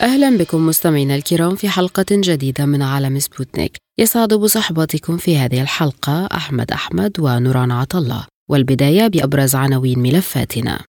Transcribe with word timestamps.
أهلا 0.00 0.36
بكم 0.38 0.66
مستمعينا 0.66 1.14
الكرام 1.14 1.54
في 1.56 1.68
حلقة 1.68 2.06
جديدة 2.10 2.66
من 2.66 2.82
عالم 2.82 3.18
سبوتنيك. 3.18 3.76
يسعد 3.98 4.34
بصحبتكم 4.34 5.16
في 5.16 5.38
هذه 5.38 5.62
الحلقة 5.62 6.26
أحمد 6.26 6.70
أحمد 6.70 7.12
ونوران 7.20 7.70
عطلة 7.70 8.26
والبداية 8.50 9.08
بأبرز 9.08 9.54
عناوين 9.54 9.98
ملفاتنا. 9.98 10.80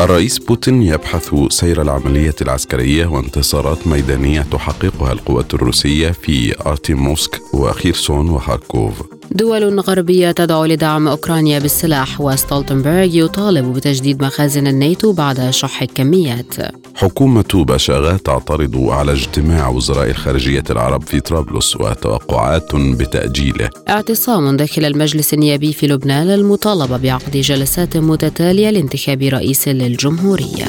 الرئيس 0.00 0.38
بوتين 0.38 0.82
يبحث 0.82 1.34
سير 1.48 1.82
العملية 1.82 2.34
العسكرية 2.42 3.06
وانتصارات 3.06 3.86
ميدانية 3.86 4.46
تحققها 4.52 5.12
القوات 5.12 5.54
الروسية 5.54 6.10
في 6.10 6.54
آرتيموسك 6.66 7.40
وخيرسون 7.54 8.30
وخاركوف. 8.30 9.02
دول 9.30 9.80
غربية 9.80 10.30
تدعو 10.30 10.64
لدعم 10.64 11.08
أوكرانيا 11.08 11.58
بالسلاح 11.58 12.20
وستولتنبرغ 12.20 13.16
يطالب 13.16 13.72
بتجديد 13.72 14.22
مخازن 14.22 14.66
الناتو 14.66 15.12
بعد 15.12 15.50
شح 15.50 15.82
الكميات. 15.82 16.54
حكومة 16.96 17.44
بشاغا 17.54 18.16
تعترض 18.16 18.76
على 18.76 19.12
اجتماع 19.12 19.68
وزراء 19.68 20.10
الخارجية 20.10 20.64
العرب 20.70 21.02
في 21.02 21.20
طرابلس 21.20 21.76
وتوقعات 21.76 22.74
بتأجيله. 22.74 23.70
اعتصام 23.88 24.56
داخل 24.56 24.84
المجلس 24.84 25.34
النيابي 25.34 25.72
في 25.72 25.86
لبنان 25.86 26.26
للمطالبة 26.26 26.96
بعقد 26.96 27.36
جلسات 27.36 27.96
متتالية 27.96 28.70
لانتخاب 28.70 29.22
رئيس 29.22 29.68
للجمهورية. 29.68 30.66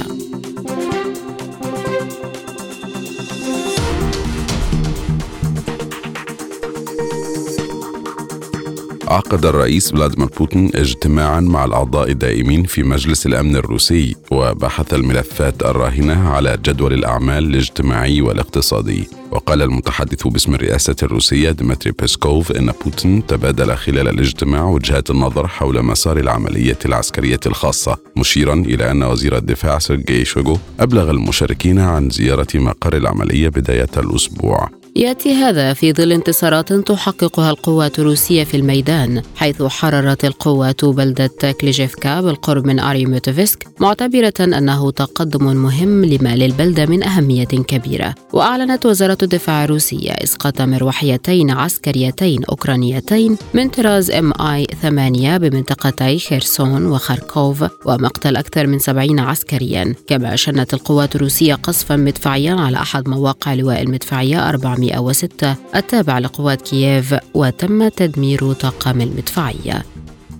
عقد 9.07 9.45
الرئيس 9.45 9.91
فلاديمير 9.91 10.29
بوتين 10.39 10.71
اجتماعا 10.75 11.39
مع 11.39 11.65
الأعضاء 11.65 12.11
الدائمين 12.11 12.63
في 12.63 12.83
مجلس 12.83 13.25
الأمن 13.25 13.55
الروسي 13.55 14.15
وبحث 14.31 14.93
الملفات 14.93 15.63
الراهنة 15.63 16.29
على 16.29 16.57
جدول 16.65 16.93
الأعمال 16.93 17.43
الاجتماعي 17.43 18.21
والاقتصادي. 18.21 19.07
وقال 19.31 19.61
المتحدث 19.61 20.27
باسم 20.27 20.55
الرئاسة 20.55 20.95
الروسية 21.03 21.51
ديمتري 21.51 21.93
بيسكوف 21.99 22.51
إن 22.51 22.71
بوتين 22.85 23.25
تبادل 23.25 23.75
خلال 23.75 24.07
الاجتماع 24.07 24.63
وجهات 24.63 25.09
النظر 25.09 25.47
حول 25.47 25.83
مسار 25.83 26.17
العملية 26.17 26.79
العسكرية 26.85 27.39
الخاصة 27.45 27.97
مشيرا 28.15 28.53
إلى 28.53 28.91
أن 28.91 29.03
وزير 29.03 29.37
الدفاع 29.37 29.79
سيرجي 29.79 30.25
شويغو 30.25 30.57
أبلغ 30.79 31.11
المشاركين 31.11 31.79
عن 31.79 32.09
زيارة 32.09 32.47
مقر 32.55 32.97
العملية 32.97 33.49
بداية 33.49 33.89
الأسبوع. 33.97 34.76
يأتي 34.97 35.33
هذا 35.33 35.73
في 35.73 35.93
ظل 35.93 36.11
انتصارات 36.11 36.73
تحققها 36.73 37.49
القوات 37.49 37.99
الروسية 37.99 38.43
في 38.43 38.57
الميدان 38.57 39.21
حيث 39.35 39.63
حررت 39.63 40.25
القوات 40.25 40.85
بلدة 40.85 41.51
كليجيفكا 41.61 42.21
بالقرب 42.21 42.65
من 42.65 42.79
اريموتوفسك 42.79 43.67
معتبرة 43.79 44.33
أنه 44.39 44.91
تقدم 44.91 45.45
مهم 45.45 46.05
لما 46.05 46.35
للبلدة 46.35 46.85
من 46.85 47.03
أهمية 47.03 47.43
كبيرة. 47.45 48.15
وأعلنت 48.33 48.85
وزارة 48.85 49.17
الدفاع 49.23 49.63
الروسية 49.63 50.11
إسقاط 50.11 50.61
مروحيتين 50.61 51.51
عسكريتين 51.51 52.43
أوكرانيتين 52.43 53.37
من 53.53 53.69
طراز 53.69 54.11
إم 54.11 54.41
آي 54.41 54.67
8 54.81 55.37
بمنطقتي 55.37 56.19
خيرسون 56.19 56.85
وخاركوف 56.85 57.63
ومقتل 57.85 58.35
أكثر 58.35 58.67
من 58.67 58.79
70 58.79 59.19
عسكريا. 59.19 59.95
كما 60.07 60.35
شنت 60.35 60.73
القوات 60.73 61.15
الروسية 61.15 61.55
قصفا 61.55 61.95
مدفعيا 61.95 62.53
على 62.53 62.77
أحد 62.77 63.09
مواقع 63.09 63.53
لواء 63.53 63.81
المدفعية 63.81 64.49
400 64.49 64.86
106 64.87 65.55
التابع 65.75 66.19
لقوات 66.19 66.61
كييف 66.61 67.15
وتم 67.33 67.87
تدمير 67.87 68.53
طاقم 68.53 69.01
المدفعية 69.01 69.85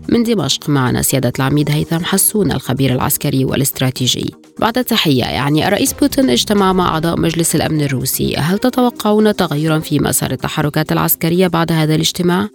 من 0.10 0.24
دمشق 0.24 0.70
معنا 0.70 1.02
سيادة 1.02 1.34
العميد 1.40 1.72
هيثم 1.72 2.04
حسون 2.04 2.52
الخبير 2.52 2.94
العسكري 2.94 3.46
والاستراتيجي. 3.46 4.34
بعد 4.60 4.74
تحية 4.74 5.24
يعني 5.24 5.68
الرئيس 5.68 5.94
بوتين 5.94 6.30
اجتمع 6.30 6.74
مع 6.74 6.88
أعضاء 6.88 7.20
مجلس 7.20 7.56
الأمن 7.56 7.82
الروسي. 7.82 8.36
هل 8.36 8.58
تتوقعون 8.60 9.36
تغيرا 9.36 9.80
في 9.80 10.00
مسار 10.00 10.32
التحركات 10.32 10.92
العسكرية 10.92 11.48
بعد 11.48 11.72
هذا 11.72 11.96
الاجتماع؟ 11.96 12.50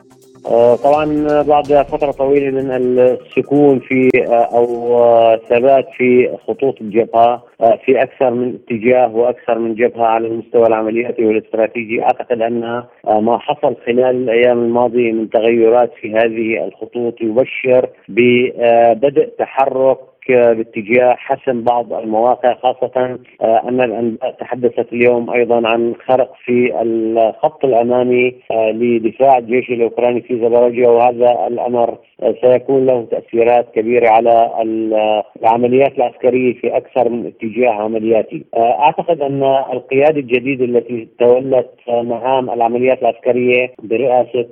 آه، 0.46 0.76
طبعا 0.76 1.42
بعد 1.42 1.64
فترة 1.66 2.10
طويلة 2.10 2.50
من 2.50 2.70
السكون 2.98 3.78
في 3.78 4.10
آه، 4.28 4.56
أو 4.56 4.98
آه، 4.98 5.36
ثبات 5.36 5.88
في 5.96 6.36
خطوط 6.46 6.80
الجبهة 6.80 7.42
في 7.84 8.02
أكثر 8.02 8.30
من 8.30 8.54
اتجاه 8.54 9.16
وأكثر 9.16 9.58
من 9.58 9.74
جبهة 9.74 10.04
على 10.04 10.26
المستوى 10.26 10.66
العملياتي 10.66 11.24
والاستراتيجي. 11.24 12.02
أعتقد 12.02 12.42
أن 12.42 12.84
ما 13.06 13.38
حصل 13.38 13.76
خلال 13.86 14.22
الأيام 14.22 14.58
الماضية 14.58 15.12
من 15.12 15.30
تغيرات 15.30 15.92
في 16.00 16.12
هذه 16.12 16.64
الخطوط 16.64 17.20
يبشر 17.20 17.88
ببدء 18.08 19.28
تحرك 19.38 19.98
باتجاه 20.28 21.14
حسم 21.14 21.62
بعض 21.62 21.92
المواقع 21.92 22.54
خاصة 22.54 23.18
آه، 23.42 23.68
أن 23.68 23.80
الأنباء 23.80 24.30
تحدثت 24.30 24.92
اليوم 24.92 25.30
أيضا 25.30 25.68
عن 25.68 25.94
خرق 26.06 26.34
في 26.44 26.82
الخط 26.82 27.64
الأمامي 27.64 28.34
آه، 28.50 28.70
لدفاع 28.70 29.38
الجيش 29.38 29.70
الأوكراني 29.70 30.20
في 30.20 30.36
زبرجيا 30.36 30.88
وهذا 30.88 31.46
الأمر 31.46 31.98
آه، 32.22 32.34
سيكون 32.42 32.86
له 32.86 33.06
تأثيرات 33.10 33.66
كبيرة 33.74 34.08
على 34.08 34.50
العمليات 35.42 35.96
العسكرية 35.96 36.54
في 36.54 36.76
أكثر 36.76 37.08
من 37.08 37.26
اتجاه 37.26 37.70
عملياتي. 37.70 38.44
أعتقد 38.56 39.20
أن 39.20 39.42
القيادة 39.72 40.20
الجديدة 40.20 40.64
التي 40.64 41.08
تولت 41.18 41.70
مهام 41.88 42.50
العمليات 42.50 43.02
العسكرية 43.02 43.72
برئاسة 43.82 44.46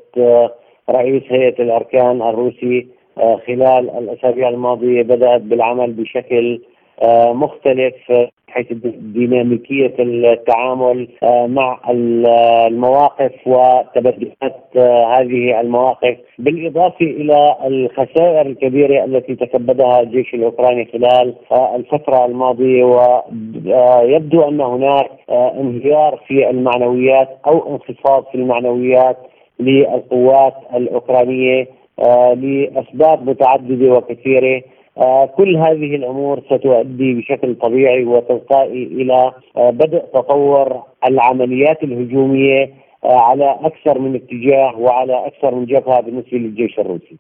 رئيس 0.91 1.22
هيئة 1.31 1.62
الأركان 1.62 2.22
الروسي 2.22 2.78
آه، 2.78 3.00
خلال 3.16 3.91
الأسابيع 3.98 4.48
الماضية 4.48 5.03
بدأت 5.03 5.41
بالعمل 5.41 5.93
بشكل 5.93 6.60
آه، 7.03 7.32
مختلف 7.32 7.94
آه، 8.10 8.31
حيث 8.48 8.66
ديناميكية 8.98 9.94
التعامل 9.98 11.09
مع 11.47 11.81
المواقف 11.91 13.32
وتبدلات 13.47 14.76
هذه 15.16 15.60
المواقف 15.60 16.16
بالإضافة 16.38 17.06
إلى 17.06 17.56
الخسائر 17.66 18.47
الكبيرة 18.47 19.04
التي 19.04 19.34
تكبدها 19.34 20.00
الجيش 20.00 20.34
الأوكراني 20.34 20.88
خلال 20.93 21.34
الفترة 21.53 22.26
الماضية 22.26 22.84
ويبدو 22.84 24.49
أن 24.49 24.60
هناك 24.60 25.10
انهيار 25.31 26.20
في 26.26 26.50
المعنويات 26.50 27.28
أو 27.47 27.75
انخفاض 27.75 28.25
في 28.25 28.34
المعنويات 28.34 29.16
للقوات 29.60 30.54
الأوكرانية. 30.75 31.80
آه، 32.00 32.34
لأسباب 32.34 33.28
متعددة 33.28 33.93
وكثيرة 33.93 34.62
آه، 34.99 35.27
كل 35.27 35.56
هذه 35.56 35.97
الأمور 35.97 36.41
ستؤدي 36.47 37.15
بشكل 37.15 37.55
طبيعي 37.55 38.05
وتلقائي 38.05 38.83
إلى 38.83 39.33
آه، 39.56 39.71
بدء 39.71 39.99
تطور 39.99 40.83
العمليات 41.06 41.83
الهجومية 41.83 42.71
على 43.05 43.59
أكثر 43.61 43.99
من 43.99 44.15
اتجاه 44.15 44.78
وعلى 44.78 45.27
أكثر 45.27 45.55
من 45.55 45.65
جبهة 45.65 46.00
بالنسبة 46.00 46.38
للجيش 46.38 46.78
الروسي. 46.78 47.16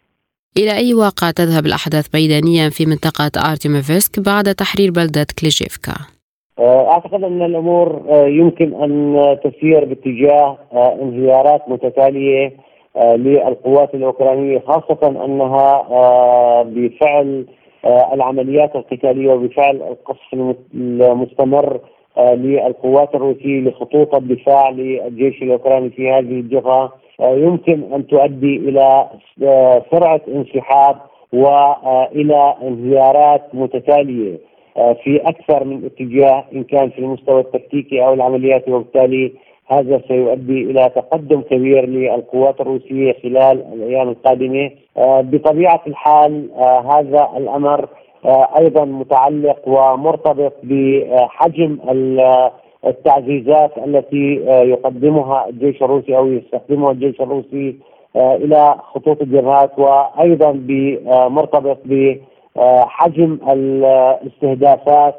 إلى 0.58 0.76
أي 0.76 0.94
واقع 0.94 1.30
تذهب 1.30 1.66
الأحداث 1.66 2.14
ميدانيا 2.14 2.70
في 2.70 2.86
منطقة 2.86 3.50
أرتيموفسك 3.50 4.20
بعد 4.20 4.54
تحرير 4.54 4.90
بلدة 4.90 5.26
كليشيفكا؟ 5.40 5.92
أعتقد 6.60 7.24
أن 7.24 7.42
الأمور 7.42 8.02
يمكن 8.10 8.82
أن 8.82 9.36
تسير 9.44 9.84
باتجاه 9.84 10.58
انهيارات 11.02 11.68
متتالية 11.68 12.46
آه، 12.46 12.69
للقوات 12.96 13.94
الأوكرانية 13.94 14.58
خاصة 14.58 15.24
أنها 15.24 15.86
آه، 15.90 16.62
بفعل 16.62 17.46
آه، 17.84 18.14
العمليات 18.14 18.76
القتالية 18.76 19.32
وبفعل 19.32 19.76
القصف 19.76 20.34
المستمر 20.74 21.80
للقوات 22.18 23.14
الروسية 23.14 23.60
لخطوط 23.60 24.14
الدفاع 24.14 24.70
للجيش 24.70 25.42
الأوكراني 25.42 25.90
في 25.90 26.10
هذه 26.10 26.40
الجبهة. 26.40 26.92
يمكن 27.20 27.92
أن 27.92 28.06
تؤدي 28.06 28.56
إلى 28.56 29.06
سرعة 29.90 30.20
انسحاب 30.28 30.96
والى 31.32 32.54
انهيارات 32.62 33.54
متتالية 33.54 34.38
في 34.74 35.20
أكثر 35.24 35.64
من 35.64 35.84
اتجاه 35.84 36.44
إن 36.52 36.64
كان 36.64 36.90
في 36.90 36.98
المستوى 36.98 37.40
التكتيكي 37.40 38.04
أو 38.04 38.14
العملياتي 38.14 38.72
وبالتالي 38.72 39.32
هذا 39.70 40.00
سيؤدي 40.08 40.70
إلى 40.70 40.90
تقدم 40.94 41.40
كبير 41.40 41.86
للقوات 41.86 42.60
الروسية 42.60 43.16
خلال 43.22 43.64
الأيام 43.72 44.08
القادمة. 44.08 44.70
آه، 44.96 45.20
بطبيعة 45.20 45.80
الحال 45.86 46.48
آه، 46.58 46.80
هذا 46.80 47.28
الأمر 47.36 47.88
آه، 48.24 48.48
أيضا 48.58 48.84
متعلق 48.84 49.68
ومرتبط 49.68 50.52
بحجم 50.62 51.78
التعزيزات 52.86 53.78
التي 53.78 54.34
يقدمها 54.46 55.48
الجيش 55.48 55.82
الروسي 55.82 56.16
أو 56.16 56.26
يستخدمها 56.26 56.90
الجيش 56.92 57.20
الروسي 57.20 57.76
إلى 58.16 58.74
خطوط 58.94 59.22
الجبهات 59.22 59.78
وأيضا 59.78 60.52
بمرتبط 60.52 61.78
بحجم 61.84 63.38
الاستهدافات 63.50 65.14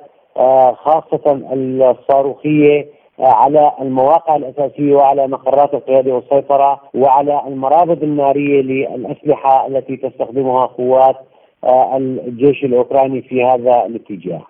خاصة 0.76 1.42
الصاروخية. 1.54 3.01
على 3.22 3.72
المواقع 3.82 4.36
الأساسية 4.36 4.94
وعلى 4.94 5.28
مقرات 5.28 5.74
القيادة 5.74 6.12
والسيطرة 6.12 6.82
وعلى 6.94 7.42
المرابط 7.48 8.04
النارية 8.04 8.62
للأسلحة 8.62 9.68
التي 9.68 9.98
تستخدمها 9.98 10.66
قوات 10.66 11.16
آه، 11.64 11.98
الجيش 11.98 12.64
الأوكراني 12.64 13.22
في 13.22 13.44
هذا 13.44 13.86
الاتجاه. 13.86 14.42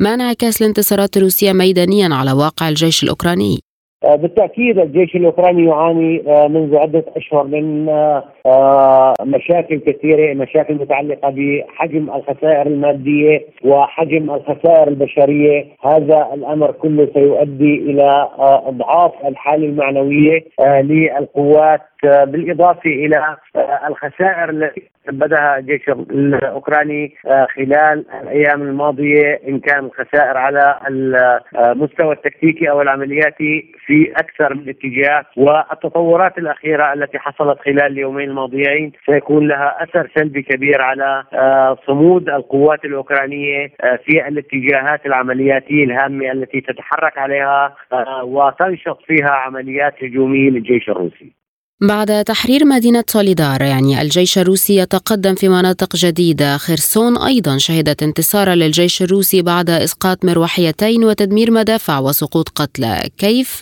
ما 0.00 0.14
انعكاس 0.14 0.62
الانتصارات 0.62 1.16
الروسية 1.16 1.52
ميدانيا 1.52 2.08
على 2.12 2.32
واقع 2.32 2.68
الجيش 2.68 3.02
الأوكراني؟ 3.02 3.58
آه، 4.04 4.16
بالتأكيد 4.16 4.78
الجيش 4.78 5.16
الأوكراني 5.16 5.64
يعاني 5.64 6.22
آه، 6.28 6.48
منذ 6.48 6.76
عدة 6.76 7.04
أشهر 7.16 7.44
من 7.44 7.88
آه، 8.46 9.14
مشاكل 9.20 9.78
كثيرة، 9.78 10.34
مشاكل 10.34 10.74
متعلقة 10.74 11.30
بحجم 11.30 12.10
الخسائر 12.14 12.66
المادية 12.66 13.46
وحجم 13.64 14.30
الخسائر 14.30 14.88
البشرية، 14.88 15.66
هذا 15.84 16.28
الأمر 16.34 16.72
كله 16.72 17.08
سيؤدي 17.14 17.74
إلى 17.74 18.28
إضعاف 18.38 19.12
الحالة 19.26 19.66
المعنوية 19.66 20.44
للقوات 20.60 21.80
بالإضافة 22.04 22.90
إلى 22.90 23.36
الخسائر 23.88 24.50
التي 24.50 24.82
بدها 25.08 25.58
الجيش 25.58 25.88
الأوكراني 25.88 27.14
خلال 27.56 28.04
الأيام 28.22 28.62
الماضية 28.62 29.40
إن 29.48 29.60
كان 29.60 29.84
الخسائر 29.84 30.36
على 30.36 30.78
المستوى 30.88 32.12
التكتيكي 32.12 32.70
أو 32.70 32.82
العملياتي 32.82 33.72
في 33.86 34.12
أكثر 34.12 34.54
من 34.54 34.68
اتجاه 34.68 35.24
والتطورات 35.36 36.38
الأخيرة 36.38 36.92
التي 36.92 37.18
حصلت 37.18 37.58
خلال 37.60 37.92
اليومين 37.92 38.30
الماضيين 38.30 38.92
سيكون 39.06 39.48
لها 39.48 39.82
أثر 39.82 40.10
سلبي 40.16 40.42
كبير 40.42 40.82
على 40.82 41.24
آه، 41.32 41.78
صمود 41.86 42.28
القوات 42.28 42.84
الأوكرانية 42.84 43.72
آه، 43.80 43.98
في 44.04 44.28
الاتجاهات 44.28 45.06
العملياتية 45.06 45.84
الهامة 45.84 46.32
التي 46.32 46.60
تتحرك 46.60 47.18
عليها 47.18 47.74
آه، 47.92 48.24
وتنشط 48.24 48.98
فيها 49.06 49.30
عمليات 49.30 50.04
هجومية 50.04 50.50
للجيش 50.50 50.88
الروسي. 50.88 51.41
بعد 51.90 52.24
تحرير 52.24 52.60
مدينة 52.74 53.04
سوليدار 53.06 53.60
يعني 53.72 53.92
الجيش 54.02 54.38
الروسي 54.38 54.74
يتقدم 54.82 55.34
في 55.40 55.48
مناطق 55.48 55.90
جديدة 56.04 56.50
خرسون 56.66 57.12
أيضا 57.30 57.54
شهدت 57.66 58.02
انتصارا 58.02 58.54
للجيش 58.54 59.02
الروسي 59.02 59.42
بعد 59.42 59.70
إسقاط 59.70 60.18
مروحيتين 60.24 61.04
وتدمير 61.04 61.48
مدافع 61.50 61.98
وسقوط 61.98 62.48
قتلى 62.60 62.94
كيف 63.24 63.60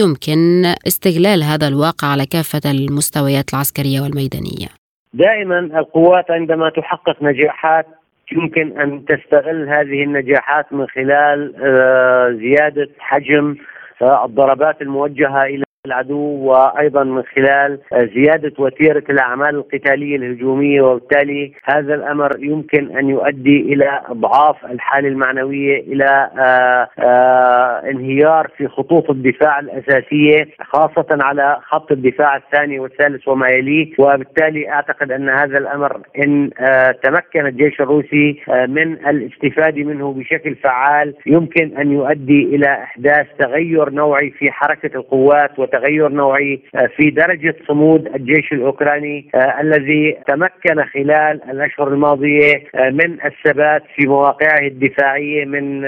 يمكن 0.00 0.40
استغلال 0.86 1.40
هذا 1.50 1.68
الواقع 1.68 2.06
على 2.12 2.26
كافة 2.34 2.64
المستويات 2.70 3.46
العسكرية 3.52 4.00
والميدانية؟ 4.00 4.68
دائما 5.14 5.58
القوات 5.58 6.30
عندما 6.30 6.70
تحقق 6.70 7.22
نجاحات 7.22 7.86
يمكن 8.32 8.80
أن 8.80 9.04
تستغل 9.04 9.68
هذه 9.68 10.02
النجاحات 10.06 10.66
من 10.72 10.86
خلال 10.86 11.54
آه، 11.62 12.28
زيادة 12.42 12.88
حجم 12.98 13.56
آه، 14.02 14.24
الضربات 14.24 14.82
الموجهة 14.82 15.42
إلى 15.44 15.67
العدو 15.88 16.18
وأيضا 16.18 17.04
من 17.04 17.22
خلال 17.22 17.78
زيادة 18.14 18.52
وتيرة 18.58 19.04
الأعمال 19.10 19.54
القتالية 19.54 20.16
الهجومية 20.16 20.82
وبالتالي 20.82 21.52
هذا 21.64 21.94
الأمر 21.94 22.30
يمكن 22.38 22.96
أن 22.96 23.08
يؤدي 23.08 23.60
إلى 23.60 24.00
إضعاف 24.08 24.64
الحالة 24.64 25.08
المعنوية 25.08 25.80
إلى 25.80 26.30
آه، 26.38 26.88
آه، 26.98 27.90
انهيار 27.90 28.50
في 28.56 28.68
خطوط 28.68 29.10
الدفاع 29.10 29.60
الأساسية 29.60 30.48
خاصة 30.60 31.06
على 31.10 31.56
خط 31.62 31.92
الدفاع 31.92 32.36
الثاني 32.36 32.78
والثالث 32.78 33.28
وما 33.28 33.48
يليه. 33.48 33.92
وبالتالي 33.98 34.70
أعتقد 34.70 35.12
أن 35.12 35.28
هذا 35.28 35.58
الأمر 35.58 36.00
إن 36.24 36.50
آه، 36.60 36.90
تمكن 36.90 37.46
الجيش 37.46 37.80
الروسي 37.80 38.40
من 38.48 38.92
الاستفادة 39.06 39.84
منه 39.84 40.12
بشكل 40.12 40.54
فعال 40.54 41.14
يمكن 41.26 41.76
أن 41.76 41.92
يؤدي 41.92 42.44
إلى 42.44 42.66
إحداث 42.82 43.26
تغير 43.38 43.90
نوعي 43.90 44.30
في 44.30 44.50
حركة 44.50 44.96
القوات 44.96 45.58
وت 45.58 45.74
تغير 45.78 46.08
نوعي 46.08 46.60
آه، 46.74 46.86
في 46.96 47.10
درجة 47.10 47.56
صمود 47.68 48.06
الجيش 48.06 48.52
الأوكراني 48.52 49.30
آه، 49.34 49.60
الذي 49.60 50.16
تمكن 50.26 50.84
خلال 50.84 51.40
الأشهر 51.50 51.88
الماضية 51.88 52.62
آه، 52.74 52.90
من 52.90 53.18
الثبات 53.24 53.82
في 53.96 54.06
مواقعه 54.06 54.66
الدفاعية 54.66 55.44
من 55.44 55.84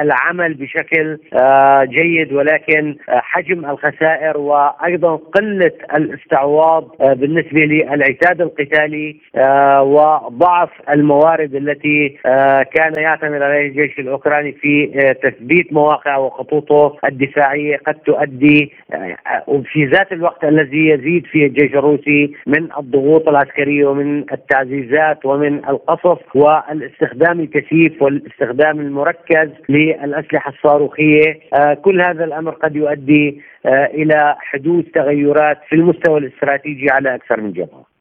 العمل 0.00 0.54
بشكل 0.54 1.18
جيد. 1.84 2.32
ولكن 2.32 2.96
حجم 3.08 3.64
الخسائر 3.64 4.38
وأيضا 4.38 5.16
قلة 5.16 5.72
الاستعواض 5.96 6.88
بالنسبة 7.00 7.60
للعتاد 7.60 8.40
القتالي 8.40 9.16
وضعف 9.80 10.70
الموارد 10.90 11.54
التي 11.54 12.08
كان 12.74 12.92
يعتمد 12.96 13.42
عليها 13.42 13.66
الجيش 13.66 13.98
الأوكراني 13.98 14.52
في 14.52 14.86
تثبيت 15.22 15.72
مواقع 15.72 16.16
وخطوطه 16.16 16.96
الدفاعية 17.04 17.76
قد 17.76 17.94
تؤدي 17.94 18.72
وفي 19.46 19.84
ذات 19.84 20.12
الوقت 20.12 20.44
الذي 20.44 20.88
يزيد 20.88 21.26
فيه 21.26 21.46
الجيش 21.46 21.74
الروسي 21.74 22.32
من 22.46 22.68
الضغوط 22.78 23.28
العسكرية 23.28 23.86
ومن 23.86 24.32
التعزيزات 24.32 25.26
ومن 25.26 25.64
القصف 25.68 26.36
والاستخدام 26.36 27.40
الكثيف 27.40 28.02
والاستخدام 28.02 28.80
المركز 28.80 29.50
للأسلحة 29.68 30.50
الصاروخية 30.50 31.40
آه، 31.54 31.74
كل 31.74 32.00
هذا 32.00 32.24
الأمر 32.24 32.50
قد 32.50 32.76
يؤدي 32.76 33.40
آه، 33.66 33.86
إلى 33.86 34.36
حدوث 34.38 34.84
تغيرات 34.94 35.58
في 35.68 35.76
المستوى 35.76 36.18
الاستراتيجي 36.18 36.90
على 36.90 37.14
أكثر 37.14 37.40
من 37.40 37.52
جبهة. 37.52 37.93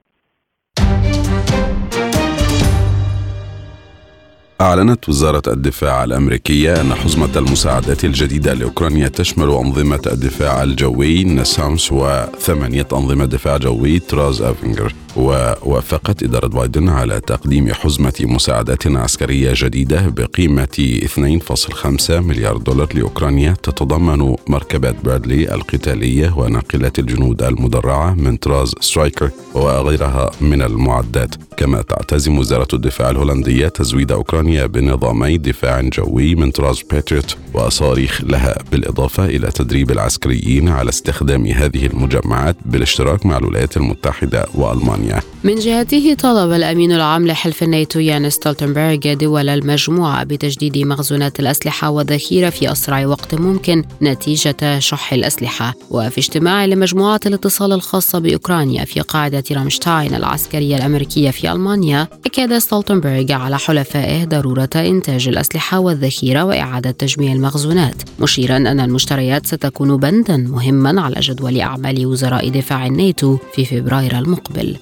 أعلنت 4.63 5.09
وزارة 5.09 5.41
الدفاع 5.47 6.03
الأمريكية 6.03 6.81
أن 6.81 6.93
حزمة 6.93 7.29
المساعدات 7.35 8.05
الجديدة 8.05 8.53
لأوكرانيا 8.53 9.07
تشمل 9.07 9.49
أنظمة 9.49 10.01
الدفاع 10.07 10.63
الجوي 10.63 11.23
نسامس 11.23 11.91
وثمانية 11.91 12.87
أنظمة 12.93 13.25
دفاع 13.25 13.57
جوي 13.57 13.99
طراز 13.99 14.41
أفنجر 14.41 14.93
ووافقت 15.15 16.23
إدارة 16.23 16.47
بايدن 16.47 16.89
على 16.89 17.19
تقديم 17.19 17.73
حزمة 17.73 18.13
مساعدات 18.21 18.87
عسكرية 18.87 19.53
جديدة 19.55 20.01
بقيمة 20.07 20.99
2.5 21.05 22.11
مليار 22.11 22.57
دولار 22.57 22.87
لأوكرانيا 22.93 23.55
تتضمن 23.63 24.35
مركبات 24.47 24.95
برادلي 25.03 25.53
القتالية 25.55 26.33
وناقلات 26.37 26.99
الجنود 26.99 27.43
المدرعة 27.43 28.13
من 28.13 28.37
طراز 28.37 28.75
سترايكر 28.79 29.29
وغيرها 29.53 30.31
من 30.41 30.61
المعدات. 30.61 31.35
كما 31.57 31.81
تعتزم 31.81 32.37
وزارة 32.37 32.67
الدفاع 32.73 33.09
الهولندية 33.09 33.67
تزويد 33.67 34.11
أوكرانيا 34.11 34.65
بنظامي 34.65 35.37
دفاع 35.37 35.81
جوي 35.81 36.35
من 36.35 36.51
طراز 36.51 36.81
باتريوت 36.91 37.37
وصواريخ 37.53 38.21
لها 38.23 38.55
بالإضافة 38.71 39.25
إلى 39.25 39.51
تدريب 39.51 39.91
العسكريين 39.91 40.69
على 40.69 40.89
استخدام 40.89 41.45
هذه 41.45 41.85
المجمعات 41.85 42.55
بالاشتراك 42.65 43.25
مع 43.25 43.37
الولايات 43.37 43.77
المتحدة 43.77 44.45
وألمانيا. 44.55 45.02
بريطانيا 45.03 45.33
من 45.43 45.55
جهته 45.55 46.13
طلب 46.13 46.51
الأمين 46.51 46.91
العام 46.91 47.27
لحلف 47.27 47.63
الناتو 47.63 47.99
ينس 47.99 48.29
ستولتنبرغ 48.29 49.13
دول 49.13 49.49
المجموعة 49.49 50.23
بتجديد 50.23 50.77
مخزونات 50.77 51.39
الأسلحة 51.39 51.89
والذخيرة 51.89 52.49
في 52.49 52.71
أسرع 52.71 53.05
وقت 53.05 53.35
ممكن 53.35 53.83
نتيجة 54.01 54.79
شح 54.79 55.13
الأسلحة. 55.13 55.73
وفي 55.89 56.17
اجتماع 56.17 56.65
لمجموعة 56.65 57.19
الاتصال 57.25 57.73
الخاصة 57.73 58.19
بأوكرانيا 58.19 58.85
في 58.85 58.99
قاعدة 58.99 59.43
رامشتاين 59.51 60.15
العسكرية 60.15 60.77
الأمريكية 60.77 61.31
في 61.31 61.51
ألمانيا 61.51 62.07
أكد 62.25 62.57
ستولتنبرغ 62.57 63.31
على 63.31 63.57
حلفائه 63.57 64.25
ضرورة 64.25 64.69
إنتاج 64.75 65.27
الأسلحة 65.27 65.79
والذخيرة 65.79 66.43
وإعادة 66.43 66.91
تجميع 66.91 67.33
المخزونات. 67.33 68.03
مشيرا 68.19 68.57
أن 68.57 68.79
المشتريات 68.79 69.47
ستكون 69.47 69.97
بندا 69.97 70.37
مهما 70.37 71.01
على 71.01 71.19
جدول 71.19 71.59
أعمال 71.59 72.05
وزراء 72.05 72.49
دفاع 72.49 72.85
الناتو 72.85 73.37
في 73.53 73.65
فبراير 73.65 74.17
المقبل. 74.19 74.77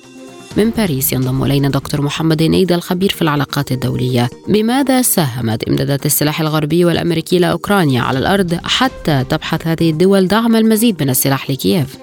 من 0.58 0.70
باريس 0.70 1.14
ينضم 1.14 1.44
إلينا 1.44 1.70
دكتور 1.70 2.02
محمد 2.02 2.44
نيدا 2.44 2.76
الخبير 2.76 3.10
في 3.10 3.22
العلاقات 3.22 3.72
الدولية 3.72 4.30
بماذا 4.48 5.02
ساهمت 5.02 5.70
إمدادات 5.70 6.06
السلاح 6.06 6.42
الغربي 6.42 6.86
والأمريكي 6.86 7.40
لأوكرانيا 7.40 8.02
على 8.02 8.20
الأرض 8.20 8.54
حتى 8.64 9.24
تبحث 9.30 9.68
هذه 9.68 9.90
الدول 9.92 10.28
دعم 10.28 10.56
المزيد 10.56 11.04
من 11.04 11.10
السلاح 11.10 11.50
لكييف؟ 11.50 11.98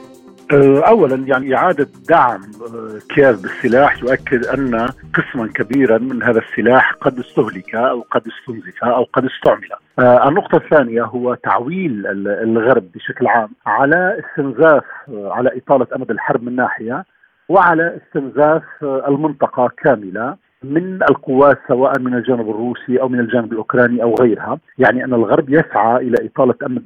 أه، 0.52 0.80
اولا 0.80 1.16
يعني 1.26 1.56
إعادة 1.56 1.88
دعم 2.08 2.40
أه، 2.40 2.98
كييف 3.14 3.42
بالسلاح 3.42 4.02
يؤكد 4.02 4.44
أن 4.44 4.88
قسما 5.14 5.48
كبيرا 5.54 5.98
من 5.98 6.22
هذا 6.22 6.40
السلاح 6.40 6.92
قد 7.00 7.18
استهلك 7.18 7.74
أو 7.74 8.04
قد 8.10 8.22
استنزف 8.26 8.84
أو 8.84 9.04
قد 9.12 9.24
استعمل. 9.24 9.68
أه، 9.98 10.28
النقطة 10.28 10.56
الثانية 10.56 11.02
هو 11.02 11.34
تعويل 11.34 12.06
الغرب 12.26 12.84
بشكل 12.94 13.26
عام 13.26 13.48
على 13.66 14.22
استنزاف 14.24 14.84
على 15.08 15.50
إطالة 15.56 15.86
أمد 15.96 16.10
الحرب 16.10 16.42
من 16.42 16.56
ناحية 16.56 17.04
وعلى 17.48 17.96
استنزاف 17.96 18.62
المنطقة 18.82 19.70
كاملة 19.82 20.36
من 20.64 21.02
القوات 21.02 21.58
سواء 21.68 21.98
من 21.98 22.14
الجانب 22.14 22.50
الروسي 22.50 23.00
أو 23.00 23.08
من 23.08 23.20
الجانب 23.20 23.52
الأوكراني 23.52 24.02
أو 24.02 24.14
غيرها، 24.20 24.58
يعني 24.78 25.04
أن 25.04 25.14
الغرب 25.14 25.50
يسعى 25.50 25.96
إلى 25.96 26.26
إطالة 26.26 26.54
امد 26.66 26.84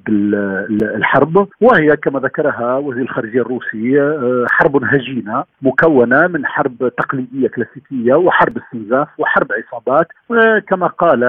الحرب. 0.83 1.49
وهي 1.61 1.97
كما 1.97 2.21
ذكرها 2.21 2.76
وزير 2.76 3.02
الخارجية 3.02 3.40
الروسي 3.40 4.00
آه، 4.00 4.47
حرب 4.50 4.85
هجينة 4.85 5.45
مكونة 5.62 6.26
من 6.26 6.47
حرب 6.47 6.92
تقليدية 6.99 7.49
كلاسيكية 7.49 8.14
وحرب 8.14 8.59
استنزاف 8.59 9.09
وحرب 9.19 9.49
عصابات. 9.52 10.07
كما 10.69 10.87
قال 10.87 11.25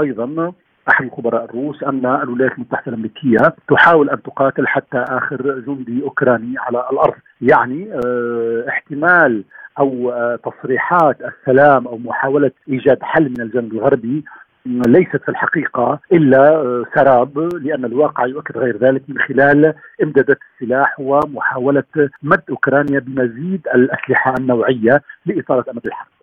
أيضا 0.00 0.52
أحد 0.90 1.04
الخبراء 1.04 1.44
الروس 1.44 1.82
أن 1.82 2.06
الولايات 2.06 2.52
المتحدة 2.52 2.88
الأمريكية 2.88 3.36
تحاول 3.68 4.10
أن 4.10 4.22
تقاتل 4.22 4.66
حتى 4.66 4.98
آخر 4.98 5.58
جندي 5.66 6.02
أوكراني 6.02 6.54
على 6.58 6.88
الأرض، 6.92 7.14
يعني 7.40 7.92
آه 7.94 8.64
احتمال 8.68 9.44
أو 9.78 10.10
آه 10.10 10.36
تصريحات 10.36 11.16
السلام 11.20 11.86
أو 11.86 11.98
محاولة 11.98 12.50
إيجاد 12.68 13.02
حل 13.02 13.24
من 13.28 13.40
الجانب 13.40 13.72
الغربي 13.72 14.24
ليست 14.66 15.16
في 15.16 15.28
الحقيقة 15.28 16.00
إلا 16.12 16.48
آه 16.56 16.84
سراب 16.94 17.38
لأن 17.38 17.84
الواقع 17.84 18.26
يؤكد 18.26 18.58
غير 18.58 18.76
ذلك 18.76 19.02
من 19.08 19.18
خلال 19.18 19.74
إمدادات 20.02 20.38
السلاح 20.54 21.00
ومحاولة 21.00 21.84
مد 22.22 22.42
أوكرانيا 22.50 22.98
بمزيد 22.98 23.68
الأسلحة 23.74 24.34
النوعية 24.38 25.02
لاطاله 25.26 25.64
أمد 25.70 25.86
الحرب. 25.86 26.15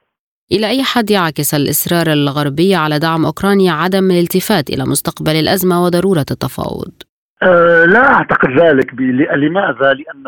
إلى 0.54 0.68
أي 0.68 0.84
حد 0.84 1.12
يعكس 1.12 1.54
الإصرار 1.54 2.08
الغربي 2.08 2.76
على 2.76 3.00
دعم 3.00 3.26
أوكرانيا 3.26 3.72
عدم 3.72 4.12
الالتفات 4.12 4.70
إلى 4.70 4.84
مستقبل 4.84 5.36
الأزمة 5.36 5.84
وضرورة 5.84 6.26
التفاوض؟ 6.32 6.94
أه 7.44 7.86
لا 7.86 8.14
أعتقد 8.14 8.50
ذلك 8.60 8.94
لماذا؟ 9.36 9.94
لأن 9.94 10.24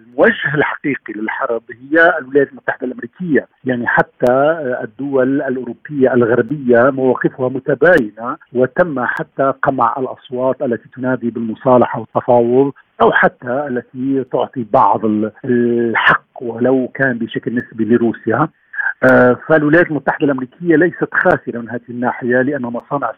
الموجه 0.00 0.54
الحقيقي 0.54 1.12
للحرب 1.16 1.62
هي 1.70 2.18
الولايات 2.18 2.48
المتحدة 2.50 2.86
الأمريكية، 2.86 3.48
يعني 3.64 3.86
حتى 3.86 4.34
الدول 4.84 5.42
الأوروبية 5.42 6.14
الغربية 6.14 6.90
مواقفها 6.90 7.48
متباينة 7.48 8.36
وتم 8.52 9.04
حتى 9.04 9.52
قمع 9.62 9.94
الأصوات 9.98 10.62
التي 10.62 10.88
تنادي 10.96 11.30
بالمصالحة 11.30 12.00
والتفاوض 12.00 12.72
أو 13.02 13.12
حتى 13.12 13.66
التي 13.68 14.24
تعطي 14.32 14.66
بعض 14.72 15.00
الحق 15.44 16.42
ولو 16.42 16.88
كان 16.94 17.18
بشكل 17.18 17.54
نسبي 17.54 17.84
لروسيا 17.84 18.48
فالولايات 19.48 19.86
المتحدة 19.86 20.24
الأمريكية 20.24 20.76
ليست 20.76 21.08
خاسرة 21.14 21.58
من 21.58 21.70
هذه 21.70 21.88
الناحية 21.88 22.42
لأن 22.42 22.62
مصانع 22.62 23.10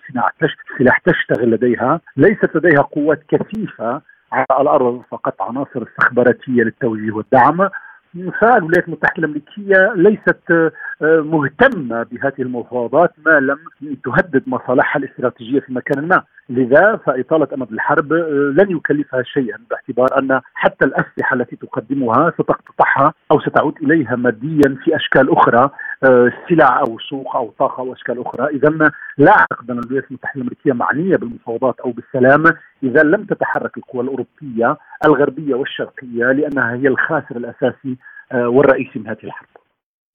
السلاح 0.73 0.99
تشتغل 0.99 1.51
لديها. 1.51 2.01
ليست 2.17 2.57
لديها 2.57 2.83
قوات 2.83 3.23
كثيفة 3.29 4.03
على 4.33 4.47
الأرض 4.61 5.03
فقط 5.11 5.43
عناصر 5.43 5.83
استخباراتية 5.83 6.63
للتوجيه 6.63 7.13
والدعم. 7.13 7.69
فالولايات 8.15 8.89
المتحدة 8.89 9.19
الأمريكية 9.19 9.93
ليست 9.97 10.73
آه، 11.03 11.21
مهتمة 11.21 12.03
بهذه 12.03 12.35
المفاوضات 12.39 13.11
ما 13.27 13.41
لم 13.41 13.59
تهدد 14.05 14.43
مصالحها 14.47 15.01
الاستراتيجية 15.01 15.61
في 15.61 15.73
مكان 15.73 16.09
ما، 16.09 16.23
لذا 16.49 16.97
فإطالة 16.97 17.49
أمد 17.55 17.73
الحرب 17.73 18.13
آه، 18.13 18.55
لن 18.57 18.77
يكلفها 18.77 19.23
شيئا 19.23 19.59
باعتبار 19.71 20.19
أن 20.19 20.41
حتى 20.55 20.85
الأسلحة 20.85 21.35
التي 21.37 21.57
تقدمها 21.57 22.31
ستقتطعها 22.31 23.13
أو 23.31 23.41
ستعود 23.41 23.75
إليها 23.83 24.17
ماديا 24.17 24.77
في 24.85 24.97
أشكال 24.97 25.33
أخرى. 25.33 25.71
سلع 26.49 26.81
أو 26.81 26.99
سوق 26.99 27.37
أو 27.37 27.55
طاقة 27.59 27.81
أو 27.81 27.93
أشكال 27.93 28.21
أخرى، 28.27 28.47
اذا 28.47 28.69
لا 29.19 29.31
اعتقد 29.31 29.71
ان 29.71 29.79
الولايات 29.79 30.05
المتحدة 30.11 30.37
الأمريكية 30.37 30.73
معنية 30.73 31.17
بالمفاوضات 31.17 31.81
أو 31.81 31.93
بالسلام 31.93 32.45
اذا 32.83 33.03
لم 33.03 33.25
تتحرك 33.25 33.77
القوى 33.77 34.03
الأوروبية 34.03 34.77
الغربية 35.05 35.55
والشرقية 35.55 36.25
لأنها 36.33 36.75
هي 36.75 36.89
الخاسر 36.89 37.37
الأساسي 37.37 37.97
آه، 38.33 38.49
والرئيسي 38.49 38.99
من 38.99 39.09
هذه 39.09 39.25
الحرب. 39.25 39.49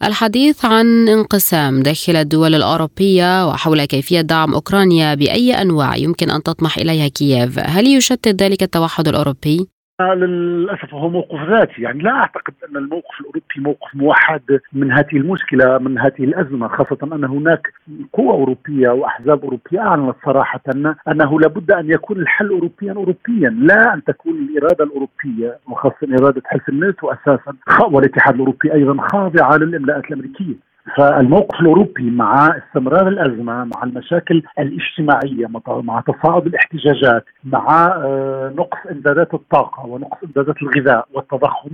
الحديث 0.04 0.66
عن 0.66 1.08
انقسام 1.08 1.84
داخل 1.84 2.16
الدول 2.16 2.56
الأوروبية 2.56 3.48
وحول 3.48 3.86
كيفية 3.86 4.22
دعم 4.22 4.54
أوكرانيا 4.54 5.16
بأي 5.16 5.54
أنواع 5.62 5.96
يمكن 5.96 6.30
أن 6.30 6.44
تطمح 6.44 6.78
إليها 6.78 7.08
كييف، 7.08 7.60
هل 7.60 7.88
يشتت 7.88 8.44
ذلك 8.44 8.64
التوحد 8.64 9.08
الأوروبي؟ 9.08 9.73
للأسف 10.02 10.94
هو 10.94 11.10
موقف 11.10 11.50
ذاتي 11.50 11.82
يعني 11.82 12.04
لا 12.04 12.12
أعتقد 12.12 12.54
أن 12.70 12.78
الموقف 12.78 13.20
الأوروبي 13.20 13.46
موقف 13.58 13.96
موحد 13.96 14.60
من 14.74 14.92
هذه 14.92 15.14
المشكلة 15.18 15.78
من 15.78 16.00
هذه 16.00 16.20
الأزمة 16.24 16.68
خاصة 16.68 16.98
أن 17.04 17.24
هناك 17.24 17.68
قوى 18.14 18.30
أوروبية 18.30 18.90
وأحزاب 18.90 19.44
أوروبية 19.44 19.80
أعلنت 19.80 20.16
صراحة 20.26 20.62
أنه 21.08 21.40
لابد 21.40 21.72
أن 21.72 21.92
يكون 21.92 22.18
الحل 22.20 22.50
اوروبيا 22.50 22.94
اوروبيا 22.94 23.50
لا 23.50 23.94
أن 23.94 24.04
تكون 24.04 24.34
الإرادة 24.34 24.84
الأوروبية 24.84 25.58
وخاصة 25.68 26.08
إرادة 26.22 26.42
حلف 26.46 26.70
الناتو 26.70 27.12
أساسا 27.12 27.54
والاتحاد 27.92 28.34
الأوروبي 28.34 28.74
أيضا 28.74 29.08
خاضعة 29.08 29.58
للإملاءات 29.58 30.06
الأمريكية. 30.06 30.73
فالموقف 30.98 31.60
الأوروبي 31.62 32.12
مع 32.12 32.58
استمرار 32.58 33.08
الأزمة 33.08 33.64
مع 33.64 33.84
المشاكل 33.84 34.44
الاجتماعية 34.60 35.48
مع 35.68 36.02
تصاعد 36.02 36.46
الاحتجاجات 36.46 37.26
مع 37.44 37.88
آه، 37.88 38.54
نقص 38.56 38.78
إمدادات 38.92 39.34
الطاقة 39.34 39.86
ونقص 39.86 40.18
إمدادات 40.24 40.56
الغذاء 40.62 41.08
والتضخم 41.14 41.70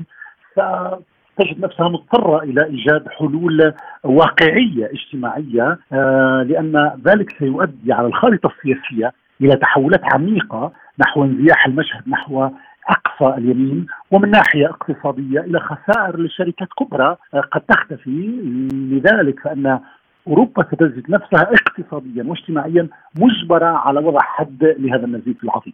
تجد 1.38 1.60
نفسها 1.60 1.88
مضطرة 1.88 2.44
إلى 2.44 2.66
إيجاد 2.66 3.08
حلول 3.10 3.74
واقعية 4.04 4.92
اجتماعية 4.94 5.80
آه، 5.94 6.46
لأن 6.50 6.92
ذلك 7.06 7.36
سيؤدي 7.40 7.94
على 7.94 8.08
الخارطة 8.08 8.52
السياسية 8.58 9.14
إلى 9.42 9.56
تحولات 9.56 10.02
عميقة 10.14 10.72
نحو 11.00 11.24
انزياح 11.24 11.66
المشهد 11.66 12.10
نحو 12.10 12.50
أقصى 12.90 13.38
اليمين 13.38 13.86
ومن 14.12 14.32
ناحية 14.32 14.66
اقتصادية 14.66 15.40
إلى 15.40 15.60
خسائر 15.60 16.20
لشركات 16.20 16.68
كبرى 16.80 17.18
آه، 17.34 17.42
قد 17.52 17.62
تختفي 17.62 18.40
لذلك 18.74 19.40
فإن 19.40 19.80
أوروبا 20.28 20.64
ستجد 20.64 21.10
نفسها 21.10 21.52
اقتصاديا 21.54 22.24
واجتماعيا 22.24 22.88
مجبرة 23.20 23.66
على 23.66 24.00
وضع 24.00 24.20
حد 24.22 24.64
لهذا 24.80 25.06
النزيف 25.06 25.44
العظيم. 25.44 25.74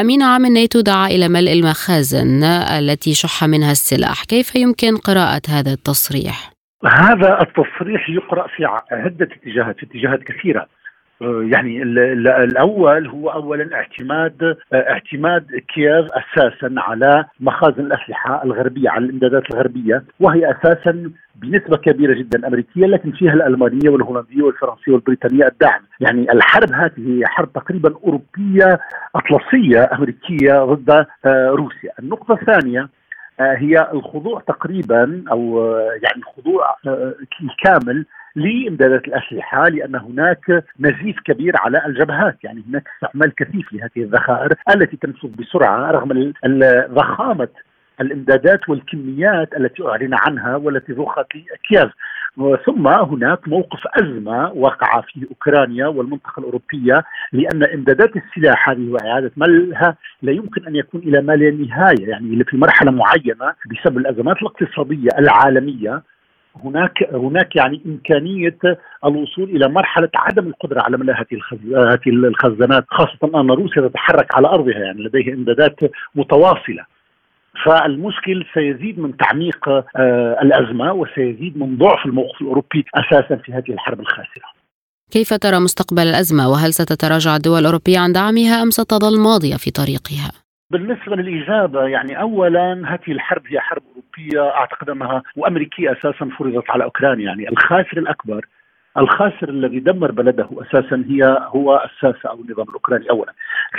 أمين 0.00 0.22
عام 0.22 0.46
الناتو 0.46 0.80
دعا 0.80 1.06
إلى 1.06 1.28
ملء 1.28 1.52
المخازن 1.52 2.42
التي 2.78 3.14
شح 3.14 3.44
منها 3.44 3.70
السلاح 3.70 4.24
كيف 4.24 4.56
يمكن 4.56 4.96
قراءة 4.96 5.42
هذا 5.48 5.72
التصريح؟ 5.72 6.52
هذا 6.84 7.38
التصريح 7.42 8.10
يقرأ 8.10 8.46
في 8.56 8.64
عدة 8.90 9.28
اتجاهات 9.36 9.76
في 9.76 9.86
اتجاهات 9.86 10.20
كثيرة 10.22 10.66
يعني 11.22 11.82
الأول 11.82 13.06
هو 13.06 13.28
اولا 13.28 13.74
اعتماد 13.74 14.56
اعتماد 14.74 15.46
كييف 15.74 16.06
أساسا 16.12 16.74
على 16.76 17.24
مخازن 17.40 17.80
الأسلحة 17.80 18.44
الغربية 18.44 18.90
على 18.90 19.04
الإمدادات 19.04 19.42
الغربية 19.50 20.04
وهي 20.20 20.50
أساسا 20.50 21.10
بنسبة 21.36 21.76
كبيرة 21.76 22.14
جدا 22.14 22.46
أمريكية 22.48 22.86
لكن 22.86 23.12
فيها 23.12 23.32
الألمانية 23.32 23.90
والهولندية 23.90 24.42
والفرنسية 24.42 24.92
والبريطانية 24.92 25.46
الدعم، 25.46 25.80
يعني 26.00 26.32
الحرب 26.32 26.72
هذه 26.72 26.92
هي 26.98 27.26
حرب 27.26 27.52
تقريبا 27.52 27.94
أوروبية 28.04 28.80
أطلسية 29.14 29.90
أمريكية 29.92 30.64
ضد 30.64 31.06
آه، 31.24 31.48
روسيا، 31.48 31.92
النقطة 31.98 32.34
الثانية 32.34 32.88
آه، 33.40 33.54
هي 33.56 33.90
الخضوع 33.92 34.40
تقريبا 34.40 35.24
أو 35.30 35.60
آه، 35.60 35.98
يعني 36.02 36.16
الخضوع 36.16 36.76
الكامل 37.42 38.06
لإمدادات 38.36 39.08
الأسلحة 39.08 39.68
لأن 39.68 39.94
هناك 39.94 40.64
نزيف 40.80 41.20
كبير 41.24 41.52
على 41.56 41.86
الجبهات، 41.86 42.44
يعني 42.44 42.62
هناك 42.68 42.88
استعمال 42.94 43.34
كثيف 43.34 43.72
لهذه 43.72 43.90
الذخائر 43.96 44.54
التي 44.74 44.96
تنفذ 44.96 45.28
بسرعة 45.28 45.90
رغم 45.90 46.32
ضخامة 46.90 47.48
الإمدادات 48.00 48.68
والكميات 48.68 49.56
التي 49.56 49.86
أعلن 49.86 50.14
عنها 50.14 50.56
والتي 50.56 50.92
ضخت 50.92 51.26
لكييف. 51.34 51.92
ثم 52.66 52.88
هناك 52.88 53.48
موقف 53.48 53.86
أزمة 53.86 54.52
وقع 54.52 55.00
في 55.00 55.26
أوكرانيا 55.30 55.86
والمنطقة 55.86 56.40
الأوروبية 56.40 57.04
لأن 57.32 57.62
إمدادات 57.62 58.10
السلاح 58.16 58.68
هذه 58.70 58.88
وإعادة 58.90 59.30
ملها 59.36 59.96
لا 60.22 60.32
يمكن 60.32 60.66
أن 60.66 60.76
يكون 60.76 61.00
إلى 61.00 61.20
ما 61.22 61.32
لا 61.32 61.50
نهاية. 61.50 62.08
يعني 62.08 62.44
في 62.44 62.56
مرحلة 62.56 62.90
معينة 62.90 63.54
بسبب 63.70 63.98
الأزمات 63.98 64.36
الاقتصادية 64.36 65.08
العالمية 65.18 66.02
هناك 66.64 67.08
هناك 67.12 67.56
يعني 67.56 67.82
إمكانية 67.86 68.58
الوصول 69.04 69.50
إلى 69.50 69.68
مرحلة 69.68 70.10
عدم 70.14 70.46
القدرة 70.46 70.80
على 70.80 70.96
ملاء 70.96 71.16
هذه 71.16 72.06
الخزانات 72.06 72.84
خاصة 72.88 73.40
أن 73.40 73.50
روسيا 73.50 73.88
تتحرك 73.88 74.34
على 74.34 74.48
أرضها 74.48 74.78
يعني 74.78 75.02
لديها 75.02 75.34
إمدادات 75.34 75.76
متواصلة 76.14 76.86
فالمشكل 77.64 78.44
سيزيد 78.54 78.98
من 78.98 79.16
تعميق 79.16 79.68
آه، 79.68 80.38
الأزمة 80.42 80.92
وسيزيد 80.92 81.58
من 81.58 81.78
ضعف 81.78 82.06
الموقف 82.06 82.40
الأوروبي 82.40 82.84
أساسا 82.94 83.36
في 83.36 83.52
هذه 83.52 83.70
الحرب 83.70 84.00
الخاسرة. 84.00 84.48
كيف 85.10 85.34
ترى 85.34 85.58
مستقبل 85.58 86.02
الأزمة 86.02 86.50
وهل 86.50 86.72
ستتراجع 86.72 87.36
الدول 87.36 87.60
الأوروبية 87.60 87.98
عن 87.98 88.12
دعمها 88.12 88.62
أم 88.62 88.70
ستظل 88.70 89.20
ماضية 89.20 89.56
في 89.56 89.70
طريقها؟ 89.70 90.41
بالنسبة 90.72 91.16
للإجابة 91.16 91.82
يعني 91.88 92.20
اولا 92.20 92.72
هذه 92.72 93.12
الحرب 93.12 93.42
هي 93.46 93.60
حرب 93.60 93.82
أوروبية 93.88 94.50
أعتقد 94.50 94.90
أنها 94.90 95.22
وأمريكية 95.36 95.92
أساسا 95.92 96.30
فرضت 96.38 96.70
على 96.70 96.84
أوكرانيا 96.84 97.26
يعني 97.26 97.48
الخاسر 97.48 97.98
الأكبر 97.98 98.46
الخاسر 98.98 99.48
الذي 99.48 99.80
دمر 99.80 100.12
بلده 100.12 100.48
أساسا 100.52 101.04
هي 101.08 101.38
هو 101.40 101.84
الساسه 101.84 102.28
أو 102.30 102.40
النظام 102.40 102.68
الأوكراني 102.68 103.10
اولا. 103.10 103.32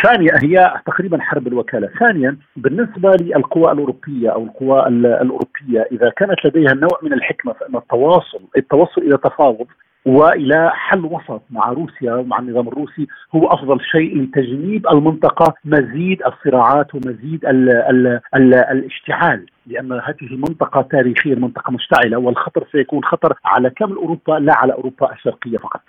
ثانيا 0.04 0.34
هي 0.44 0.74
تقريبا 0.86 1.22
حرب 1.22 1.48
الوكالة، 1.48 1.90
ثانيا 2.00 2.38
بالنسبة 2.56 3.12
للقوى 3.22 3.72
الأوروبية 3.72 4.30
أو 4.30 4.44
القوى 4.44 4.88
الأوروبية 4.88 5.88
إذا 5.92 6.10
كانت 6.10 6.46
لديها 6.46 6.74
نوع 6.74 7.00
من 7.04 7.14
الحكمة 7.14 7.54
فإن 7.54 7.76
التواصل 7.76 8.42
التوصل 8.58 9.02
إلى 9.02 9.18
تفاوض 9.18 9.68
وإلى 10.06 10.72
حل 10.74 11.06
وسط 11.06 11.42
مع 11.50 11.70
روسيا 11.70 12.14
ومع 12.14 12.40
النظام 12.40 12.68
الروسي 12.68 13.08
هو 13.36 13.48
أفضل 13.48 13.82
شيء 13.82 14.22
لتجنيب 14.22 14.88
المنطقة 14.88 15.54
مزيد 15.66 16.22
الصراعات 16.24 16.96
ومزيد 16.96 17.46
ال 17.46 17.70
ال 17.70 18.20
ال 18.36 18.54
الاشتعال 18.54 19.46
لأن 19.68 19.92
هذه 19.92 20.36
منطقة 20.36 20.82
تاريخية 20.82 21.36
منطقة 21.36 21.72
مشتعلة 21.72 22.18
والخطر 22.18 22.68
سيكون 22.72 23.04
خطر 23.04 23.34
على 23.46 23.70
كامل 23.70 23.96
أوروبا 23.96 24.34
لا 24.34 24.54
على 24.58 24.74
أوروبا 24.74 25.14
الشرقية 25.14 25.58
فقط. 25.58 25.82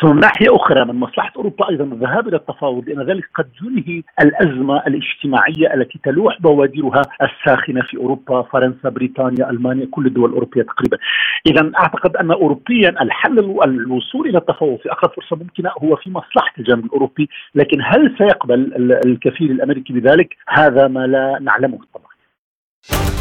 ثم 0.00 0.18
ناحية 0.18 0.56
أخرى 0.56 0.84
من 0.84 0.94
مصلحة 0.94 1.32
أوروبا 1.36 1.68
أيضا 1.68 1.84
الذهاب 1.84 2.28
إلى 2.28 2.36
التفاوض 2.36 2.88
لأن 2.88 3.02
ذلك 3.02 3.24
قد 3.34 3.48
ينهي 3.62 4.02
الأزمة 4.20 4.82
الاجتماعية 4.86 5.74
التي 5.74 6.00
تلوح 6.04 6.40
بوادرها 6.40 7.02
الساخنة 7.22 7.82
في 7.82 7.96
أوروبا 7.96 8.42
فرنسا 8.42 8.88
بريطانيا 8.88 9.50
ألمانيا 9.50 9.88
كل 9.90 10.06
الدول 10.06 10.28
الأوروبية 10.28 10.62
تقريبا. 10.62 10.98
إذا 11.46 11.72
أعتقد 11.78 12.16
أن 12.16 12.30
أوروبيا 12.30 13.02
الحل 13.02 13.38
الوصول 13.64 14.28
إلى 14.28 14.38
التفاوض 14.38 14.78
في 14.78 14.92
أقرب 14.92 15.12
فرصة 15.12 15.36
ممكنة 15.36 15.70
هو 15.82 15.96
في 15.96 16.10
مصلحة 16.10 16.52
الجانب 16.58 16.84
الأوروبي 16.84 17.28
لكن 17.54 17.78
هل 17.82 18.14
سيقبل 18.18 18.72
الكفيل 19.06 19.50
الأمريكي 19.50 19.92
بذلك؟ 19.92 20.36
هذا 20.48 20.88
ما 20.88 21.06
لا 21.06 21.38
نعلمه 21.40 21.78
طبعا. 21.94 23.19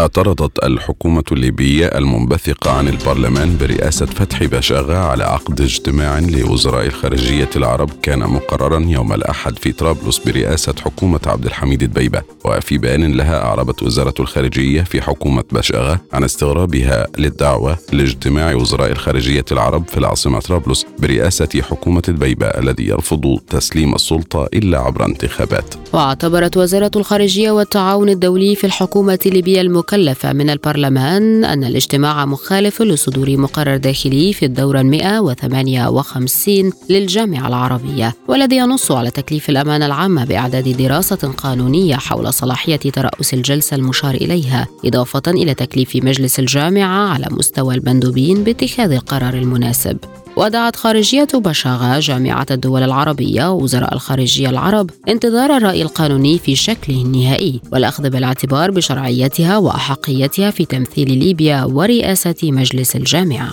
اعترضت 0.00 0.64
الحكومة 0.64 1.24
الليبية 1.32 1.86
المنبثقة 1.86 2.70
عن 2.70 2.88
البرلمان 2.88 3.56
برئاسة 3.60 4.06
فتحي 4.06 4.46
بشاغة 4.46 4.96
على 4.96 5.24
عقد 5.24 5.60
اجتماع 5.60 6.18
لوزراء 6.18 6.86
الخارجية 6.86 7.48
العرب 7.56 7.90
كان 8.02 8.18
مقررا 8.18 8.80
يوم 8.80 9.12
الأحد 9.12 9.58
في 9.58 9.72
طرابلس 9.72 10.18
برئاسة 10.18 10.74
حكومة 10.84 11.20
عبد 11.26 11.46
الحميد 11.46 11.82
البيبة 11.82 12.22
وفي 12.44 12.78
بيان 12.78 13.12
لها 13.12 13.44
أعربت 13.44 13.82
وزارة 13.82 14.14
الخارجية 14.20 14.82
في 14.82 15.02
حكومة 15.02 15.44
بشاغة 15.52 16.00
عن 16.12 16.24
استغرابها 16.24 17.06
للدعوة 17.18 17.78
لاجتماع 17.92 18.54
وزراء 18.54 18.90
الخارجية 18.90 19.44
العرب 19.52 19.88
في 19.88 19.98
العاصمة 19.98 20.40
طرابلس 20.40 20.86
برئاسة 20.98 21.62
حكومة 21.62 22.02
البيبة 22.08 22.46
الذي 22.46 22.86
يرفض 22.86 23.38
تسليم 23.48 23.94
السلطة 23.94 24.48
إلا 24.54 24.78
عبر 24.78 25.04
انتخابات. 25.04 25.74
واعتبرت 25.92 26.56
وزارة 26.56 26.90
الخارجية 26.96 27.50
والتعاون 27.50 28.08
الدولي 28.08 28.54
في 28.54 28.64
الحكومة 28.64 29.18
الليبية 29.26 29.60
المكلفة 29.92 30.32
من 30.32 30.50
البرلمان 30.50 31.44
أن 31.44 31.64
الاجتماع 31.64 32.26
مخالف 32.26 32.82
لصدور 32.82 33.36
مقرر 33.36 33.76
داخلي 33.76 34.32
في 34.32 34.44
الدورة 34.44 34.82
158 34.82 36.72
للجامعة 36.90 37.48
العربية 37.48 38.14
والذي 38.28 38.56
ينص 38.56 38.92
على 38.92 39.10
تكليف 39.10 39.50
الأمانة 39.50 39.86
العامة 39.86 40.24
بإعداد 40.24 40.76
دراسة 40.76 41.32
قانونية 41.36 41.96
حول 41.96 42.32
صلاحية 42.32 42.76
ترأس 42.76 43.34
الجلسة 43.34 43.76
المشار 43.76 44.14
إليها 44.14 44.68
إضافة 44.84 45.22
إلى 45.28 45.54
تكليف 45.54 45.96
مجلس 45.96 46.38
الجامعة 46.38 47.08
على 47.08 47.26
مستوى 47.30 47.74
المندوبين 47.74 48.44
باتخاذ 48.44 48.92
القرار 48.92 49.34
المناسب. 49.34 49.96
ودعت 50.36 50.76
خارجية 50.76 51.28
بشاغة 51.34 51.98
جامعة 51.98 52.46
الدول 52.50 52.82
العربية 52.82 53.50
ووزراء 53.52 53.94
الخارجية 53.94 54.50
العرب 54.50 54.90
انتظار 55.08 55.56
الرأي 55.56 55.82
القانوني 55.82 56.38
في 56.38 56.56
شكله 56.56 57.02
النهائي 57.02 57.60
والأخذ 57.72 58.10
بالاعتبار 58.10 58.70
بشرعيتها 58.70 59.58
وأحقيتها 59.58 60.50
في 60.50 60.64
تمثيل 60.64 61.18
ليبيا 61.18 61.64
ورئاسة 61.64 62.36
مجلس 62.42 62.96
الجامعة. 62.96 63.50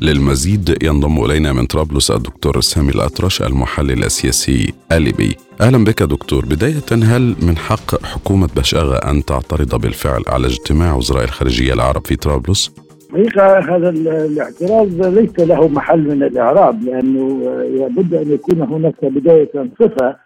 للمزيد 0.00 0.76
ينضم 0.82 1.24
إلينا 1.24 1.52
من 1.52 1.66
طرابلس 1.66 2.10
الدكتور 2.10 2.60
سامي 2.60 2.92
الأطرش 2.92 3.42
المحلل 3.42 4.04
السياسي 4.04 4.72
الليبي 4.92 5.36
أهلا 5.60 5.84
بك 5.84 6.02
دكتور. 6.02 6.44
بداية 6.44 6.84
هل 6.92 7.36
من 7.42 7.56
حق 7.56 8.04
حكومة 8.04 8.48
بشاغة 8.56 8.96
أن 8.96 9.24
تعترض 9.24 9.74
بالفعل 9.74 10.22
على 10.26 10.46
اجتماع 10.46 10.94
وزراء 10.94 11.24
الخارجية 11.24 11.72
العرب 11.72 12.06
في 12.06 12.16
طرابلس؟ 12.16 12.70
حقيقة 13.14 13.58
هذا 13.58 13.88
الاعتراض 13.88 15.06
ليس 15.06 15.40
له 15.40 15.68
محل 15.68 16.00
من 16.00 16.22
الإعراب 16.22 16.82
لأنه 16.84 17.42
لابد 17.64 18.14
أن 18.14 18.32
يكون 18.32 18.60
هناك 18.60 19.04
بداية 19.04 19.50
صفة 19.80 20.16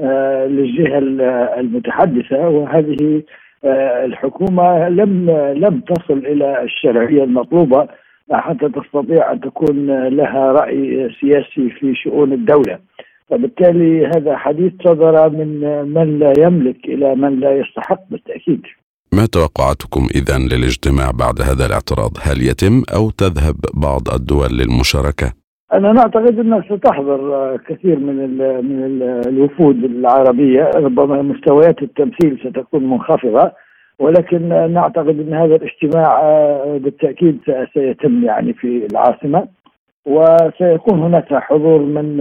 آه، 0.00 0.46
للجهة 0.46 0.98
المتحدثة 1.60 2.48
وهذه 2.48 3.22
آه، 3.64 4.04
الحكومة 4.04 4.88
لم 4.88 5.30
لم 5.56 5.80
تصل 5.80 6.18
إلى 6.18 6.62
الشرعية 6.62 7.24
المطلوبة 7.24 7.88
حتى 8.32 8.68
تستطيع 8.68 9.32
أن 9.32 9.40
تكون 9.40 10.08
لها 10.08 10.52
رأي 10.52 11.10
سياسي 11.20 11.70
في 11.70 11.94
شؤون 11.94 12.32
الدولة. 12.32 12.78
فبالتالي 13.30 14.06
هذا 14.06 14.36
حديث 14.36 14.72
صدر 14.84 15.30
من 15.30 15.60
من 15.94 16.18
لا 16.18 16.32
يملك 16.38 16.84
إلى 16.84 17.14
من 17.14 17.40
لا 17.40 17.56
يستحق 17.58 18.00
بالتأكيد. 18.10 18.62
ما 19.18 19.26
توقعاتكم 19.26 20.02
إذا 20.18 20.38
للاجتماع 20.38 21.10
بعد 21.10 21.40
هذا 21.48 21.66
الاعتراض؟ 21.66 22.12
هل 22.26 22.38
يتم 22.50 22.76
أو 22.96 23.10
تذهب 23.10 23.56
بعض 23.74 24.02
الدول 24.14 24.50
للمشاركة؟ 24.58 25.32
أنا 25.72 25.92
نعتقد 25.92 26.38
أنها 26.38 26.60
ستحضر 26.60 27.20
كثير 27.68 27.98
من 27.98 28.24
ال 28.24 28.64
من 28.64 28.84
ال 28.84 29.02
الوفود 29.28 29.84
العربية 29.84 30.70
ربما 30.74 31.22
مستويات 31.22 31.82
التمثيل 31.82 32.38
ستكون 32.44 32.90
منخفضة 32.90 33.52
ولكن 33.98 34.48
نعتقد 34.72 35.20
أن 35.20 35.34
هذا 35.34 35.54
الاجتماع 35.54 36.20
بالتأكيد 36.76 37.38
سيتم 37.74 38.24
يعني 38.24 38.52
في 38.52 38.86
العاصمة 38.92 39.48
وسيكون 40.06 40.98
هناك 41.02 41.34
حضور 41.34 41.82
من 41.82 42.16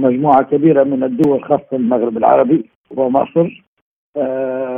مجموعة 0.00 0.42
كبيرة 0.42 0.84
من 0.84 1.04
الدول 1.04 1.44
خاصة 1.44 1.72
المغرب 1.72 2.16
العربي 2.16 2.70
ومصر 2.90 3.46
آه، 3.46 3.65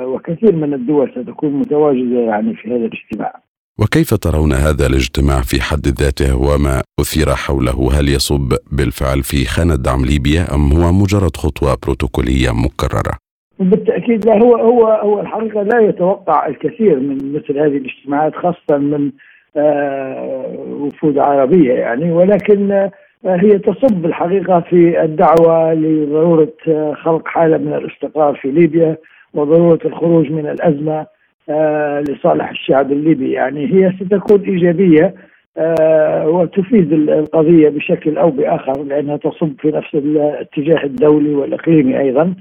وكثير 0.05 0.57
من 0.57 0.74
الدول 0.74 1.11
ستكون 1.11 1.53
متواجدة 1.53 2.20
يعني 2.20 2.55
في 2.55 2.68
هذا 2.68 2.85
الاجتماع. 2.87 3.40
وكيف 3.81 4.14
ترون 4.14 4.53
هذا 4.53 4.87
الاجتماع 4.87 5.40
في 5.40 5.61
حد 5.62 5.87
ذاته 5.87 6.37
وما 6.37 6.83
أثير 7.01 7.27
حوله؟ 7.35 7.88
هل 7.92 8.09
يصب 8.09 8.53
بالفعل 8.72 9.22
في 9.22 9.44
خانة 9.44 9.77
دعم 9.77 10.05
ليبيا 10.05 10.55
أم 10.55 10.72
هو 10.72 10.92
مجرد 10.92 11.37
خطوة 11.37 11.77
بروتوكولية 11.83 12.51
مكررة؟ 12.64 13.14
بالتأكيد 13.61 14.27
لا 14.27 14.38
هو 14.38 14.57
هو 14.57 14.87
هو 14.87 15.20
الحقيقة 15.20 15.62
لا 15.62 15.81
يتوقع 15.81 16.46
الكثير 16.46 17.01
من 17.01 17.33
مثل 17.33 17.59
هذه 17.59 17.77
الاجتماعات 17.77 18.35
خاصة 18.35 18.79
من 18.79 19.11
آه، 19.57 20.57
وفود 20.68 21.18
عربية 21.18 21.72
يعني 21.72 22.12
ولكن 22.12 22.72
آه، 22.72 22.90
هي 23.24 23.59
تصب 23.59 24.07
الحقيقة 24.07 24.61
في 24.61 25.03
الدعوة 25.03 25.74
لضرورة 25.74 26.53
خلق 26.94 27.29
حالة 27.29 27.59
من 27.59 27.74
الاستقرار 27.74 28.35
في 28.35 28.51
ليبيا. 28.51 28.96
وضرورة 29.34 29.78
الخروج 29.84 30.30
من 30.30 30.48
الأزمة 30.48 31.06
آه، 31.50 32.00
لصالح 32.00 32.50
الشعب 32.50 32.92
الليبي. 32.92 33.32
يعني 33.32 33.66
هي 33.74 33.92
ستكون 34.00 34.40
إيجابية 34.40 35.14
آه، 35.58 36.28
وتفيد 36.28 36.92
القضية 36.92 37.68
بشكل 37.68 38.18
أو 38.18 38.30
بآخر 38.30 38.82
لأنها 38.82 39.16
تصب 39.16 39.52
في 39.60 39.68
نفس 39.68 39.94
الاتجاه 39.94 40.84
الدولي 40.84 41.34
والإقليمي 41.34 41.98
أيضا. 42.00 42.34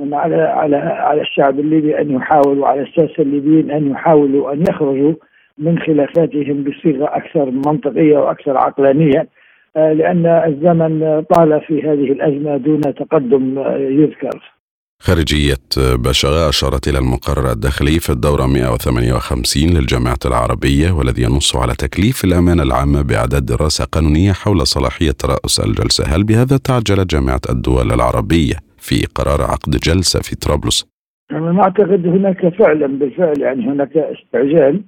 على 0.00 0.36
على 0.36 0.76
على 0.76 1.20
الشعب 1.20 1.60
الليبي 1.60 2.00
أن 2.00 2.10
يحاول 2.10 2.58
وعلى 2.58 2.82
الساسه 2.82 3.22
الليبيين 3.22 3.70
أن 3.70 3.90
يحاولوا 3.90 4.52
أن 4.52 4.64
يخرجوا 4.68 5.14
من 5.58 5.78
خلافاتهم 5.78 6.64
بصيغة 6.64 7.04
أكثر 7.04 7.50
منطقية 7.50 8.18
وأكثر 8.18 8.56
عقلانية 8.56 9.28
آه، 9.76 9.92
لأن 9.92 10.26
الزمن 10.26 11.22
طال 11.22 11.60
في 11.60 11.82
هذه 11.82 12.12
الأزمة 12.12 12.56
دون 12.56 12.80
تقدم 12.80 13.58
يذكر. 13.76 14.57
خارجية 15.02 15.56
بشغة 15.76 16.48
أشارت 16.48 16.88
إلى 16.88 16.98
المقرر 16.98 17.52
الداخلي 17.52 18.00
في 18.00 18.10
الدورة 18.10 18.46
158 18.46 19.62
للجامعة 19.62 20.18
العربية 20.26 20.90
والذي 20.90 21.22
ينص 21.22 21.56
على 21.56 21.74
تكليف 21.74 22.24
الأمانة 22.24 22.62
العامة 22.62 23.02
بإعداد 23.02 23.46
دراسة 23.46 23.84
قانونية 23.84 24.32
حول 24.32 24.66
صلاحية 24.66 25.10
ترأس 25.10 25.60
الجلسة 25.60 26.04
هل 26.04 26.24
بهذا 26.24 26.56
تعجلت 26.56 27.10
جامعة 27.14 27.40
الدول 27.50 27.92
العربية 27.92 28.54
في 28.78 29.06
قرار 29.14 29.42
عقد 29.42 29.76
جلسة 29.76 30.20
في 30.20 30.36
طرابلس؟ 30.36 30.86
أنا 31.32 31.62
أعتقد 31.62 32.06
هناك 32.06 32.54
فعلا 32.58 32.86
بالفعل 32.86 33.40
يعني 33.40 33.66
هناك 33.66 33.96
استعجال 33.96 34.82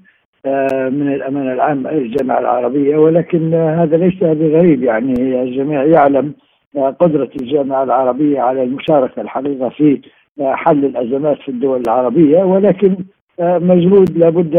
آه، 0.46 0.88
من 0.88 1.14
الأمانة 1.14 1.52
العامة 1.52 1.90
للجامعة 1.90 2.38
العربية 2.38 2.96
ولكن 2.96 3.54
هذا 3.54 3.96
ليس 3.96 4.18
بغريب 4.20 4.82
يعني 4.82 5.42
الجميع 5.42 5.84
يعلم 5.84 6.34
قدرة 6.76 7.30
الجامعة 7.40 7.82
العربية 7.82 8.40
على 8.40 8.62
المشاركة 8.62 9.22
الحقيقة 9.22 9.68
في 9.68 10.00
حل 10.40 10.84
الأزمات 10.84 11.38
في 11.38 11.48
الدول 11.48 11.80
العربية 11.80 12.44
ولكن 12.44 12.96
مجهود 13.40 14.18
لابد 14.18 14.54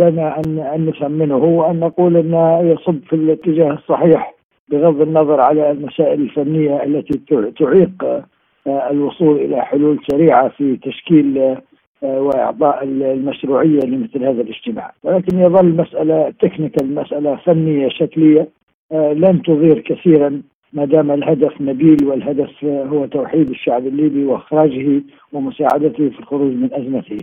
لنا 0.00 0.40
أن 0.46 0.86
نثمنه 0.86 1.36
وأن 1.36 1.80
نقول 1.80 2.16
أنه 2.16 2.60
يصب 2.60 2.98
في 3.04 3.12
الاتجاه 3.16 3.72
الصحيح 3.72 4.34
بغض 4.68 5.00
النظر 5.00 5.40
على 5.40 5.70
المسائل 5.70 6.20
الفنية 6.20 6.82
التي 6.82 7.20
تعيق 7.58 8.22
الوصول 8.66 9.36
إلى 9.36 9.62
حلول 9.62 9.98
سريعة 10.10 10.48
في 10.48 10.76
تشكيل 10.76 11.56
وإعطاء 12.02 12.84
المشروعية 12.84 13.80
لمثل 13.80 14.24
هذا 14.24 14.40
الاجتماع، 14.42 14.92
ولكن 15.02 15.38
يظل 15.38 15.76
مسألة 15.76 16.32
تكنيكال 16.40 16.94
مسألة 16.94 17.36
فنية 17.36 17.88
شكلية 17.88 18.48
لن 18.92 19.42
تضير 19.42 19.78
كثيرا 19.78 20.42
ما 20.72 20.84
دام 20.84 21.10
الهدف 21.10 21.60
نبيل 21.60 22.04
والهدف 22.04 22.64
هو 22.64 23.06
توحيد 23.06 23.50
الشعب 23.50 23.86
الليبي 23.86 24.24
وإخراجه 24.24 25.02
ومساعدته 25.32 26.10
في 26.10 26.18
الخروج 26.18 26.52
من 26.52 26.74
أزمته. 26.74 27.18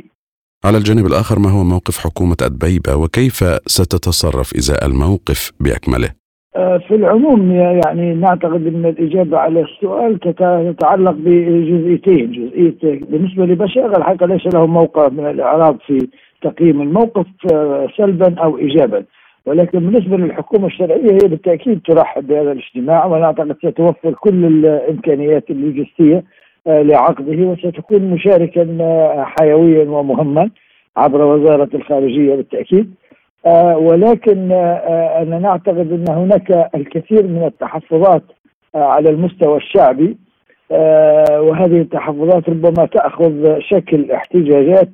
على 0.65 0.77
الجانب 0.77 1.05
الآخر 1.05 1.39
ما 1.39 1.49
هو 1.49 1.63
موقف 1.63 1.97
حكومة 1.97 2.37
أدبيبة 2.41 2.95
وكيف 2.95 3.43
ستتصرف 3.65 4.55
إزاء 4.55 4.85
الموقف 4.85 5.51
بأكمله؟ 5.59 6.09
آه، 6.55 6.77
في 6.77 6.95
العموم 6.95 7.51
يعني 7.51 8.13
نعتقد 8.13 8.67
أن 8.67 8.85
الإجابة 8.85 9.37
على 9.37 9.61
السؤال 9.61 10.19
تتعلق 10.19 11.11
بجزئيتين، 11.11 12.31
جزئية 12.31 12.99
بالنسبة 13.09 13.45
لبشار 13.45 13.97
الحقيقة 13.97 14.25
ليس 14.25 14.45
له 14.53 14.65
موقع 14.65 15.09
من 15.09 15.29
الإعراب 15.29 15.77
في 15.87 16.07
تقييم 16.41 16.81
الموقف 16.81 17.25
آه، 17.53 17.87
سلبا 17.97 18.35
أو 18.39 18.57
ايجابا. 18.57 19.03
ولكن 19.45 19.79
بالنسبة 19.79 20.17
للحكومة 20.17 20.67
الشرعية 20.67 21.11
هي 21.11 21.27
بالتأكيد 21.27 21.81
ترحب 21.85 22.27
بهذا 22.27 22.51
الاجتماع 22.51 23.05
ونعتقد 23.05 23.57
ستوفر 23.57 24.13
كل 24.13 24.45
الإمكانيات 24.45 25.49
اللوجستية 25.49 26.23
آه، 26.67 26.81
لعقده 26.81 27.43
وستكون 27.45 28.01
مشاركا 28.01 28.77
آه، 28.81 29.23
حيويا 29.23 29.89
ومهما 29.89 30.49
عبر 30.97 31.21
وزارة 31.21 31.69
الخارجية 31.73 32.35
بالتأكيد. 32.35 32.93
آه، 33.45 33.77
ولكن 33.77 34.51
أنا 35.21 35.39
نعتقد 35.39 35.91
أن 35.91 36.05
هناك 36.09 36.69
الكثير 36.75 37.23
من 37.27 37.43
التحفظات 37.43 38.23
على 38.75 39.09
المستوى 39.09 39.57
الشعبي 39.57 40.17
وهذه 41.31 41.81
التحفظات 41.81 42.49
ربما 42.49 42.85
تأخذ 42.85 43.59
شكل 43.59 44.11
احتجاجات 44.11 44.89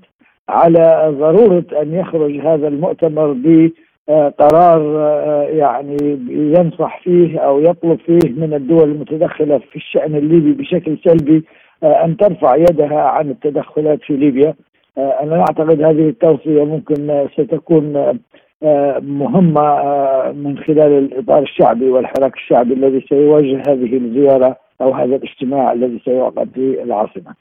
على 0.49 1.15
ضرورة 1.19 1.65
أن 1.81 1.93
يخرج 1.93 2.39
هذا 2.39 2.67
المؤتمر 2.67 3.33
ب 3.33 3.71
قرار 4.09 4.97
آه، 4.99 5.43
يعني 5.43 5.97
ينصح 6.29 7.03
فيه 7.03 7.39
أو 7.39 7.59
يطلب 7.59 7.99
فيه 7.99 8.29
من 8.29 8.53
الدول 8.53 8.91
المتدخلة 8.91 9.57
في 9.57 9.75
الشأن 9.75 10.15
الليبي 10.15 10.53
بشكل 10.53 10.97
سلبي 11.05 11.45
آه، 11.83 12.05
أن 12.05 12.17
ترفع 12.17 12.55
يدها 12.55 13.01
عن 13.01 13.29
التدخلات 13.29 13.99
في 14.01 14.13
ليبيا 14.13 14.53
آه، 14.97 15.23
أنا 15.23 15.39
أعتقد 15.39 15.81
هذه 15.81 16.09
التوصية 16.09 16.65
ممكن 16.65 17.27
ستكون 17.33 18.19
مهمة 19.01 19.81
من 20.31 20.57
خلال 20.57 20.97
الإطار 20.97 21.41
الشعبي 21.43 21.89
والحراك 21.89 22.33
الشعبي 22.33 22.73
الذي 22.73 23.05
سيواجه 23.09 23.61
هذه 23.67 23.97
الزيارة 23.97 24.57
أو 24.81 24.91
هذا 24.91 25.15
الاجتماع 25.15 25.73
الذي 25.73 26.01
سيعقد 26.05 26.49
في 26.53 26.83
العاصمة. 26.83 27.35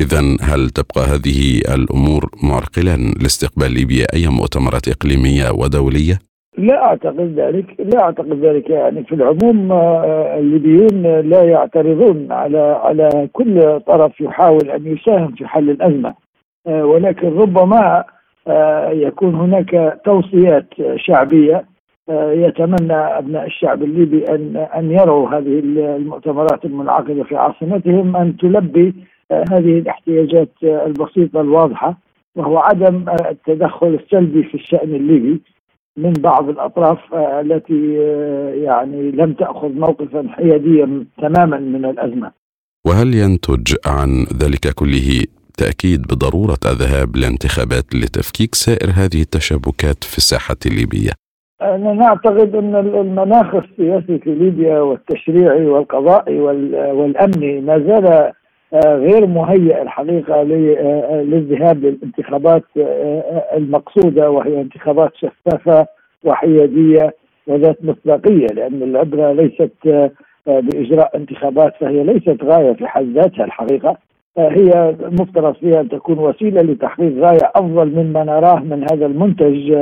إذا 0.00 0.20
هل 0.40 0.70
تبقى 0.70 1.02
هذه 1.12 1.60
الأمور 1.74 2.22
معرقلا 2.42 2.96
لاستقبال 3.22 3.72
ليبيا 3.74 4.06
أي 4.14 4.28
مؤتمرات 4.28 4.88
إقليمية 4.88 5.50
ودولية؟ 5.50 6.18
لا 6.58 6.84
أعتقد 6.84 7.40
ذلك، 7.40 7.66
لا 7.78 8.02
أعتقد 8.02 8.44
ذلك 8.44 8.70
يعني. 8.70 9.04
في 9.04 9.14
العموم 9.14 9.72
آه، 9.72 10.38
الليبيون 10.38 11.02
لا 11.20 11.44
يعترضون 11.44 12.32
على 12.32 12.80
على 12.84 13.28
كل 13.32 13.80
طرف 13.80 14.20
يحاول 14.20 14.70
أن 14.70 14.86
يساهم 14.86 15.34
في 15.34 15.46
حل 15.46 15.70
الأزمة. 15.70 16.14
آه، 16.66 16.84
ولكن 16.84 17.28
ربما 17.28 18.04
آه، 18.46 18.90
يكون 18.90 19.34
هناك 19.34 20.00
توصيات 20.04 20.68
شعبية. 20.96 21.70
يتمنى 22.12 22.92
أبناء 22.92 23.46
الشعب 23.46 23.82
الليبي 23.82 24.24
أن 24.24 24.56
أن 24.56 24.90
يروا 24.90 25.28
هذه 25.28 25.58
المؤتمرات 25.96 26.64
المنعقدة 26.64 27.24
في 27.24 27.36
عاصمتهم 27.36 28.16
أن 28.16 28.36
تلبي 28.36 28.94
هذه 29.32 29.78
الاحتياجات 29.78 30.50
البسيطة 30.62 31.40
الواضحة 31.40 31.98
وهو 32.36 32.58
عدم 32.58 33.04
التدخل 33.30 33.98
السلبي 34.04 34.42
في 34.42 34.54
الشأن 34.54 34.94
الليبي 34.94 35.42
من 35.96 36.12
بعض 36.12 36.48
الأطراف 36.48 37.14
التي 37.14 37.94
يعني 38.64 39.10
لم 39.10 39.32
تأخذ 39.32 39.68
موقفا 39.68 40.26
حياديا 40.28 41.04
تماما 41.18 41.58
من 41.58 41.84
الأزمة 41.84 42.32
وهل 42.86 43.14
ينتج 43.14 43.74
عن 43.86 44.26
ذلك 44.42 44.74
كله 44.74 45.24
تأكيد 45.58 46.02
بضرورة 46.02 46.58
الذهاب 46.66 47.16
لانتخابات 47.16 47.94
لتفكيك 47.94 48.54
سائر 48.54 48.90
هذه 48.90 49.20
التشابكات 49.20 50.04
في 50.04 50.18
الساحة 50.18 50.56
الليبية؟ 50.66 51.10
أنا 51.62 51.92
نعتقد 51.92 52.54
أن 52.54 52.76
المناخ 52.76 53.54
السياسي 53.54 54.18
في 54.18 54.34
ليبيا 54.34 54.80
والتشريعي 54.80 55.66
والقضائي 55.66 56.40
والأمني 56.98 57.60
ما 57.60 57.78
زال 57.78 58.06
آه، 58.06 58.32
غير 58.74 59.26
مهيئ 59.26 59.82
الحقيقة 59.82 60.34
آه، 60.40 61.22
للذهاب 61.22 61.84
للانتخابات 61.84 62.64
آه، 62.78 63.44
المقصودة 63.56 64.30
وهي 64.30 64.60
انتخابات 64.60 65.12
شفافة 65.14 65.86
وحيادية 66.24 67.14
وذات 67.46 67.84
مصداقية 67.84 68.46
لأن 68.46 68.82
العبرة 68.82 69.32
ليست 69.32 69.72
بإجراء 70.46 71.16
انتخابات 71.16 71.74
فهي 71.80 72.04
ليست 72.04 72.44
غاية 72.44 72.72
في 72.72 72.86
حد 72.86 73.04
ذاتها 73.04 73.44
الحقيقة. 73.44 73.96
هي 74.38 74.94
مفترض 75.00 75.54
فيها 75.54 75.80
أن 75.80 75.88
تكون 75.88 76.18
وسيلة 76.18 76.62
لتحقيق 76.62 77.18
غاية 77.18 77.52
أفضل 77.54 77.88
مما 77.88 78.24
نراه 78.24 78.58
من 78.58 78.86
هذا 78.92 79.06
المنتج 79.06 79.72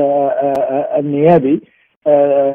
النيابي. 0.98 1.60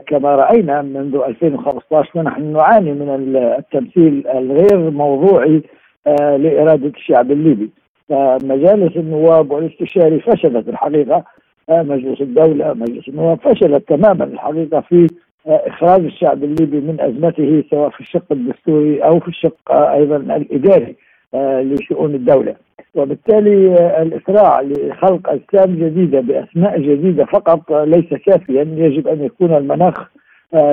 كما 0.08 0.36
رأينا 0.36 0.82
منذ 0.82 1.16
2015 1.28 2.10
ونحن 2.16 2.54
نعاني 2.54 2.94
من 2.94 3.36
التمثيل 3.36 4.28
الغير 4.28 4.90
موضوعي 4.90 5.56
آه، 5.56 5.83
لإرادة 6.06 6.88
الشعب 6.88 7.32
الليبي. 7.32 7.70
فمجالس 8.10 8.98
النواب 8.98 9.52
والاستشاري 9.52 10.20
فشلت 10.20 10.70
الحقيقة. 10.70 11.24
آه، 11.70 11.82
مجلس 11.82 12.22
الدولة 12.22 12.74
مجلس 12.74 13.08
النواب 13.08 13.40
فشلت 13.40 13.90
تماما 13.90 14.24
الحقيقة 14.24 14.82
في 14.82 15.08
آه، 15.48 15.62
إخراج 15.68 16.04
الشعب 16.06 16.44
الليبي 16.44 16.80
من 16.80 17.02
أزمته 17.02 17.64
سواء 17.72 17.90
في 17.90 18.00
الشق 18.00 18.32
الدستوري 18.32 19.04
أو 19.04 19.20
في 19.20 19.28
الشق 19.28 19.72
أيضا 19.72 20.16
الإداري 20.16 20.96
لشؤون 21.36 22.16
الدولة. 22.16 22.56
وبالتالي 22.96 23.76
الإسراع 24.02 24.62
لخلق 24.62 25.30
أجسام 25.30 25.76
جديدة 25.76 26.20
بأسماء 26.20 26.80
جديدة 26.80 27.26
فقط 27.26 27.72
ليس 27.72 28.14
كافيا. 28.26 28.62
يجب 28.62 29.08
أن 29.08 29.24
يكون 29.24 29.54
المناخ 29.54 30.10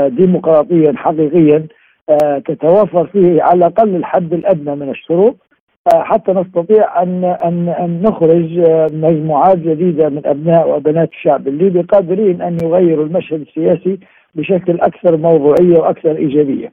ديمقراطيا 0.06 0.92
حقيقيا. 0.96 1.56
آه، 1.56 1.64
تتوافر 2.46 3.06
فيه 3.06 3.42
على 3.42 3.58
الأقل 3.58 3.96
الحد 3.96 4.32
الأدنى 4.32 4.74
من 4.76 4.90
الشروط 4.90 5.36
آه، 5.94 6.02
حتى 6.02 6.32
نستطيع 6.32 7.02
ان 7.02 7.24
ان 7.24 7.68
أن 7.68 8.02
نخرج 8.02 8.58
آه، 8.58 8.86
مجموعات 8.92 9.58
جديدة 9.58 10.08
من 10.08 10.26
أبناء 10.26 10.68
وبنات 10.68 11.10
الشعب 11.12 11.48
الليبي 11.48 11.80
قادرين 11.80 12.42
أن 12.42 12.56
يغيروا 12.62 13.04
المشهد 13.04 13.40
السياسي 13.40 13.98
بشكل 14.34 14.80
أكثر 14.80 15.16
موضوعية 15.16 15.78
وأكثر 15.78 16.16
إيجابية. 16.16 16.72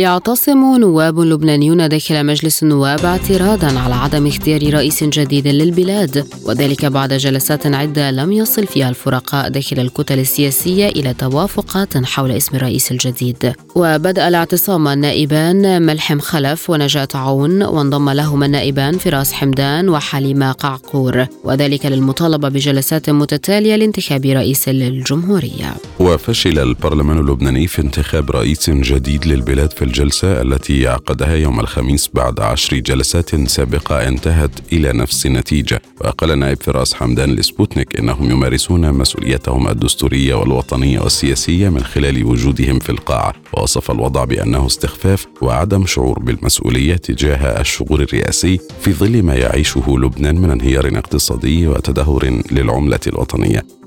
يعتصم 0.00 0.76
نواب 0.78 1.20
لبنانيون 1.20 1.88
داخل 1.88 2.26
مجلس 2.26 2.62
النواب 2.62 3.04
اعتراضا 3.04 3.78
على 3.78 3.94
عدم 3.94 4.26
اختيار 4.26 4.74
رئيس 4.74 5.04
جديد 5.04 5.48
للبلاد 5.48 6.26
وذلك 6.44 6.86
بعد 6.86 7.12
جلسات 7.12 7.66
عدة 7.66 8.10
لم 8.10 8.32
يصل 8.32 8.66
فيها 8.66 8.88
الفرقاء 8.88 9.48
داخل 9.48 9.78
الكتل 9.80 10.18
السياسية 10.18 10.88
إلى 10.88 11.14
توافقات 11.14 12.04
حول 12.04 12.30
اسم 12.30 12.56
الرئيس 12.56 12.92
الجديد. 12.92 13.52
وبدأ 13.74 14.28
الاعتصام 14.28 14.88
النائبان 14.88 15.82
ملحم 15.82 16.18
خلف 16.20 16.70
ونجاة 16.70 17.08
عون 17.14 17.62
وانضم 17.62 18.10
لهما 18.10 18.46
النائبان 18.46 18.98
فراس 18.98 19.32
حمدان 19.32 19.88
وحليمة 19.88 20.52
قعقور. 20.52 21.26
وذلك 21.44 21.86
للمطالبة 21.86 22.48
بجلسات 22.48 23.10
متتالية 23.10 23.76
لانتخاب 23.76 24.26
رئيس 24.26 24.68
للجمهورية. 24.68 25.74
وفشل 26.00 26.58
البرلمان 26.58 27.18
اللبناني 27.18 27.66
في 27.66 27.82
انتخاب 27.82 28.30
رئيس 28.30 28.70
جديد 28.70 29.26
للبلاد 29.26 29.72
في 29.72 29.89
الجلسة 29.90 30.42
التي 30.42 30.88
عقدها 30.88 31.34
يوم 31.34 31.60
الخميس 31.60 32.10
بعد 32.14 32.40
عشر 32.40 32.76
جلسات 32.76 33.48
سابقة 33.48 34.08
انتهت 34.08 34.50
إلى 34.72 34.92
نفس 34.92 35.26
النتيجة 35.26 35.82
وقال 36.00 36.38
نائب 36.38 36.62
فراس 36.62 36.94
حمدان 36.94 37.30
لسبوتنيك 37.30 37.98
إنهم 37.98 38.30
يمارسون 38.30 38.92
مسؤوليتهم 38.92 39.68
الدستورية 39.68 40.34
والوطنية 40.34 41.00
والسياسية 41.00 41.68
من 41.68 41.84
خلال 41.84 42.24
وجودهم 42.24 42.78
في 42.78 42.90
القاعة. 42.90 43.34
ووصف 43.52 43.90
الوضع 43.90 44.24
بأنه 44.24 44.66
استخفاف 44.66 45.26
وعدم 45.42 45.86
شعور 45.86 46.18
بالمسؤولية 46.18 46.94
تجاه 46.94 47.60
الشغور 47.60 48.02
الرئاسي 48.02 48.60
في 48.80 48.92
ظل 48.92 49.22
ما 49.22 49.34
يعيشه 49.34 49.84
لبنان 49.88 50.40
من 50.40 50.50
انهيار 50.50 50.98
اقتصادي 50.98 51.66
وتدهور 51.66 52.42
للعملة 52.50 53.00
الوطنية. 53.06 53.79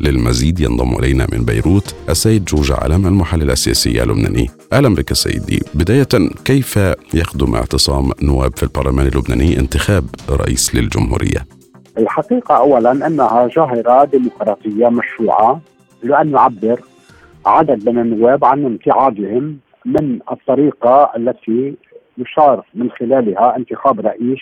للمزيد 0.00 0.60
ينضم 0.60 0.94
إلينا 0.98 1.26
من 1.32 1.44
بيروت 1.44 1.94
السيد 2.08 2.44
جورج 2.44 2.72
علم 2.72 3.06
المحلل 3.06 3.50
السياسي 3.50 4.02
اللبناني 4.02 4.46
أهلا 4.72 4.94
بك 4.94 5.12
سيدي 5.12 5.60
بداية 5.74 6.30
كيف 6.44 6.76
يخدم 7.14 7.54
اعتصام 7.54 8.10
نواب 8.22 8.56
في 8.56 8.62
البرلمان 8.62 9.06
اللبناني 9.06 9.58
انتخاب 9.58 10.04
رئيس 10.30 10.74
للجمهورية؟ 10.74 11.40
الحقيقة 11.98 12.56
أولا 12.56 13.06
أنها 13.06 13.46
ظاهرة 13.56 14.04
ديمقراطية 14.04 14.88
مشروعة 14.88 15.60
لأن 16.02 16.30
يعبر 16.30 16.80
عدد 17.46 17.88
من 17.88 17.98
النواب 17.98 18.44
عن 18.44 18.64
امتعاضهم 18.64 19.58
من 19.84 20.18
الطريقة 20.32 21.10
التي 21.16 21.74
يشار 22.18 22.66
من 22.74 22.90
خلالها 22.90 23.56
انتخاب 23.56 24.00
رئيس 24.00 24.38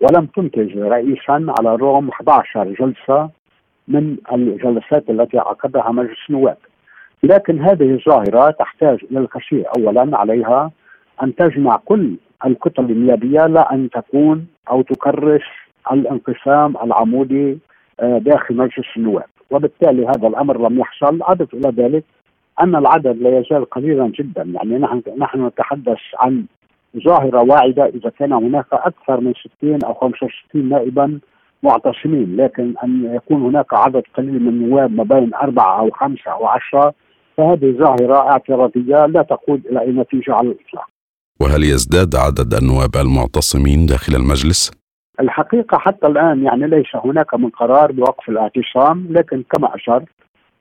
ولم 0.00 0.26
تنتج 0.26 0.78
رئيسا 0.78 1.46
على 1.58 1.74
الرغم 1.74 2.08
11 2.08 2.74
جلسة 2.80 3.30
من 3.88 4.16
الجلسات 4.32 5.10
التي 5.10 5.38
عقدها 5.38 5.90
مجلس 5.90 6.18
النواب. 6.30 6.56
لكن 7.22 7.60
هذه 7.60 7.90
الظاهرة 7.94 8.50
تحتاج 8.50 8.98
إلى 9.10 9.18
الكثير 9.18 9.64
اولا 9.76 10.18
عليها 10.18 10.70
أن 11.22 11.34
تجمع 11.34 11.76
كل 11.84 12.16
الكتل 12.46 12.84
النيابية 12.84 13.46
لا 13.46 13.74
أن 13.74 13.90
تكون 13.90 14.46
أو 14.70 14.82
تكرس 14.82 15.42
الانقسام 15.92 16.76
العمودي 16.82 17.58
آه، 18.00 18.18
داخل 18.18 18.56
مجلس 18.56 18.86
النواب. 18.96 19.24
وبالتالي 19.50 20.06
هذا 20.06 20.28
الأمر 20.28 20.68
لم 20.68 20.78
يحصل. 20.78 21.18
أضف 21.22 21.54
إلى 21.54 21.68
ذلك 21.68 22.04
أن 22.60 22.76
العدد 22.76 23.22
لا 23.22 23.38
يزال 23.38 23.70
قليلا 23.70 24.06
جدا. 24.08 24.42
يعني 24.42 24.78
نحن 24.78 25.02
نحن 25.18 25.46
نتحدث 25.46 25.98
عن 26.20 26.44
ظاهرة 26.96 27.40
واعدة. 27.40 27.86
إذا 27.86 28.10
كان 28.18 28.32
هناك 28.32 28.66
أكثر 28.72 29.20
من 29.20 29.32
60 29.58 29.78
أو 29.84 29.94
65 29.94 30.68
نائبا 30.68 31.20
معتصمين 31.64 32.36
لكن 32.36 32.74
أن 32.84 33.14
يكون 33.14 33.42
هناك 33.42 33.74
عدد 33.74 34.02
قليل 34.16 34.42
من 34.42 34.48
النواب 34.48 34.90
ما 34.92 35.04
بين 35.04 35.34
أربعة 35.34 35.80
أو 35.80 35.90
خمسة 35.90 36.30
أو 36.32 36.46
عشرة 36.46 36.94
فهذه 37.36 37.76
ظاهرة 37.78 38.30
اعتراضية 38.30 39.06
لا 39.06 39.22
تقود 39.22 39.66
إلى 39.66 39.80
أي 39.80 39.92
نتيجة 39.92 40.34
على 40.34 40.48
الإطلاق. 40.48 40.86
وهل 41.40 41.64
يزداد 41.64 42.14
عدد 42.16 42.54
النواب 42.54 42.96
المعتصمين 42.96 43.86
داخل 43.86 44.14
المجلس؟ 44.14 44.70
الحقيقة 45.20 45.78
حتى 45.78 46.06
الآن 46.06 46.42
يعني 46.42 46.66
ليس 46.66 46.96
هناك 47.04 47.34
من 47.34 47.50
قرار 47.50 47.92
بوقف 47.92 48.28
الاعتصام 48.28 49.06
لكن 49.10 49.44
كما 49.52 49.74
أشرت 49.74 50.08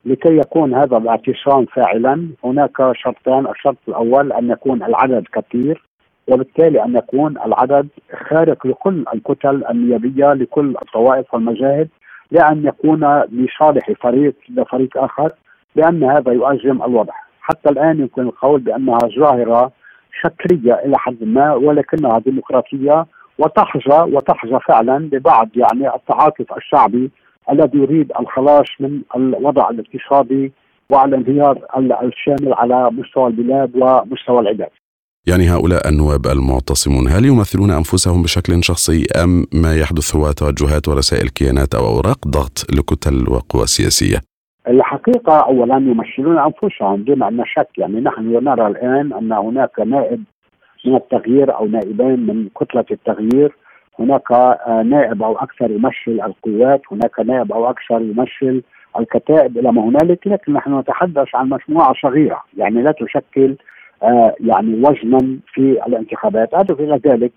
لكي 0.05 0.37
يكون 0.37 0.73
هذا 0.73 0.97
الاعتصام 0.97 1.65
فاعلا 1.65 2.29
هناك 2.43 2.77
شرطان 2.95 3.47
الشرط 3.47 3.77
الأول 3.87 4.33
أن 4.33 4.49
يكون 4.49 4.83
العدد 4.83 5.23
كثير 5.33 5.83
وبالتالي 6.27 6.83
أن 6.83 6.95
يكون 6.95 7.37
العدد 7.45 7.87
خارق 8.29 8.67
لكل 8.67 9.05
الكتل 9.13 9.63
النيابية 9.69 10.33
لكل 10.33 10.75
الطوائف 10.81 11.33
والمذاهب 11.33 11.87
لأن 12.31 12.65
يكون 12.65 13.21
لصالح 13.21 13.91
فريق 14.01 14.35
لفريق 14.49 14.97
آخر 14.97 15.31
لأن 15.75 16.03
هذا 16.03 16.31
يؤزم 16.31 16.83
الوضع 16.83 17.13
حتى 17.41 17.69
الآن 17.69 17.99
يمكن 17.99 18.21
القول 18.21 18.61
بأنها 18.61 18.97
ظاهرة 19.19 19.71
شكريه 20.21 20.73
إلى 20.73 20.97
حد 20.97 21.23
ما 21.23 21.53
ولكنها 21.53 22.19
ديمقراطية 22.19 23.05
وتحظى 23.39 24.15
وتحظى 24.15 24.59
فعلا 24.67 25.09
ببعض 25.09 25.49
يعني 25.55 25.95
التعاطف 25.95 26.57
الشعبي 26.57 27.11
الذي 27.51 27.77
يريد 27.77 28.11
الخلاص 28.19 28.65
من 28.79 29.01
الوضع 29.15 29.69
الاقتصادي 29.69 30.51
وعلى 30.89 31.15
الانهيار 31.15 31.59
الشامل 32.03 32.53
على 32.53 32.89
مستوى 32.91 33.27
البلاد 33.27 33.71
ومستوى 33.75 34.39
العباد. 34.39 34.69
يعني 35.27 35.43
هؤلاء 35.49 35.89
النواب 35.89 36.25
المعتصمون 36.25 37.07
هل 37.07 37.25
يمثلون 37.25 37.71
أنفسهم 37.71 38.23
بشكل 38.23 38.63
شخصي 38.63 39.05
أم 39.23 39.45
ما 39.53 39.75
يحدث 39.81 40.15
هو 40.15 40.31
توجهات 40.31 40.87
ورسائل 40.87 41.29
كيانات 41.29 41.75
أو 41.75 41.85
أوراق 41.85 42.27
ضغط 42.27 42.57
لكتل 42.77 43.29
وقوى 43.33 43.65
سياسية؟ 43.65 44.17
الحقيقة 44.67 45.35
اولا 45.39 45.75
يمثلون 45.75 46.37
أنفسهم 46.39 47.03
دون 47.03 47.23
أن 47.23 47.43
شك 47.45 47.67
يعني 47.77 47.99
نحن 47.99 48.43
نرى 48.43 48.67
الآن 48.67 49.13
أن 49.13 49.31
هناك 49.31 49.79
نائب 49.79 50.23
من 50.85 50.95
التغيير 50.95 51.55
أو 51.55 51.65
نائبين 51.65 52.19
من 52.27 52.49
كتلة 52.59 52.85
التغيير 52.91 53.55
هناك 53.99 54.31
آه، 54.31 54.83
نائب 54.85 55.23
أو 55.23 55.37
أكثر 55.37 55.71
يمثل 55.71 56.25
القوات 56.25 56.81
هناك 56.91 57.19
نائب 57.19 57.51
أو 57.51 57.69
أكثر 57.69 58.01
يمثل 58.01 58.61
الكتائب 58.99 59.57
إلى 59.57 59.71
ما 59.71 59.81
هنالك 59.83 60.27
لكن 60.27 60.53
نحن 60.53 60.79
نتحدث 60.79 61.35
عن 61.35 61.49
مجموعة 61.49 61.93
صغيرة 62.01 62.43
يعني 62.57 62.81
لا 62.81 62.91
تشكل 62.91 63.55
يعني 64.39 64.75
وزنا 64.75 65.37
في 65.53 65.61
الانتخابات. 65.87 66.53
اضف 66.53 66.79
إلى 66.79 66.99
ذلك 67.05 67.31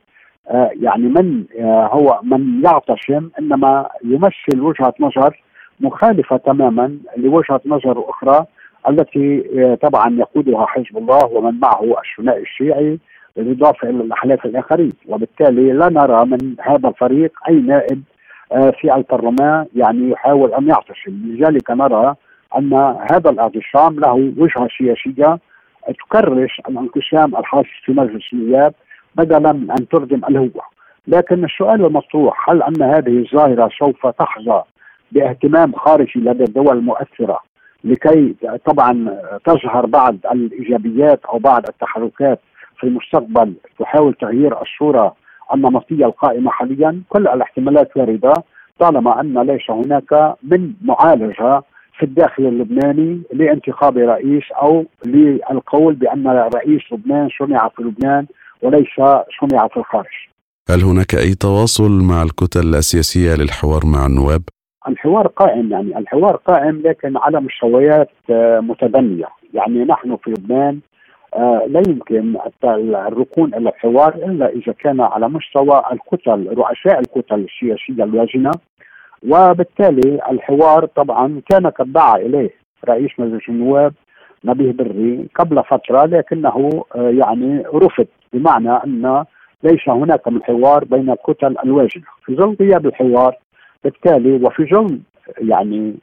آه 0.48 0.70
يعني 0.81 1.02
من 1.02 1.44
آه 1.61 1.87
هو 1.92 2.20
من 2.22 2.64
يعتصم 2.64 3.31
إنما 3.38 3.88
يمثل 4.05 4.61
وجهة 4.61 4.94
نظر 5.00 5.42
مخالفة 5.81 6.37
تماما 6.37 6.98
لوجهة 7.16 7.61
نظر 7.66 8.11
أخرى 8.11 8.46
التي 8.88 9.44
آه، 9.59 9.74
طبعا 9.74 10.16
يقودها 10.18 10.66
حزب 10.66 10.98
الله 10.98 11.24
ومن 11.24 11.61
معه 11.61 11.94
الثنائي 12.05 12.42
الشيعي 12.42 12.98
بالإضافة 13.37 13.90
إلى 13.90 14.02
الأحلاف 14.05 14.46
الآخرين. 14.46 14.92
وبالتالي 15.09 15.72
لا 15.72 15.88
نرى 15.88 16.24
من 16.24 16.57
هذا 16.61 16.88
الفريق 16.88 17.33
أي 17.48 17.55
نائب 17.55 18.02
آه، 18.52 18.70
في 18.70 18.94
البرلمان 18.94 19.66
يعني 19.76 20.11
يحاول 20.11 20.55
أن 20.55 20.68
يعتصم. 20.68 21.11
لذلك 21.24 21.70
نرى 21.70 22.14
أن 22.59 22.74
هذا 23.12 23.31
الأعتصام 23.31 24.00
له 24.00 24.33
وجهة 24.38 24.68
سياسية 24.79 25.38
تكرس 25.94 26.51
الانقسام 26.68 27.37
الحاصل 27.37 27.68
في 27.85 27.92
مجلس 27.92 28.33
النواب 28.33 28.75
بدلا 29.14 29.53
من 29.53 29.70
أن 29.70 29.88
تردم 29.88 30.20
الهوة. 30.29 30.62
لكن 31.07 31.44
السؤال 31.44 31.85
المطروح 31.85 32.51
هل 32.51 32.62
أن 32.62 32.83
هذه 32.83 33.18
الظاهرة 33.18 33.70
سوف 33.79 34.07
تحظى 34.07 34.62
باهتمام 35.12 35.72
خارجي 35.72 36.20
لدى 36.20 36.44
الدول 36.44 36.77
المؤثرة 36.79 37.40
لكي 37.85 38.35
طبعا 38.64 39.18
تظهر 39.44 39.87
بعض 39.87 40.16
الإيجابيات 40.33 41.25
أو 41.25 41.38
بعض 41.38 41.62
التحركات 41.68 42.40
في 42.81 42.85
المستقبل 42.85 43.55
تحاول 43.79 44.14
تغيير 44.14 44.62
الصورة 44.62 45.14
النمطية 45.55 46.07
القائمة 46.07 46.51
حاليا؟ 46.51 47.03
كل 47.09 47.29
الاحتمالات 47.29 47.96
واردة 47.96 48.33
طالما 48.79 49.20
أن 49.20 49.38
ليس 49.38 49.70
هناك 49.70 50.35
من 50.42 50.72
معالجة 50.83 51.62
في 51.98 52.02
الداخل 52.02 52.46
اللبناني 52.46 53.22
لانتخاب 53.32 53.98
رئيس 53.98 54.44
أو 54.62 54.85
للقول 55.06 55.94
بأن 55.94 56.26
رئيس 56.28 56.82
لبنان 56.92 57.28
صنع 57.38 57.68
في 57.68 57.82
لبنان 57.82 58.26
وليس 58.62 58.94
صنع 59.40 59.68
في 59.68 59.76
الخارج. 59.76 60.16
هل 60.70 60.80
هناك 60.82 61.14
أي 61.14 61.35
تواصل 61.35 61.90
مع 62.02 62.22
الكتل 62.22 62.74
السياسية 62.74 63.35
للحوار 63.35 63.80
مع 63.87 64.06
النواب؟ 64.06 64.42
الحوار 64.88 65.26
قائم 65.26 65.72
يعني 65.72 65.98
الحوار 65.98 66.37
قائم 66.37 66.82
لكن 66.85 67.16
على 67.16 67.40
مستويات 67.40 68.11
آه، 68.30 68.61
متدنيه، 68.61 69.28
يعني 69.54 69.85
نحن 69.85 70.16
في 70.16 70.30
لبنان 70.30 70.80
آه، 71.35 71.66
لا 71.68 71.82
يمكن 71.88 72.37
الركون 72.94 73.54
إلى 73.54 73.68
الحوار 73.68 74.14
إلا 74.14 74.48
إذا 74.48 74.72
كان 74.72 75.00
على 75.00 75.28
مستوى 75.28 75.82
الكتل 75.92 76.48
رؤساء 76.48 77.00
الكتل 77.00 77.46
السياسية 77.50 78.04
الواجنه 78.04 78.50
وبالتالي 79.31 80.21
الحوار 80.31 80.87
طبعا 80.87 81.41
كان 81.51 81.67
قد 81.67 81.93
دعا 81.93 82.17
إليه 82.17 82.51
رئيس 82.89 83.11
مجلس 83.19 83.49
النواب 83.49 83.95
نبيه 84.45 84.73
بري 84.73 85.29
قبل 85.35 85.65
فترة 85.65 86.05
لكنه 86.05 86.85
آه، 86.97 87.11
يعني 87.11 87.62
رفض 87.75 88.07
بمعنى 88.33 88.71
أن 88.71 89.25
ليس 89.62 89.89
هناك 89.89 90.29
من 90.29 90.43
حوار 90.43 90.85
بين 90.85 91.11
الكتل 91.11 91.57
الواجنه 91.65 92.05
في 92.25 92.37
ظل 92.37 92.57
غياب 92.61 92.87
الحوار 92.87 93.35
بالتالي 93.85 94.33
وفي 94.33 94.65
ظل 94.65 95.01
يعني 95.39 95.95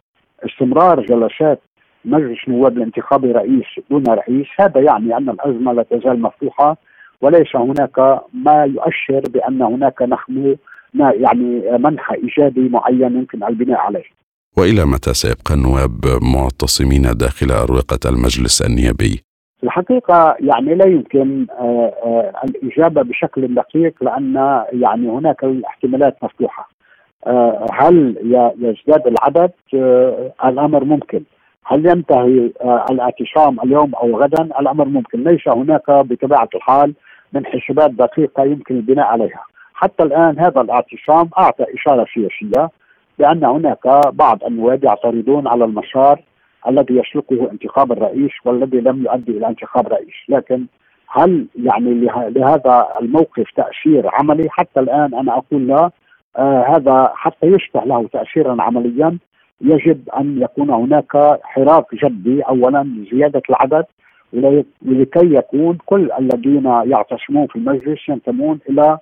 استمرار 0.46 1.02
جلسات 1.02 1.60
مجلس 2.06 2.40
نواب 2.48 2.78
لانتخاب 2.78 3.26
رئيس 3.26 3.66
دون 3.90 4.04
رئيس 4.08 4.48
هذا 4.60 4.82
يعني 4.82 5.18
أن 5.18 5.30
الأزمة 5.30 5.74
لا 5.74 5.84
تزال 5.84 6.22
مفتوحة 6.22 6.78
وليس 7.22 7.56
هناك 7.56 8.00
ما 8.34 8.64
يؤشر 8.64 9.22
بأن 9.30 9.62
هناك 9.62 10.02
نحن 10.02 10.56
يعني 11.00 11.78
منحى 11.78 12.16
إيجابي 12.16 12.70
معين 12.70 13.18
يمكن 13.18 13.44
البناء 13.44 13.78
عليه. 13.78 14.04
وإلى 14.58 14.86
متى 14.86 15.14
سيبقى 15.14 15.54
النواب 15.54 16.06
معتصمين 16.36 17.02
داخل 17.02 17.52
أروقة 17.52 18.00
المجلس 18.06 18.62
النيابي؟ 18.62 19.24
الحقيقة 19.64 20.36
يعني 20.40 20.76
لا 20.76 20.86
يمكن 20.86 21.48
آه، 21.52 21.94
آه، 22.06 22.34
الإجابة 22.46 23.02
بشكل 23.02 23.56
دقيق 23.56 23.94
لأن 24.02 24.64
يعني 24.72 25.10
هناك 25.10 25.44
الاحتمالات 25.44 26.18
مفتوحة. 26.24 26.70
آه، 27.28 27.68
هل 27.74 28.16
يزداد 28.60 29.08
العدد؟ 29.08 29.52
الأمر 30.46 30.84
ممكن. 30.84 31.24
هل 31.66 31.86
ينتهي 31.86 32.52
الاعتصام 32.92 33.60
اليوم 33.60 33.96
أو 33.96 34.20
غدا؟ 34.20 34.44
الأمر 34.44 34.86
ممكن، 34.86 35.24
ليس 35.24 35.48
هناك 35.48 35.92
بطبيعة 35.92 36.50
الحال 36.56 36.94
من 37.34 37.46
حسابات 37.46 37.92
دقيقة 37.92 38.44
يمكن 38.44 38.76
البناء 38.76 39.06
عليها. 39.06 39.44
حتى 39.84 40.04
الآن 40.04 40.40
هذا 40.40 40.62
الاعتصام 40.62 41.30
أعطى 41.38 41.66
إشارة 41.74 42.06
سياسية 42.14 42.70
بأن 43.20 43.44
هناك 43.44 43.88
بعض 44.14 44.44
النواب 44.44 44.84
يعترضون 44.84 45.48
على 45.48 45.66
المسار 45.66 46.22
الذي 46.68 46.98
يسلكه 46.98 47.52
انتخاب 47.52 47.92
الرئيس 47.92 48.32
والذي 48.46 48.82
لم 48.82 49.04
يؤدي 49.04 49.32
إلى 49.32 49.48
انتخاب 49.48 49.88
رئيس، 49.88 50.14
لكن 50.30 50.66
هل 51.08 51.48
يعني 51.56 51.94
لهذا 52.30 52.88
الموقف 53.02 53.52
تأثير 53.56 54.10
عملي؟ 54.14 54.48
حتى 54.50 54.80
الآن 54.80 55.14
أنا 55.14 55.38
أقول 55.38 55.68
لا. 55.68 55.92
آه 56.38 56.66
هذا 56.76 57.12
حتى 57.16 57.48
يشبه 57.48 57.84
له 57.84 58.08
تاثيرا 58.08 58.62
عمليا. 58.62 59.18
يجب 59.62 60.10
أن 60.10 60.42
يكون 60.42 60.70
هناك 60.70 61.40
حراك 61.44 61.96
جدي. 61.96 62.42
اولا 62.42 62.84
لزيادة 62.84 63.42
العدد 63.50 63.86
ولكي 64.34 65.36
يكون 65.36 65.78
كل 65.86 66.12
الذين 66.20 66.66
يعتصمون 66.66 67.48
في 67.48 67.56
المجلس 67.56 68.10
ينتمون 68.10 68.60
إلى 68.70 68.98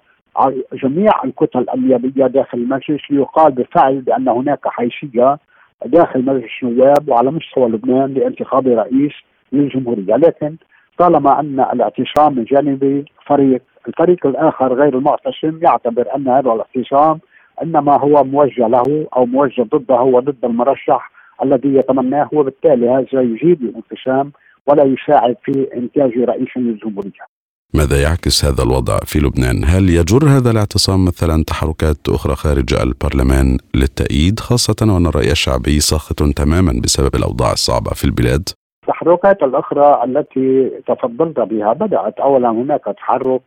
جميع 0.73 1.11
الكتل 1.23 1.65
النيابيه 1.73 2.27
داخل 2.27 2.57
المجلس 2.57 3.01
ليقال 3.09 3.51
بالفعل 3.51 4.01
بأن 4.01 4.27
هناك 4.27 4.67
حيثية 4.67 5.37
داخل 5.85 6.25
مجلس 6.25 6.51
النواب 6.63 7.09
وعلى 7.09 7.31
مستوى 7.31 7.69
لبنان 7.69 8.13
لانتخاب 8.13 8.67
رئيس 8.67 9.11
للجمهورية، 9.51 10.15
لكن 10.15 10.55
طالما 10.97 11.39
أن 11.39 11.59
الاعتصام 11.73 12.35
من 12.35 12.43
جانبي 12.43 13.05
فريق 13.25 13.61
الفريق 13.87 14.25
الآخر 14.27 14.73
غير 14.73 14.97
المعتصم 14.97 15.59
يعتبر 15.61 16.15
أن 16.15 16.27
هذا 16.27 16.51
الاعتصام 16.53 17.19
إنما 17.63 17.97
هو 17.97 18.23
موجه 18.23 18.67
له 18.67 19.07
أو 19.17 19.25
موجه 19.25 19.61
ضده 19.61 20.01
وضد 20.01 20.45
المرشح 20.45 21.11
الذي 21.43 21.75
يتمناه 21.75 22.29
وبالتالي 22.33 22.89
هذا 22.89 23.21
يزيد 23.21 23.61
الانقسام 23.61 24.31
ولا 24.67 24.83
يساعد 24.83 25.35
في 25.43 25.67
إنتاج 25.75 26.17
رئيس 26.17 26.57
للجمهورية. 26.57 27.30
ماذا 27.73 28.01
يعكس 28.01 28.45
هذا 28.45 28.63
الوضع 28.63 28.97
في 28.97 29.19
لبنان؟ 29.19 29.63
هل 29.65 29.89
يجر 29.89 30.23
هذا 30.27 30.51
الاعتصام 30.51 31.05
مثلا 31.05 31.43
تحركات 31.43 32.09
أخرى 32.09 32.35
خارج 32.35 32.73
البرلمان 32.73 33.57
للتأييد 33.75 34.39
خاصة 34.39 34.75
وأن 34.93 35.05
الرأي 35.05 35.31
الشعبي 35.31 35.79
ساخط 35.79 36.19
تماما 36.23 36.81
بسبب 36.83 37.15
الأوضاع 37.15 37.51
الصعبة 37.51 37.91
في 37.91 38.03
البلاد؟ 38.05 38.49
التحركات 38.83 39.43
الأخرى 39.43 40.03
التي 40.03 40.71
تفضلت 40.87 41.39
بها 41.39 41.73
بدأت 41.73 42.19
أولا 42.19 42.49
هناك 42.49 42.83
تحرك 42.97 43.41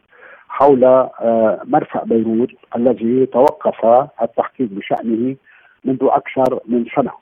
حول 0.48 0.84
آه، 0.84 1.60
مرفأ 1.64 2.04
بيروت 2.04 2.48
الذي 2.76 3.26
توقف 3.26 4.08
التحقيق 4.22 4.68
بشأنه 4.70 5.36
منذ 5.84 5.98
أكثر 6.02 6.60
من 6.68 6.84
سنة 6.96 7.12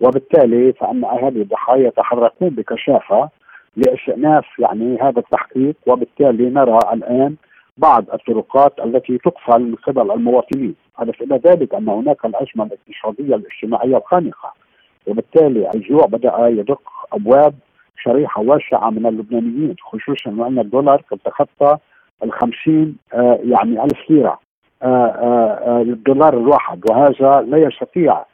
وبالتالي 0.00 0.72
فان 0.72 1.04
أهالي 1.04 1.42
الضحايا 1.42 1.88
يتحركون 1.88 2.48
بكثافه 2.48 3.28
لاستئناف 3.76 4.44
يعني 4.58 4.98
هذا 5.02 5.18
التحقيق 5.18 5.74
وبالتالي 5.86 6.50
نرى 6.50 6.78
الآن 6.92 7.36
بعض 7.78 8.04
الطرقات 8.14 8.72
التي 8.84 9.18
تقفل 9.18 9.62
من 9.62 9.74
قبل 9.74 10.10
المواطنين، 10.10 10.74
اضف 10.98 11.22
إلى 11.22 11.40
ذلك 11.46 11.74
أن 11.74 11.88
هناك 11.88 12.24
الأزمة 12.24 12.64
الاقتصادية 12.64 13.34
الاجتماعية 13.36 13.96
الخانقه 13.96 14.52
وبالتالي 15.06 15.70
الجوع 15.74 16.06
بدأ 16.06 16.46
يدق 16.46 16.82
أبواب 17.12 17.54
شريحة 18.02 18.42
واسعة 18.42 18.90
من 18.90 19.06
اللبنانيين 19.06 19.76
خصوصا 19.82 20.30
وأن 20.30 20.58
الدولار 20.58 21.02
قد 21.10 21.18
تخطى 21.24 21.76
ال 22.24 22.32
50 22.32 22.96
آه 23.14 23.38
يعني 23.44 23.84
ألف 23.84 24.10
ليرة 24.10 24.38
آه 24.82 24.86
آه 24.86 25.78
آه 25.78 25.82
الدولار 25.82 26.34
الواحد. 26.34 26.90
وهذا 26.90 27.40
لا 27.40 27.58
يستطيع 27.58 28.24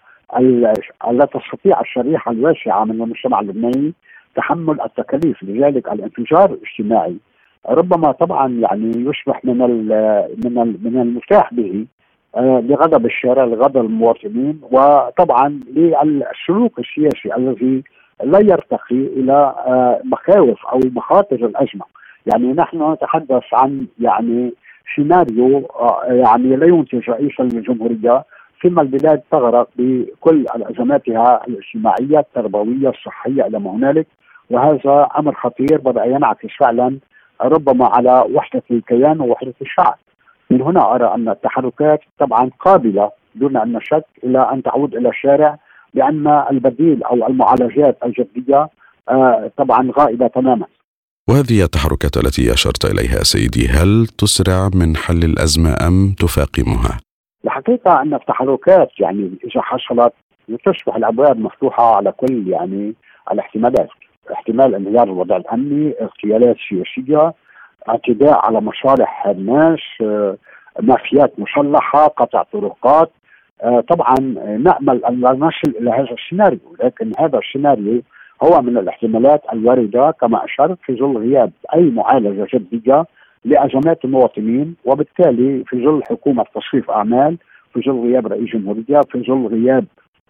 لا 1.11 1.25
تستطيع 1.25 1.81
الشريحة 1.81 2.33
الواسعة 2.33 2.85
من 2.85 3.03
المجتمع 3.03 3.41
اللبناني 3.41 3.93
تحمل 4.35 4.81
التكاليف 4.81 5.43
لذلك 5.43 5.93
الانفجار 5.93 6.51
الاجتماعي 6.51 7.17
ربما 7.69 8.13
طبعا 8.13 8.49
يعني 8.49 8.91
يصبح 8.97 9.45
من 9.45 9.59
من 10.45 10.77
من 10.83 11.01
المتاح 11.01 11.55
به 11.55 11.87
آه، 12.37 12.61
لغضب 12.61 13.07
الشارع 13.07 13.45
لغضب 13.45 13.77
المواطنين 13.77 14.61
وطبعا 14.71 15.61
للسلوك 15.77 16.79
السياسي 16.79 17.37
الذي 17.37 17.83
لا 18.25 18.39
يرتقي 18.39 18.97
إلى 18.97 19.55
آه، 19.67 20.01
مخاوف 20.05 20.67
أو 20.67 20.81
مخاطر 20.85 21.37
الأزمة. 21.37 21.85
يعني 22.27 22.53
نحن 22.53 22.93
نتحدث 22.93 23.43
عن 23.53 23.87
يعني 24.01 24.53
سيناريو 24.97 25.59
آه، 25.59 26.03
يعني 26.09 26.57
لا 26.57 26.67
ينتج 26.67 27.11
رئيسا 27.11 27.43
للجمهورية 27.43 28.25
ثم 28.63 28.81
البلاد 28.81 29.23
تغرق 29.31 29.69
بكل 29.77 30.47
أزماتها 30.49 31.45
الاجتماعية 31.49 32.19
التربوية 32.19 32.89
الصحية 32.89 33.47
إلى 33.47 33.59
ما 33.59 33.71
هنالك 33.71 34.07
وهذا 34.51 35.09
أمر 35.19 35.35
خطير 35.35 35.81
بدا 35.81 36.05
ينعكس 36.05 36.49
فعلا 36.61 36.99
ربما 37.43 37.87
على 37.87 38.25
وحدة 38.33 38.63
الكيان 38.71 39.21
ووحدة 39.21 39.55
الشعب. 39.63 39.99
من 40.51 40.63
هنا 40.63 40.95
أرى 40.95 41.15
أن 41.15 41.29
التحركات 41.29 42.01
طبعا 42.19 42.51
قابلة 42.61 43.11
دون 43.35 43.57
أن 43.57 43.73
نشك 43.73 44.05
إلى 44.25 44.51
أن 44.53 44.63
تعود 44.63 44.95
إلى 44.95 45.09
الشارع 45.09 45.59
لأن 45.95 46.45
البديل 46.51 47.03
أو 47.03 47.27
المعالجات 47.27 47.99
الجدية 48.05 48.69
آه 49.09 49.51
طبعا 49.57 49.91
غائبة 49.99 50.27
تماما. 50.27 50.67
وهذه 51.29 51.65
التحركات 51.65 52.17
التي 52.17 52.53
أشرت 52.53 52.85
إليها 52.85 53.23
سيدي 53.23 53.69
هل 53.69 54.07
تسرع 54.07 54.69
من 54.75 54.97
حل 54.97 55.25
الأزمة 55.25 55.77
أم 55.87 56.15
تفاقمها؟ 56.19 56.99
الحقيقة 57.45 58.03
أن 58.03 58.15
التحركات 58.15 59.01
يعني 59.01 59.39
إذا 59.45 59.61
حصلت 59.63 60.13
تصبح 60.65 60.97
الأبواب 60.97 61.39
مفتوحة 61.39 61.97
على 61.97 62.13
كل 62.13 62.49
يعني 62.49 62.95
الاحتمالات. 63.33 63.89
احتمال 64.33 64.75
انهيار 64.75 65.05
الوضع 65.05 65.37
الأمني 65.37 65.95
اغتيالات 66.01 66.57
سياسية 66.69 67.33
اعتداء 67.89 68.47
على 68.47 68.61
مصالح 68.61 69.27
الناس 69.27 69.81
آه، 70.03 70.37
مافيات 70.81 71.33
مسلحة 71.39 72.07
قطع 72.07 72.43
طرقات. 72.43 73.11
آه، 73.63 73.81
طبعا 73.81 74.15
نأمل 74.59 75.05
أن 75.05 75.21
لا 75.21 75.33
نصل 75.33 75.71
إلى 75.81 75.91
هذا 75.91 76.13
السيناريو 76.13 76.77
لكن 76.85 77.13
هذا 77.19 77.39
السيناريو 77.39 78.03
هو 78.43 78.63
من 78.63 78.79
الاحتمالات 78.79 79.43
الواردة 79.53 80.11
كما 80.11 80.45
أشرت 80.45 80.79
في 80.83 80.97
ظل 80.97 81.17
غياب 81.17 81.53
أي 81.75 81.91
معالجة 81.91 82.47
جدية 82.55 83.05
لازمات 83.45 84.05
المواطنين 84.05 84.75
وبالتالي 84.85 85.65
في 85.67 85.85
ظل 85.85 86.03
حكومة 86.05 86.45
تصريف 86.55 86.91
أعمال 86.91 87.37
في 87.75 87.81
ظل 87.81 88.01
غياب 88.01 88.27
رئيس 88.27 88.51
جمهوريه 88.51 89.01
في 89.13 89.23
ظل 89.29 89.47
غياب 89.47 89.85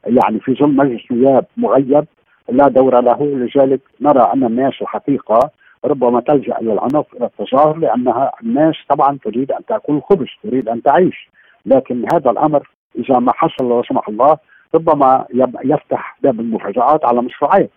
يعني 0.07 0.41
في 0.41 0.55
ظل 0.55 0.77
مجلس 0.77 1.13
نواب 1.13 1.45
مغيب 1.57 2.05
لا 2.49 2.69
دور 2.69 3.01
له. 3.01 3.19
لذلك 3.23 3.81
نرى 4.01 4.31
أن 4.35 4.45
الناس 4.45 4.73
الحقيقة 4.83 5.51
ربما 5.85 6.21
تلجأ 6.21 6.59
إلى 6.59 6.73
العنف 6.73 7.07
إلى 7.17 7.27
التظاهر 7.27 7.77
لأنها 7.77 8.33
الناس 8.43 8.75
طبعا 8.89 9.19
تريد 9.25 9.53
أن 9.53 9.65
تأكل 9.65 9.93
الخبز 9.93 10.27
تريد 10.43 10.69
أن 10.69 10.83
تعيش. 10.83 11.31
لكن 11.67 12.05
هذا 12.13 12.31
الأمر 12.31 12.69
إذا 12.99 13.19
ما 13.19 13.33
حصل 13.33 13.69
لا 13.69 13.83
سمح 13.89 14.09
الله 14.09 14.39
ربما 14.75 15.25
يفتح 15.65 16.19
باب 16.23 16.41
المفاجآت 16.41 17.05
على 17.05 17.23
مشروعين 17.23 17.69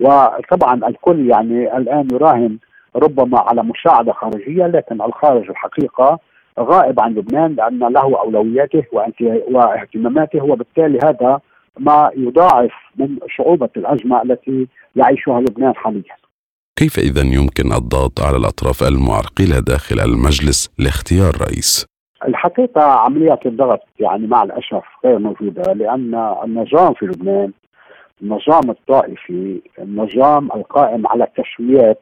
وطبعا 0.00 0.74
الكل 0.88 1.30
يعني 1.30 1.76
الآن 1.76 2.08
يراهن 2.12 2.58
ربما 2.96 3.38
على 3.38 3.62
مساعدة 3.62 4.12
خارجية 4.12 4.66
لكن 4.66 5.02
الخارج 5.02 5.50
الحقيقة 5.50 6.18
غائب 6.58 7.00
عن 7.00 7.14
لبنان 7.14 7.54
لأن 7.54 7.78
له 7.78 8.20
أولوياته 8.20 8.84
واهتماماته 9.50 10.44
وبالتالي 10.44 10.98
هذا 11.04 11.40
ما 11.78 12.10
يضاعف 12.16 12.72
من 12.96 13.18
صعوبة 13.38 13.68
الأزمة 13.76 14.22
التي 14.22 14.68
يعيشها 14.96 15.40
لبنان 15.40 15.74
حاليا 15.74 16.16
كيف 16.76 16.98
إذا 16.98 17.22
يمكن 17.22 17.72
الضغط 17.72 18.20
على 18.20 18.36
الأطراف 18.36 18.82
المعرقلة 18.82 19.58
داخل 19.60 20.00
المجلس 20.00 20.70
لاختيار 20.78 21.32
رئيس؟ 21.40 21.86
الحقيقة 22.28 22.82
عملية 22.82 23.40
الضغط 23.46 23.80
يعني 24.00 24.26
مع 24.26 24.42
الأسف 24.42 24.84
غير 25.04 25.18
موجودة 25.18 25.72
لأن 25.72 26.34
النظام 26.44 26.94
في 26.94 27.06
لبنان 27.06 27.52
النظام 28.22 28.70
الطائفي 28.70 29.60
النظام 29.78 30.48
القائم 30.52 31.06
على 31.06 31.24
التسويات 31.24 32.00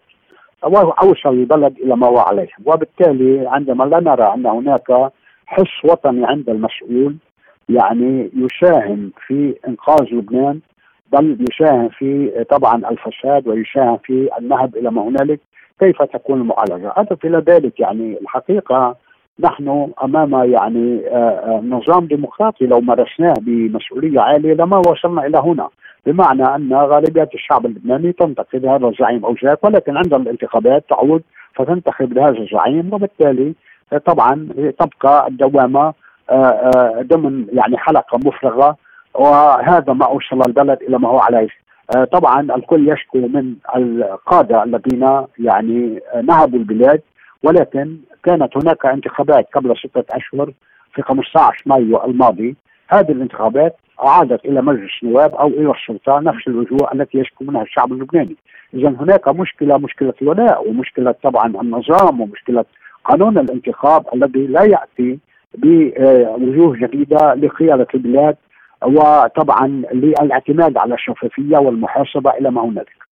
اوصل 0.65 1.29
البلد 1.29 1.79
إلى 1.79 1.97
ما 1.97 2.07
هو 2.07 2.19
عليه 2.19 2.49
وبالتالي 2.65 3.49
عندما 3.49 3.85
لا 3.85 4.01
نرى 4.01 4.35
أن 4.35 4.47
هناك 4.47 5.11
حس 5.47 5.85
وطني 5.85 6.27
عند 6.27 6.49
المسؤول 6.51 7.17
يعني 7.69 8.31
يساهم 8.37 9.13
في 9.27 9.55
إنقاذ 9.69 10.15
لبنان 10.15 10.61
بل 11.13 11.47
يساهم 11.51 11.89
في 11.89 12.31
طبعا 12.51 12.91
الفساد 12.91 13.49
ويساهم 13.49 13.97
في 13.97 14.29
النهب 14.39 14.77
إلى 14.77 14.91
ما 14.91 15.03
هنالك 15.03 15.41
كيف 15.81 16.03
تكون 16.03 16.41
المعالجة؟ 16.41 16.93
اضف 16.97 17.25
إلى 17.25 17.39
ذلك 17.39 17.81
يعني 17.81 18.19
الحقيقة 18.21 18.97
نحن 19.41 19.93
أمام 20.05 20.53
يعني 20.53 21.07
آه، 21.09 21.15
آه، 21.15 21.63
نظام 21.65 22.07
ديمقراطي 22.07 22.67
لو 22.67 22.81
مارسناه 22.81 23.35
بمسؤولية 23.41 24.21
عالية 24.21 24.55
لما 24.55 24.77
وصلنا 24.77 25.27
إلى 25.27 25.39
هنا. 25.39 25.69
بمعنى 26.07 26.55
أن 26.55 26.75
غالبية 26.75 27.29
الشعب 27.35 27.67
اللبناني 27.67 28.13
تنتقد 28.13 28.67
هذا 28.67 28.89
الزعيم 28.89 29.25
أو 29.25 29.35
ذاك 29.45 29.65
ولكن 29.65 29.97
عند 29.97 30.15
الانتخابات 30.15 30.85
تعود 30.89 31.23
فتنتخب 31.55 32.19
هذا 32.19 32.39
الزعيم 32.39 32.95
وبالتالي 32.95 33.55
طبعا 34.07 34.49
تبقى 34.79 35.29
الدوامة 35.29 35.93
آه، 36.31 37.03
ضمن 37.03 37.47
يعني 37.53 37.79
حلقة 37.79 38.19
مفرغة 38.25 38.77
وهذا 39.15 39.93
ما 39.93 40.07
أوصل 40.07 40.41
البلد 40.47 40.83
إلى 40.83 40.99
ما 40.99 41.09
هو 41.09 41.19
عليه. 41.19 41.49
طبعا 42.13 42.41
الكل 42.41 42.89
يشكو 42.89 43.19
من 43.19 43.55
القادة 43.77 44.65
الذين 44.65 45.23
يعني 45.39 46.01
نهبوا 46.23 46.59
البلاد 46.59 47.01
ولكن 47.43 47.97
كانت 48.25 48.57
هناك 48.57 48.87
انتخابات 48.87 49.49
قبل 49.55 49.77
ستة 49.77 50.05
أشهر 50.11 50.53
في 50.95 51.03
15 51.03 51.63
مايو 51.67 52.05
الماضي. 52.05 52.57
هذه 52.89 53.13
الانتخابات 53.13 53.77
عادت 53.99 54.45
إلى 54.45 54.63
مجلس 54.63 54.91
النواب 55.03 55.35
أو 55.35 55.47
إلى 55.47 55.71
السلطة 55.71 56.21
نفس 56.21 56.49
الوجوه 56.49 56.93
التي 56.93 57.19
يشكو 57.19 57.45
منها 57.45 57.63
الشعب 57.63 57.93
اللبناني. 57.93 58.37
إذا 58.75 58.89
هناك 58.89 59.29
مشكلة 59.29 59.79
مشكلة 59.79 60.15
الولاء 60.23 60.69
ومشكلة 60.69 61.15
طبعا 61.23 61.47
النظام 61.47 62.21
ومشكلة 62.21 62.65
قانون 63.05 63.39
الانتخاب 63.39 64.07
الذي 64.15 64.47
لا 64.47 64.63
يأتي 64.63 65.19
بوجوه 65.55 66.77
جديدة 66.77 67.35
لقيادة 67.35 67.87
البلاد 67.95 68.37
وطبعا 68.83 69.83
للاعتماد 69.93 70.77
على 70.77 70.95
الشفافية 70.95 71.59
والمحاسبة 71.59 72.31
إلى 72.31 72.51
ما 72.51 72.65
هنالك. 72.65 73.09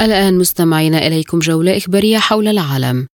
الآن 0.00 0.38
مستمعين 0.38 0.94
إليكم 0.94 1.38
جولة 1.38 1.76
إخبارية 1.76 2.18
حول 2.18 2.48
العالم. 2.48 3.06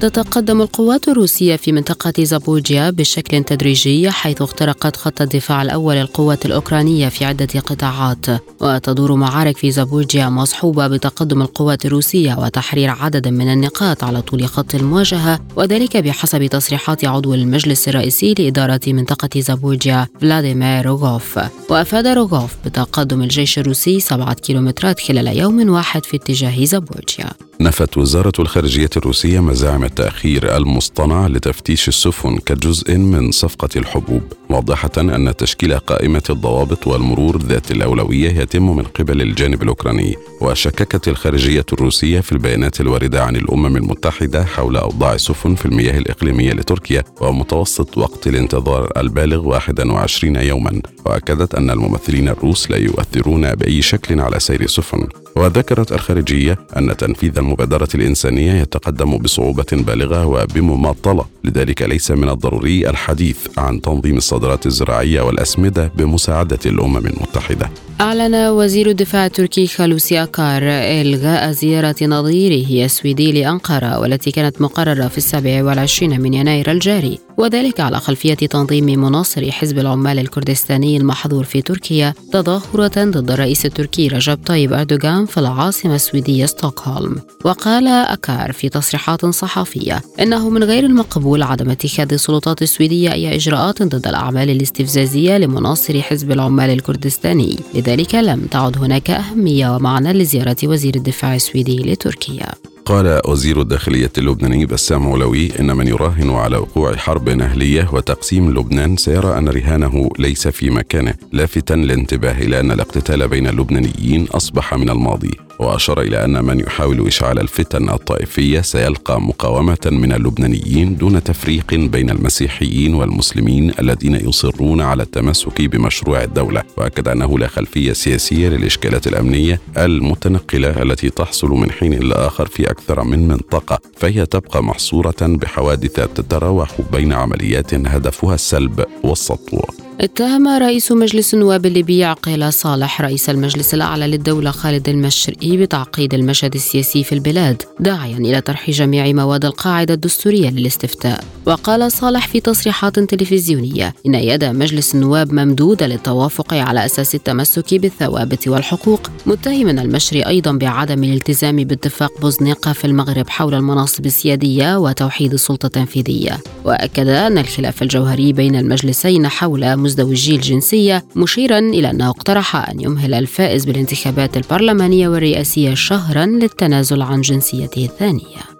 تتقدم 0.00 0.62
القوات 0.62 1.08
الروسية 1.08 1.56
في 1.56 1.72
منطقة 1.72 2.24
زابوجيا 2.24 2.90
بشكل 2.90 3.44
تدريجي 3.44 4.10
حيث 4.10 4.42
اخترقت 4.42 4.96
خط 4.96 5.22
الدفاع 5.22 5.62
الأول 5.62 5.96
للقوات 5.96 6.46
الأوكرانية 6.46 7.08
في 7.08 7.24
عدة 7.24 7.60
قطاعات. 7.60 8.26
وتدور 8.60 9.14
معارك 9.14 9.56
في 9.56 9.70
زابوجيا 9.70 10.28
مصحوبة 10.28 10.88
بتقدم 10.88 11.42
القوات 11.42 11.86
الروسية 11.86 12.34
وتحرير 12.38 12.90
عدد 12.90 13.28
من 13.28 13.52
النقاط 13.52 14.04
على 14.04 14.22
طول 14.22 14.46
خط 14.48 14.74
المواجهة 14.74 15.40
وذلك 15.56 15.96
بحسب 15.96 16.46
تصريحات 16.46 17.04
عضو 17.04 17.34
المجلس 17.34 17.88
الرئيسي 17.88 18.34
لإدارة 18.38 18.80
منطقة 18.86 19.40
زابوجيا 19.40 20.06
فلاديمير 20.20 20.86
روغوف. 20.86 21.38
وأفاد 21.70 22.06
روغوف 22.06 22.54
بتقدم 22.64 23.22
الجيش 23.22 23.58
الروسي 23.58 24.00
سبعة 24.00 24.34
كيلومترات 24.34 25.00
خلال 25.00 25.26
يوم 25.38 25.68
واحد 25.68 26.04
في 26.04 26.16
اتجاه 26.16 26.64
زابوجيا. 26.64 27.30
نفت 27.60 27.98
وزارة 27.98 28.32
الخارجية 28.38 28.90
الروسية 28.96 29.40
مزاعم 29.40 29.87
التأخير 29.88 30.56
المصطنع 30.56 31.26
لتفتيش 31.26 31.88
السفن 31.88 32.38
كجزء 32.38 32.96
من 32.96 33.30
صفقة 33.30 33.68
الحبوب 33.76 34.22
موضحة 34.50 34.90
أن 34.98 35.36
تشكيل 35.36 35.78
قائمة 35.78 36.22
الضوابط 36.30 36.86
والمرور 36.86 37.36
ذات 37.38 37.70
الأولوية 37.70 38.30
يتم 38.40 38.76
من 38.76 38.82
قبل 38.82 39.22
الجانب 39.22 39.62
الأوكراني. 39.62 40.16
وشككت 40.40 41.08
الخارجية 41.08 41.66
الروسية 41.72 42.20
في 42.20 42.32
البيانات 42.32 42.80
الواردة 42.80 43.24
عن 43.24 43.36
الأمم 43.36 43.76
المتحدة 43.76 44.44
حول 44.44 44.76
أوضاع 44.76 45.14
السفن 45.14 45.54
في 45.54 45.66
المياه 45.66 45.98
الإقليمية 45.98 46.52
لتركيا 46.52 47.04
ومتوسط 47.20 47.98
وقت 47.98 48.26
الانتظار 48.26 48.92
البالغ 48.96 49.46
21 49.46 50.36
يوما. 50.36 50.82
وأكدت 51.08 51.54
أن 51.54 51.70
الممثلين 51.70 52.28
الروس 52.28 52.70
لا 52.70 52.76
يؤثرون 52.76 53.54
بأي 53.54 53.82
شكل 53.82 54.20
على 54.20 54.40
سير 54.40 54.60
السفن 54.60 55.06
وذكرت 55.36 55.92
الخارجية 55.92 56.58
أن 56.76 56.96
تنفيذ 56.96 57.38
المبادرة 57.38 57.88
الإنسانية 57.94 58.52
يتقدم 58.52 59.18
بصعوبة 59.18 59.66
بالغة 59.72 60.26
وبمماطلة. 60.26 61.24
لذلك 61.44 61.82
ليس 61.82 62.10
من 62.10 62.28
الضروري 62.28 62.88
الحديث 62.90 63.36
عن 63.58 63.80
تنظيم 63.80 64.16
الصادرات 64.16 64.66
الزراعية 64.66 65.20
والأسمدة 65.20 65.92
بمساعدة 65.96 66.58
الأمم 66.66 66.96
المتحدة. 66.96 67.70
أعلن 68.00 68.34
وزير 68.34 68.90
الدفاع 68.90 69.26
التركي 69.26 69.66
خالوسي 69.66 70.22
أكار 70.22 70.62
إلغاء 71.00 71.52
زيارة 71.52 71.96
نظيره 72.02 72.84
السويدي 72.84 73.32
لأنقرة 73.32 73.98
والتي 73.98 74.30
كانت 74.30 74.60
مقررة 74.60 75.08
في 75.08 75.18
السابع 75.18 75.64
والعشرين 75.64 76.20
من 76.20 76.34
يناير 76.34 76.70
الجاري. 76.70 77.27
وذلك 77.38 77.80
على 77.80 78.00
خلفية 78.00 78.34
تنظيم 78.34 78.84
مناصري 78.84 79.52
حزب 79.52 79.78
العمال 79.78 80.18
الكردستاني 80.18 80.96
المحظور 80.96 81.44
في 81.44 81.62
تركيا 81.62 82.14
تظاهرة 82.32 83.04
ضد 83.04 83.30
الرئيس 83.30 83.66
التركي 83.66 84.08
رجب 84.08 84.38
طيب 84.46 84.72
أردوغان 84.72 85.26
في 85.26 85.40
العاصمة 85.40 85.94
السويدية 85.94 86.46
ستوكهولم. 86.46 87.20
وقال 87.44 87.88
أكار 87.88 88.52
في 88.52 88.68
تصريحات 88.68 89.26
صحفية 89.26 90.02
إنه 90.20 90.50
من 90.50 90.64
غير 90.64 90.84
المقبول 90.84 91.42
عدم 91.42 91.70
اتخاذ 91.70 92.12
السلطات 92.12 92.62
السويدية 92.62 93.12
أي 93.12 93.34
إجراءات 93.34 93.82
ضد 93.82 94.06
الأعمال 94.06 94.50
الاستفزازية 94.50 95.38
لمناصري 95.38 96.02
حزب 96.02 96.30
العمال 96.32 96.70
الكردستاني. 96.70 97.58
لذلك 97.74 98.14
لم 98.14 98.46
تعد 98.50 98.78
هناك 98.78 99.10
أهمية 99.10 99.76
ومعنى 99.76 100.12
لزيارة 100.12 100.56
وزير 100.64 100.94
الدفاع 100.96 101.34
السويدي 101.34 101.76
لتركيا. 101.76 102.48
قال 102.88 103.20
وزير 103.26 103.60
الداخلية 103.60 104.12
اللبناني 104.18 104.66
بسام 104.66 105.12
علوي 105.12 105.60
إن 105.60 105.76
من 105.76 105.88
يراهن 105.88 106.30
على 106.30 106.56
وقوع 106.56 106.96
حرب 106.96 107.28
أهلية 107.28 107.88
وتقسيم 107.92 108.50
لبنان 108.50 108.96
سيرى 108.96 109.38
أن 109.38 109.48
رهانه 109.48 110.10
ليس 110.18 110.48
في 110.48 110.70
مكانه 110.70 111.14
لافتا 111.32 111.74
الانتباه 111.74 112.38
إلى 112.38 112.60
أن 112.60 112.70
الاقتتال 112.70 113.28
بين 113.28 113.46
اللبنانيين 113.46 114.26
أصبح 114.26 114.74
من 114.74 114.90
الماضي. 114.90 115.47
وأشار 115.58 116.00
إلى 116.00 116.24
أن 116.24 116.44
من 116.44 116.60
يحاول 116.60 117.06
إشعال 117.06 117.38
الفتن 117.38 117.88
الطائفية 117.88 118.60
سيلقى 118.60 119.20
مقاومة 119.20 119.78
من 119.86 120.12
اللبنانيين 120.12 120.96
دون 120.96 121.24
تفريق 121.24 121.74
بين 121.74 122.10
المسيحيين 122.10 122.94
والمسلمين 122.94 123.72
الذين 123.80 124.14
يصرون 124.14 124.80
على 124.80 125.02
التمسك 125.02 125.62
بمشروع 125.62 126.22
الدولة. 126.22 126.62
وأكد 126.76 127.08
أنه 127.08 127.38
لا 127.38 127.48
خلفية 127.48 127.92
سياسية 127.92 128.48
للإشكالات 128.48 129.06
الأمنية 129.06 129.60
المتنقلة 129.78 130.82
التي 130.82 131.10
تحصل 131.10 131.48
من 131.48 131.70
حين 131.70 131.92
لآخر 131.92 132.46
في 132.46 132.70
أكثر 132.70 133.04
من 133.04 133.28
منطقة. 133.28 133.78
فهي 133.96 134.26
تبقى 134.26 134.64
محصورة 134.64 135.16
بحوادث 135.20 135.92
تتراوح 135.92 136.70
بين 136.92 137.12
عمليات 137.12 137.74
هدفها 137.74 138.34
السلب 138.34 138.84
والسطو. 139.02 139.60
اتهم 140.00 140.48
رئيس 140.48 140.92
مجلس 140.92 141.34
النواب 141.34 141.66
الليبي 141.66 142.04
عقيل 142.04 142.52
صالح 142.52 143.00
رئيس 143.02 143.30
المجلس 143.30 143.74
الأعلى 143.74 144.06
للدولة 144.06 144.50
خالد 144.50 144.88
المشرقي 144.88 145.47
بتعقيد 145.56 146.14
المشهد 146.14 146.54
السياسي 146.54 147.04
في 147.04 147.12
البلاد 147.14 147.62
داعيا 147.80 148.16
إلى 148.16 148.40
طرح 148.40 148.70
جميع 148.70 149.12
مواد 149.12 149.44
القاعدة 149.44 149.94
الدستورية 149.94 150.50
للاستفتاء. 150.50 151.24
وقال 151.48 151.92
صالح 151.92 152.26
في 152.26 152.40
تصريحات 152.40 152.98
تلفزيونية 152.98 153.94
إن 154.06 154.14
يد 154.14 154.44
مجلس 154.44 154.94
النواب 154.94 155.32
ممدودة 155.32 155.86
للتوافق 155.86 156.54
على 156.54 156.84
أساس 156.84 157.14
التمسك 157.14 157.74
بالثوابت 157.74 158.48
والحقوق 158.48 159.10
متهما 159.26 159.70
المشري 159.70 160.26
أيضا 160.26 160.52
بعدم 160.52 161.04
الالتزام 161.04 161.56
باتفاق 161.56 162.20
بوزنيقة 162.20 162.72
في 162.72 162.84
المغرب 162.84 163.28
حول 163.28 163.54
المناصب 163.54 164.06
السيادية 164.06 164.78
وتوحيد 164.78 165.32
السلطة 165.32 165.66
التنفيذية. 165.66 166.38
وأكد 166.64 167.08
أن 167.08 167.38
الخلاف 167.38 167.82
الجوهري 167.82 168.32
بين 168.32 168.56
المجلسين 168.56 169.28
حول 169.28 169.76
مزدوجي 169.76 170.36
الجنسية 170.36 171.04
مشيرا 171.16 171.58
إلى 171.58 171.90
أنه 171.90 172.08
اقترح 172.08 172.70
أن 172.70 172.80
يمهل 172.80 173.14
الفائز 173.14 173.64
بالانتخابات 173.64 174.36
البرلمانية 174.36 175.08
والرئاسية 175.08 175.74
شهرا 175.74 176.26
للتنازل 176.26 177.02
عن 177.02 177.20
جنسيته 177.20 177.84
الثانية. 177.84 178.57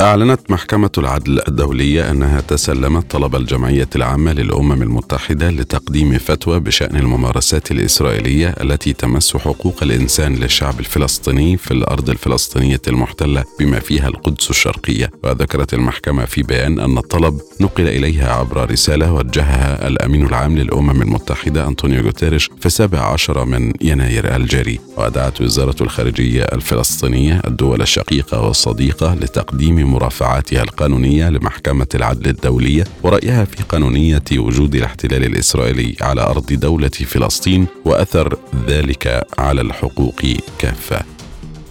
أعلنت 0.00 0.50
محكمة 0.50 0.90
العدل 0.98 1.40
الدولية 1.48 2.10
أنها 2.10 2.40
تسلمت 2.40 3.10
طلب 3.10 3.36
الجمعية 3.36 3.88
العامة 3.96 4.32
للأمم 4.32 4.82
المتحدة 4.82 5.50
لتقديم 5.50 6.18
فتوى 6.18 6.60
بشأن 6.60 6.96
الممارسات 6.96 7.70
الإسرائيلية 7.70 8.48
التي 8.48 8.92
تمس 8.92 9.36
حقوق 9.36 9.82
الإنسان 9.82 10.34
للشعب 10.34 10.80
الفلسطيني 10.80 11.56
في 11.56 11.70
الأرض 11.70 12.10
الفلسطينية 12.10 12.80
المحتلة 12.88 13.44
بما 13.60 13.80
فيها 13.80 14.08
القدس 14.08 14.50
الشرقية. 14.50 15.10
وذكرت 15.24 15.74
المحكمة 15.74 16.24
في 16.24 16.42
بيان 16.42 16.78
أن 16.78 16.98
الطلب 16.98 17.40
نقل 17.60 17.88
إليها 17.88 18.32
عبر 18.32 18.70
رسالة 18.70 19.12
وجهها 19.12 19.86
الأمين 19.88 20.26
العام 20.26 20.58
للأمم 20.58 21.02
المتحدة 21.02 21.68
أنطونيو 21.68 22.02
غوتيريش 22.02 22.50
في 22.60 22.66
السابع 22.66 23.00
عشر 23.12 23.44
من 23.44 23.72
يناير 23.80 24.36
الجاري. 24.36 24.78
ودعت 24.96 25.40
وزارة 25.40 25.82
الخارجية 25.82 26.42
الفلسطينية 26.42 27.42
الدول 27.46 27.82
الشقيقة 27.82 28.40
والصديقة 28.46 29.14
لتقديم 29.14 29.87
مرافعاتها 29.88 30.62
القانونية 30.62 31.28
لمحكمة 31.28 31.86
العدل 31.94 32.30
الدولية 32.30 32.84
ورأيها 33.02 33.44
في 33.44 33.62
قانونية 33.62 34.22
وجود 34.32 34.74
الاحتلال 34.74 35.24
الإسرائيلي 35.24 35.96
على 36.00 36.20
أرض 36.20 36.52
دولة 36.52 36.88
فلسطين 36.88 37.66
وأثر 37.84 38.38
ذلك 38.68 39.26
على 39.38 39.60
الحقوق 39.60 40.22
كافة. 40.58 41.18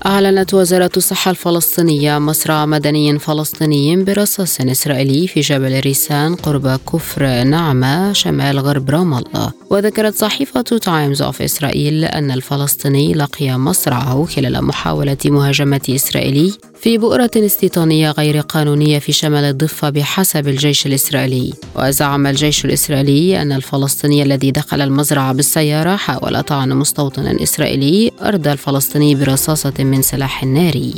أعلنت 0.05 0.53
وزارة 0.53 0.91
الصحة 0.97 1.31
الفلسطينية 1.31 2.19
مصرع 2.19 2.65
مدني 2.65 3.19
فلسطيني 3.19 4.03
برصاص 4.03 4.61
إسرائيلي 4.61 5.27
في 5.27 5.39
جبل 5.39 5.79
ريسان 5.79 6.35
قرب 6.35 6.79
كفر 6.93 7.43
نعمة 7.43 8.13
شمال 8.13 8.59
غرب 8.59 8.89
رام 8.89 9.13
الله 9.13 9.51
وذكرت 9.69 10.15
صحيفة 10.15 10.61
تايمز 10.61 11.21
أوف 11.21 11.41
إسرائيل 11.41 12.05
أن 12.05 12.31
الفلسطيني 12.31 13.13
لقي 13.13 13.57
مصرعه 13.57 14.25
خلال 14.25 14.63
محاولة 14.63 15.17
مهاجمة 15.25 15.81
إسرائيلي 15.89 16.53
في 16.81 16.97
بؤرة 16.97 17.31
استيطانية 17.35 18.11
غير 18.11 18.39
قانونية 18.39 18.99
في 18.99 19.11
شمال 19.11 19.43
الضفة 19.43 19.89
بحسب 19.89 20.47
الجيش 20.47 20.85
الإسرائيلي. 20.85 21.53
وزعم 21.75 22.27
الجيش 22.27 22.65
الإسرائيلي 22.65 23.41
أن 23.41 23.51
الفلسطيني 23.51 24.23
الذي 24.23 24.51
دخل 24.51 24.81
المزرعة 24.81 25.33
بالسيارة 25.33 25.95
حاول 25.95 26.43
طعن 26.43 26.69
مستوطن 26.69 27.37
إسرائيلي 27.41 28.11
أرض 28.21 28.47
الفلسطيني 28.47 29.15
برصاصة 29.15 29.73
من 29.79 30.01
سلاح 30.01 30.43
ناري. 30.43 30.93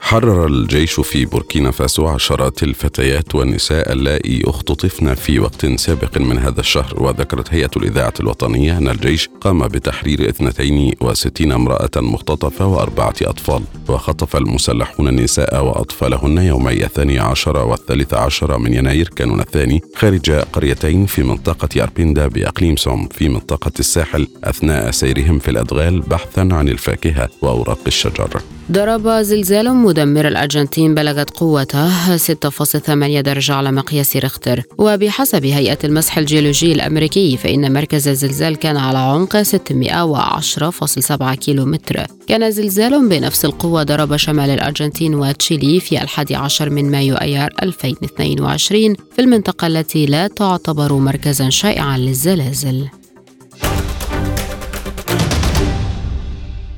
حرر 0.00 0.46
الجيش 0.46 1.00
في 1.00 1.24
بوركينا 1.24 1.70
فاسو 1.70 2.06
عشرات 2.06 2.62
الفتيات 2.62 3.34
والنساء 3.34 3.92
اللائي 3.92 4.42
اختطفن 4.46 5.14
في 5.14 5.38
وقت 5.40 5.66
سابق 5.66 6.18
من 6.18 6.38
هذا 6.38 6.60
الشهر 6.60 7.02
وذكرت 7.02 7.54
هيئة 7.54 7.70
الإذاعة 7.76 8.12
الوطنية 8.20 8.78
أن 8.78 8.88
الجيش 8.88 9.28
قام 9.40 9.68
بتحرير 9.68 10.28
62 10.28 11.52
امرأة 11.52 11.90
مختطفة 11.96 12.66
وأربعة 12.66 13.14
أطفال 13.22 13.62
وخطف 13.88 14.36
المسلحون 14.36 15.08
النساء 15.08 15.64
وأطفالهن 15.64 16.38
يومي 16.38 16.84
الثاني 16.84 17.18
عشر 17.18 17.56
والثالث 17.56 18.14
عشر 18.14 18.58
من 18.58 18.74
يناير 18.74 19.08
كانون 19.08 19.40
الثاني 19.40 19.80
خارج 19.96 20.30
قريتين 20.30 21.06
في 21.06 21.22
منطقة 21.22 21.82
أربيندا 21.82 22.26
بأقليم 22.26 22.76
سوم 22.76 23.08
في 23.08 23.28
منطقة 23.28 23.72
الساحل 23.78 24.28
أثناء 24.44 24.90
سيرهم 24.90 25.38
في 25.38 25.50
الأدغال 25.50 26.00
بحثا 26.00 26.40
عن 26.40 26.68
الفاكهة 26.68 27.28
وأوراق 27.42 27.80
الشجر. 27.86 28.42
ضرب 28.72 29.08
زلزال 29.08 29.74
مدمر 29.74 30.28
الأرجنتين 30.28 30.94
بلغت 30.94 31.30
قوته 31.30 32.16
6.8 32.16 33.20
درجة 33.20 33.54
على 33.54 33.72
مقياس 33.72 34.16
ريختر. 34.16 34.62
وبحسب 34.78 35.44
هيئة 35.44 35.78
المسح 35.84 36.18
الجيولوجي 36.18 36.72
الأمريكي 36.72 37.36
فإن 37.36 37.72
مركز 37.72 38.08
الزلزال 38.08 38.56
كان 38.56 38.76
على 38.76 38.98
عمق 38.98 39.42
610.7 39.42 41.34
كيلومتر. 41.34 42.06
كان 42.26 42.50
زلزال 42.50 43.08
بنفس 43.08 43.44
القوة 43.44 43.82
ضرب 43.82 44.16
شمال 44.16 44.50
الأرجنتين 44.50 45.14
وتشيلي 45.14 45.80
في 45.80 46.02
الحادي 46.02 46.34
عشر 46.34 46.70
من 46.70 46.90
مايو 46.90 47.14
أيار 47.14 47.50
2022 47.62 48.94
في 49.16 49.22
المنطقة 49.22 49.66
التي 49.66 50.06
لا 50.06 50.26
تعتبر 50.26 50.92
مركزا 50.92 51.50
شائعا 51.50 51.98
للزلازل. 51.98 52.88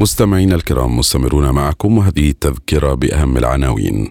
مستمعينا 0.03 0.55
الكرام 0.55 0.99
مستمرون 0.99 1.51
معكم 1.51 1.99
وهذه 1.99 2.31
التذكرة 2.31 2.95
بأهم 2.95 3.37
العناوين. 3.37 4.11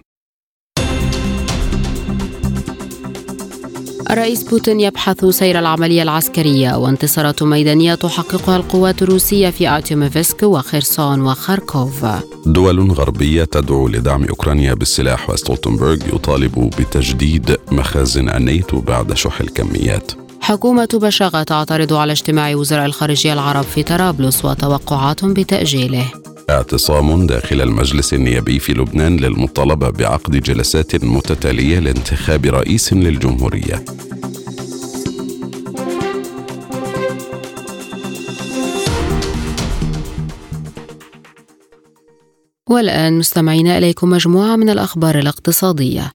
الرئيس 4.10 4.42
بوتين 4.42 4.80
يبحث 4.80 5.24
سير 5.24 5.58
العملية 5.58 6.02
العسكرية 6.02 6.76
وانتصارات 6.76 7.42
ميدانية 7.42 7.94
تحققها 7.94 8.56
القوات 8.56 9.02
الروسية 9.02 9.50
في 9.50 9.68
آرتيوميفسك 9.68 10.42
وخيرسون 10.42 11.20
وخاركوف. 11.20 12.06
دول 12.46 12.90
غربية 12.90 13.44
تدعو 13.44 13.88
لدعم 13.88 14.24
أوكرانيا 14.24 14.74
بالسلاح 14.74 15.30
وستولتنبرغ 15.30 16.14
يطالب 16.14 16.70
بتجديد 16.78 17.56
مخازن 17.72 18.28
الناتو 18.28 18.80
بعد 18.80 19.14
شح 19.14 19.40
الكميات. 19.40 20.19
حكومة 20.40 20.88
بشاغة 20.94 21.42
تعترض 21.42 21.92
على 21.92 22.12
اجتماع 22.12 22.54
وزراء 22.54 22.86
الخارجية 22.86 23.32
العرب 23.32 23.64
في 23.64 23.82
طرابلس 23.82 24.44
وتوقعات 24.44 25.24
بتأجيله. 25.24 26.04
اعتصام 26.50 27.26
داخل 27.26 27.60
المجلس 27.60 28.14
النيابي 28.14 28.58
في 28.58 28.72
لبنان 28.72 29.16
للمطالبة 29.16 29.90
بعقد 29.90 30.36
جلسات 30.36 31.04
متتالية 31.04 31.78
لانتخاب 31.78 32.46
رئيس 32.46 32.92
للجمهورية. 32.92 33.84
والآن 42.70 43.18
مستمعين 43.18 43.66
إليكم 43.66 44.10
مجموعة 44.10 44.56
من 44.56 44.70
الأخبار 44.70 45.18
الاقتصادية. 45.18 46.12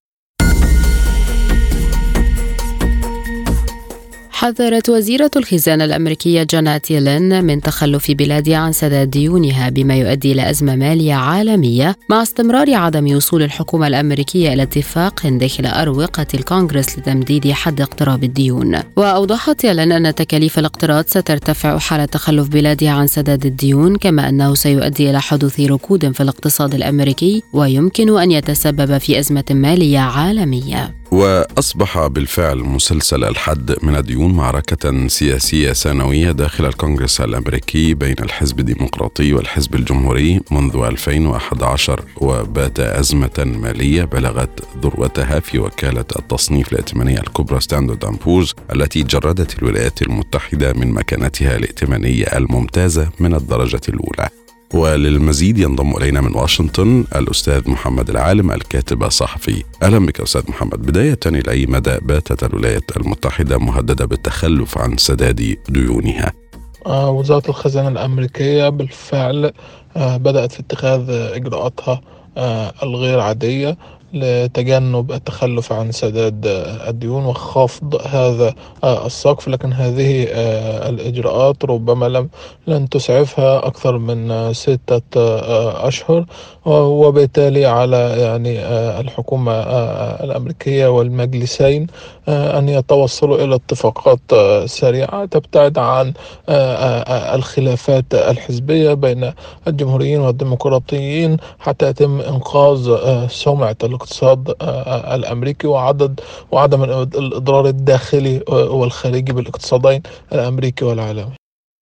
حذرت 4.46 4.90
وزيرة 4.90 5.32
الخزانة 5.36 5.86
الأمريكية 5.86 6.44
جانات 6.44 6.92
يلين 6.92 7.44
من 7.44 7.62
تخلف 7.62 8.12
بلادها 8.12 8.58
عن 8.58 8.72
سداد 8.72 9.10
ديونها 9.10 9.70
بما 9.70 9.96
يؤدي 9.96 10.32
إلى 10.32 10.50
أزمة 10.50 10.76
مالية 10.76 11.14
عالمية 11.14 11.96
مع 12.10 12.22
استمرار 12.22 12.74
عدم 12.74 13.16
وصول 13.16 13.44
الحكومة 13.44 13.88
الأمريكية 13.88 14.54
إلى 14.54 14.64
اتفاق 14.64 15.28
داخل 15.28 15.66
أروقة 15.66 16.28
الكونغرس 16.34 17.00
لتمديد 17.00 17.52
حد 17.52 17.82
اقتراب 17.82 18.24
الديون. 18.24 18.80
وأوضحت 18.96 19.64
يلين 19.64 19.92
أن 19.92 20.16
تكاليف 20.16 20.60
الاقتراض 20.60 21.06
سترتفع 21.08 21.78
حال 21.78 22.08
تخلف 22.08 22.48
بلادها 22.48 22.92
عن 22.92 23.08
سداد 23.08 23.46
الديون 23.46 23.96
كما 23.96 24.30
أنه 24.30 24.56
سيؤدي 24.56 25.10
إلى 25.10 25.22
حدوث 25.22 25.60
ركود 25.60 26.12
في 26.12 26.24
الاقتصاد 26.24 26.74
الأمريكي 26.74 27.44
ويمكن 27.54 28.20
أن 28.20 28.32
يتسبب 28.32 28.98
في 28.98 29.20
أزمة 29.20 29.46
مالية 29.52 30.00
عالمية. 30.00 30.96
وأصبح 31.16 32.08
بالفعل 32.08 32.58
مسلسل 32.58 33.24
الحد 33.24 33.76
من 33.84 33.96
الديون 33.96 34.34
معركة 34.34 35.08
سياسية 35.08 35.74
سنوية 35.74 36.32
داخل 36.32 36.66
الكونغرس 36.66 37.22
الأمريكي 37.22 37.94
بين 37.94 38.16
الحزب 38.20 38.60
الديمقراطي 38.60 39.34
والحزب 39.34 39.76
الجمهوري 39.76 40.42
منذ 40.52 40.76
2011 40.76 42.04
وبات 42.18 42.80
أزمة 42.80 43.44
مالية 43.62 44.04
بلغت 44.04 44.60
ذروتها 44.84 45.40
في 45.40 45.60
وكالة 45.60 46.06
التصنيف 46.20 46.72
الائتمانية 46.72 47.20
الكبرى 47.20 47.60
ستاندرد 47.60 48.06
آند 48.06 48.26
بورز 48.26 48.54
التي 48.76 49.04
جردت 49.04 49.60
الولايات 49.60 50.02
المتحدة 50.02 50.74
من 50.74 50.92
مكانتها 50.92 51.56
الائتمانية 51.56 52.26
الممتازة 52.26 53.10
من 53.20 53.34
الدرجة 53.36 53.82
الأولى. 53.90 54.45
وللمزيد 54.74 55.58
ينضم 55.58 55.98
إلينا 55.98 56.22
من 56.22 56.36
واشنطن 56.36 57.06
الأستاذ 57.16 57.70
محمد 57.70 58.10
العالم 58.10 58.52
الكاتب 58.52 59.04
الصحفي. 59.04 59.64
أهلا 59.84 60.00
بك 60.06 60.22
أستاذ 60.22 60.42
محمد. 60.50 60.82
بداية 60.82 61.20
إلى 61.26 61.52
أي 61.52 61.66
مدى 61.66 61.98
باتت 62.02 62.44
الولايات 62.44 62.98
المتحدة 62.98 63.58
مهددة 63.58 64.06
بالتخلف 64.06 64.78
عن 64.78 64.98
سداد 64.98 65.58
ديونها؟ 65.70 66.34
آه 66.86 67.10
وزارة 67.12 67.50
الخزانة 67.50 67.88
الأمريكية 67.88 68.70
بالفعل 68.70 69.52
آه 69.98 70.18
بدأت 70.18 70.52
في 70.52 70.60
اتخاذ 70.60 71.10
إجراءاتها 71.10 72.02
آه 72.38 72.74
الغير 72.84 73.20
عادية 73.20 73.78
لتجنب 74.16 75.12
التخلف 75.12 75.72
عن 75.74 75.92
سداد 75.92 76.46
الديون 76.88 77.26
وخفض 77.26 77.96
هذا 78.08 78.54
السقف. 78.84 79.48
لكن 79.48 79.74
هذه 79.74 80.28
الإجراءات 80.90 81.66
ربما 81.66 82.06
لم 82.06 82.30
لن 82.68 82.90
تسعفها 82.90 83.68
أكثر 83.68 83.98
من 83.98 84.54
ستة 84.54 85.02
أشهر. 85.88 86.26
وبالتالي 86.66 87.66
على 87.66 88.16
يعني 88.18 88.60
الحكومة 89.00 89.52
الأمريكية 90.24 90.88
والمجلسين 90.88 91.88
أن 92.28 92.70
يتوصلوا 92.70 93.44
إلى 93.44 93.56
اتفاقات 93.56 94.20
سريعة 94.66 95.26
تبتعد 95.26 95.78
عن 95.78 96.14
الخلافات 97.36 98.06
الحزبية 98.14 98.94
بين 98.94 99.32
الجمهوريين 99.68 100.20
والديمقراطيين 100.20 101.38
حتى 101.60 101.88
يتم 101.88 102.22
إنقاذ 102.22 102.98
سمعة 103.28 103.76
الاقتصاد 104.06 104.56
الأمريكي 105.14 105.68
وعدد 105.68 106.20
وعدم 106.52 106.84
الإضرار 106.84 107.68
الداخلي 107.68 108.44
والخارجي 108.50 109.34
بالاقتصادين 109.34 110.02
الأمريكي 110.34 110.86
والعالمي. 110.86 111.32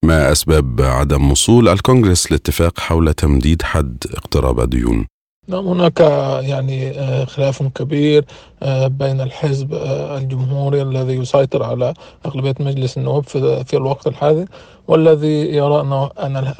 ما 0.05 0.31
أسباب 0.31 0.81
عدم 0.81 1.31
وصول 1.31 1.69
الكونغرس 1.69 2.31
لاتفاق 2.31 2.79
حول 2.79 3.13
تمديد 3.13 3.61
حد 3.61 4.03
اقتراب 4.17 4.59
الديون؟ 4.59 5.05
نعم 5.47 5.67
هناك 5.67 5.99
يعني 6.43 6.93
خلاف 7.25 7.63
كبير 7.63 8.25
بين 8.85 9.21
الحزب 9.21 9.73
الجمهوري 10.17 10.81
الذي 10.81 11.13
يسيطر 11.13 11.63
على 11.63 11.93
أغلبية 12.25 12.55
مجلس 12.59 12.97
النواب 12.97 13.23
في 13.63 13.73
الوقت 13.73 14.07
الحالي 14.07 14.45
والذي 14.87 15.55
يرى 15.55 15.81
أن 16.19 16.53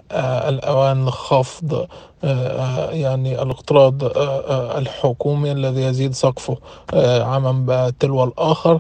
الأوان 0.48 1.06
لخفض 1.06 1.88
يعني 2.24 3.42
الاقتراض 3.42 4.04
الحكومي 4.78 5.52
الذي 5.52 5.82
يزيد 5.82 6.14
سقفه 6.14 6.58
عاما 6.94 7.94
تلو 8.00 8.24
الآخر. 8.24 8.80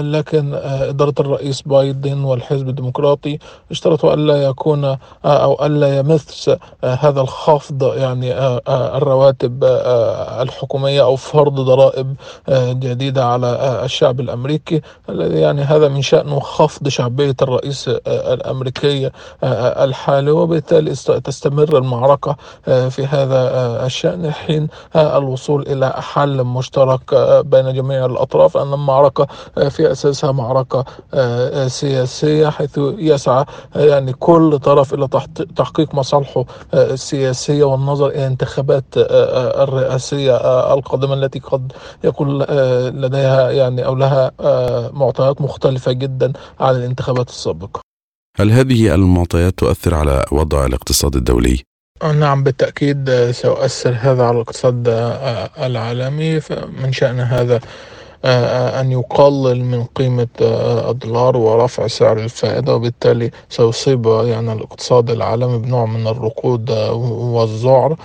لكن 0.00 0.54
إدارة 0.64 1.14
الرئيس 1.20 1.62
بايدن 1.62 2.24
والحزب 2.24 2.68
الديمقراطي 2.68 3.38
اشترطوا 3.70 4.14
ألا 4.14 4.42
يكون 4.42 4.96
أو 5.24 5.66
ألا 5.66 5.98
يمس 5.98 6.50
هذا 6.84 7.20
الخفض 7.20 7.94
يعني 7.96 8.32
الرواتب 8.68 9.64
الحكومية 10.40 11.02
أو 11.02 11.16
فرض 11.16 11.60
ضرائب 11.60 12.14
جديدة 12.50 13.24
على 13.24 13.80
الشعب 13.84 14.20
الأمريكي. 14.20 14.80
الذي 15.08 15.40
يعني 15.40 15.62
هذا 15.62 15.88
من 15.88 16.02
شأنه 16.02 16.40
خفض 16.40 16.88
شعبية 16.88 17.36
الرئيس 17.42 17.90
الأمريكي 18.06 19.10
الحالي 19.84 20.30
وبالتالي 20.30 20.90
تستمر 21.24 21.78
المعركة 21.78 22.36
في 22.88 23.06
هذا 23.06 23.40
الشأن 23.86 24.30
حين 24.32 24.68
الوصول 24.96 25.62
إلى 25.62 25.94
حل 25.98 26.44
مشترك 26.44 27.14
بين 27.44 27.74
جميع 27.74 28.06
الأطراف 28.06 28.56
أن 28.56 28.72
المعركة 28.74 29.26
في 29.68 29.92
أساسها 29.92 30.32
معركة 30.32 30.84
سياسية 31.66 32.48
حيث 32.48 32.78
يسعى 32.98 33.44
يعني 33.76 34.12
كل 34.12 34.58
طرف 34.58 34.94
إلى 34.94 35.08
تحقيق 35.56 35.94
مصالحه 35.94 36.44
السياسية 36.74 37.64
والنظر 37.64 38.08
إلى 38.08 38.26
انتخابات 38.26 38.84
الرئاسية 38.96 40.36
القادمة 40.74 41.14
التي 41.14 41.38
قد 41.38 41.72
يكون 42.04 42.42
لديها 42.88 43.50
يعني 43.50 43.86
أو 43.86 43.94
لها 43.94 44.32
معطيات 44.92 45.40
مختلفة 45.40 45.92
جدا 45.92 46.32
عن 46.60 46.76
الانتخابات 46.76 47.28
السابقة 47.28 47.80
هل 48.36 48.50
هذه 48.50 48.94
المعطيات 48.94 49.58
تؤثر 49.58 49.94
على 49.94 50.24
وضع 50.32 50.66
الاقتصاد 50.66 51.16
الدولي؟ 51.16 51.62
نعم 52.04 52.42
بالتأكيد 52.42 53.30
سيؤثر 53.30 53.96
هذا 54.00 54.22
على 54.22 54.34
الاقتصاد 54.36 54.88
العالمي 55.58 56.40
من 56.82 56.92
شأن 56.92 57.20
هذا 57.20 57.60
أن 58.24 58.92
يقلل 58.92 59.64
من 59.64 59.84
قيمة 59.84 60.28
الدولار 60.40 61.36
ورفع 61.36 61.86
سعر 61.86 62.18
الفائدة 62.18 62.74
وبالتالي 62.74 63.30
سيصيب 63.48 64.06
يعني 64.06 64.52
الاقتصاد 64.52 65.10
العالمي 65.10 65.58
بنوع 65.58 65.84
من 65.86 66.06
الركود 66.06 66.70
والذعر. 66.70 67.96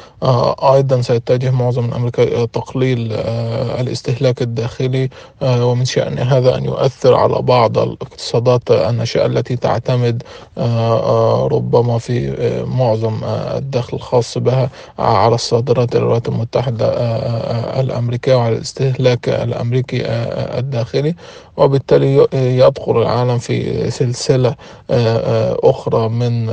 أيضا 0.73 1.01
سيتجه 1.01 1.51
معظم 1.51 1.93
أمريكا 1.93 2.23
إلى 2.23 2.47
تقليل 2.47 3.13
الاستهلاك 3.79 4.41
الداخلي 4.41 5.09
ومن 5.41 5.85
شأن 5.85 6.19
هذا 6.19 6.57
أن 6.57 6.65
يؤثر 6.65 7.15
على 7.15 7.41
بعض 7.41 7.77
الاقتصادات 7.77 8.71
الناشئة 8.71 9.25
التي 9.25 9.55
تعتمد 9.55 10.23
ربما 11.51 11.97
في 11.97 12.35
معظم 12.67 13.19
الدخل 13.55 13.97
الخاص 13.97 14.37
بها 14.37 14.69
على 14.99 15.35
الصادرات 15.35 15.95
الولايات 15.95 16.27
المتحدة 16.27 16.87
الأمريكية 17.79 18.35
وعلى 18.35 18.55
الاستهلاك 18.55 19.29
الأمريكي 19.29 20.04
الداخلي 20.59 21.15
وبالتالي 21.57 22.27
يدخل 22.33 23.01
العالم 23.01 23.37
في 23.37 23.91
سلسلة 23.91 24.55
أخرى 25.63 26.09
من 26.09 26.49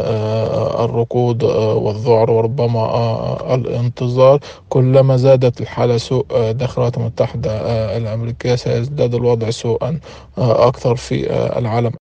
الركود 0.85 1.43
والذعر 1.45 2.31
وربما 2.31 3.55
الانتظار 3.55 4.41
كلما 4.69 5.17
زادت 5.17 5.61
الحالة 5.61 5.97
سوء 5.97 6.27
داخل 6.53 6.73
الولايات 6.75 6.97
المتحدة 6.99 7.53
الأمريكية 7.97 8.55
سيزداد 8.55 9.15
الوضع 9.15 9.51
سوءا 9.51 10.01
أكثر 10.39 10.97
في 10.97 11.31
العالم 11.59 11.93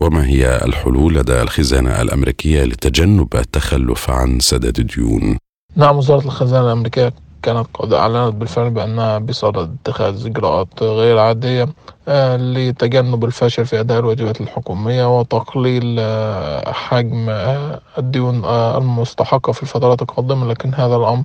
وما 0.00 0.26
هي 0.26 0.60
الحلول 0.64 1.14
لدى 1.14 1.42
الخزانة 1.42 2.02
الأمريكية 2.02 2.64
لتجنب 2.64 3.36
التخلف 3.36 4.10
عن 4.10 4.40
سداد 4.40 4.78
الديون؟ 4.78 5.38
نعم 5.76 5.96
وزارة 5.98 6.24
الخزانة 6.24 6.66
الأمريكية 6.66 7.12
كانت 7.44 7.66
قد 7.74 7.92
أعلنت 7.92 8.34
بالفعل 8.34 8.70
بأنها 8.70 9.18
بصدد 9.18 9.76
اتخاذ 9.80 10.26
إجراءات 10.26 10.82
غير 10.82 11.18
عادية 11.18 11.68
آه، 12.08 12.36
لتجنب 12.36 13.24
الفشل 13.24 13.66
في 13.66 13.80
أداء 13.80 13.98
الواجبات 13.98 14.40
الحكومية 14.40 15.18
وتقليل 15.18 15.96
آه، 16.00 16.72
حجم 16.72 17.26
آه، 17.30 17.80
الديون 17.98 18.44
المستحقة 18.44 19.52
في 19.52 19.62
الفترات 19.62 20.02
القادمة. 20.02 20.46
لكن 20.46 20.74
هذا 20.74 20.96
الأمر 20.96 21.24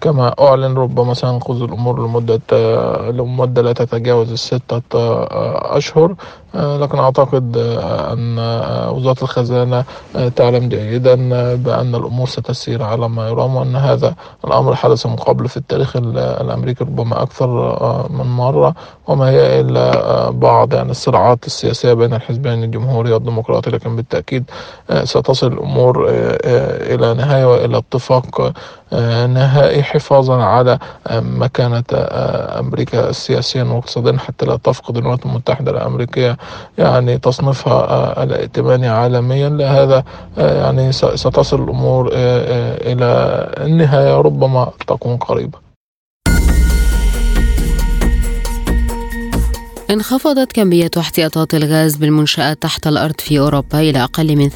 كما 0.00 0.34
أعلن 0.40 0.74
ربما 0.78 1.14
سينقذ 1.14 1.62
الأمور 1.62 2.06
لمدة 2.06 2.40
لمدة 3.10 3.62
لا 3.62 3.72
تتجاوز 3.72 4.32
الستة 4.32 4.82
أشهر. 5.76 6.14
لكن 6.54 6.98
أعتقد 6.98 7.56
أن 8.12 8.38
وزارة 8.90 9.22
الخزانة 9.22 9.84
تعلم 10.36 10.68
جيدا 10.68 11.14
بأن 11.54 11.94
الأمور 11.94 12.26
ستسير 12.28 12.82
على 12.82 13.08
ما 13.08 13.28
يرام 13.28 13.56
وأن 13.56 13.76
هذا 13.76 14.14
الأمر 14.44 14.74
حدث 14.74 15.06
من 15.06 15.16
قبل 15.16 15.48
في 15.48 15.56
التاريخ 15.56 15.96
الأمريكي 15.96 16.84
ربما 16.84 17.22
أكثر 17.22 17.48
من 18.10 18.26
مرة 18.26 18.74
وما 19.06 19.30
هي 19.30 19.60
إلا 19.60 20.30
بعض 20.30 20.74
يعني 20.74 20.90
الصراعات 20.90 21.46
السياسية 21.46 21.92
بين 21.92 22.14
الحزبين 22.14 22.64
الجمهوري 22.64 23.12
والديمقراطي 23.12 23.70
لكن 23.70 23.96
بالتأكيد 23.96 24.44
ستصل 25.04 25.46
الأمور 25.52 26.06
إلى 26.10 27.14
نهاية 27.14 27.44
وإلى 27.44 27.78
اتفاق 27.78 28.52
نهائي 29.28 29.82
حفاظا 29.82 30.42
على 30.42 30.78
مكانة 31.12 31.84
أمريكا 32.58 33.12
سياسيا 33.12 33.62
واقتصاديا 33.64 34.18
حتى 34.18 34.46
لا 34.46 34.56
تفقد 34.56 34.96
الولايات 34.96 35.26
المتحدة 35.26 35.70
الأمريكية 35.70 36.37
يعني 36.78 37.18
تصنيفها 37.18 38.22
الائتماني 38.22 38.88
عالميا. 38.88 39.48
لهذا 39.48 40.04
يعني 40.36 40.92
ستصل 40.92 41.62
الأمور 41.64 42.10
إلى 42.12 43.06
النهاية. 43.58 44.20
ربما 44.20 44.70
تكون 44.86 45.16
قريبة. 45.16 45.67
انخفضت 49.90 50.52
كمية 50.52 50.90
احتياطات 50.98 51.54
الغاز 51.54 51.96
بالمنشآت 51.96 52.62
تحت 52.62 52.86
الأرض 52.86 53.20
في 53.20 53.38
أوروبا 53.38 53.80
إلى 53.80 54.04
أقل 54.04 54.36
من 54.36 54.50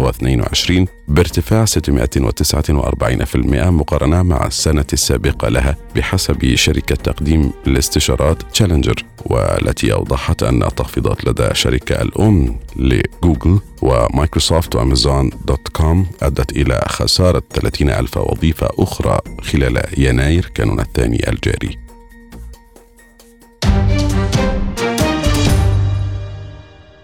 2022 0.00 0.86
بارتفاع 1.08 1.64
649% 1.64 3.36
مقارنة 3.70 4.22
مع 4.22 4.46
السنة 4.46 4.84
السابقة 4.92 5.48
لها 5.48 5.76
بحسب 5.96 6.54
شركة 6.54 6.94
تقديم 6.94 7.52
الاستشارات 7.66 8.42
تشالنجر 8.42 9.04
والتي 9.26 9.92
أوضحت 9.92 10.42
أن 10.42 10.62
التخفيضات 10.62 11.24
لدى 11.24 11.48
شركة 11.52 12.02
الأم 12.02 12.56
لجوجل 12.76 13.60
ومايكروسوفت 13.82 14.76
وأمازون 14.76 15.30
دوت 15.44 15.68
كوم 15.68 16.06
أدت 16.22 16.52
إلى 16.52 16.84
خسارة 16.88 17.42
30 17.54 17.90
ألف 17.90 18.16
وظيفة 18.16 18.68
أخرى 18.78 19.18
خلال 19.42 19.82
يناير 19.98 20.50
كانون 20.54 20.80
الثاني 20.80 21.28
الجاري. 21.28 21.81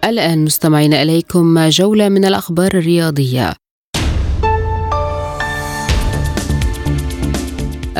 الآن 0.09 0.45
مستمعين 0.45 0.93
إليكم 0.93 1.69
جولة 1.69 2.09
من 2.09 2.25
الأخبار 2.25 2.71
الرياضية. 2.73 3.53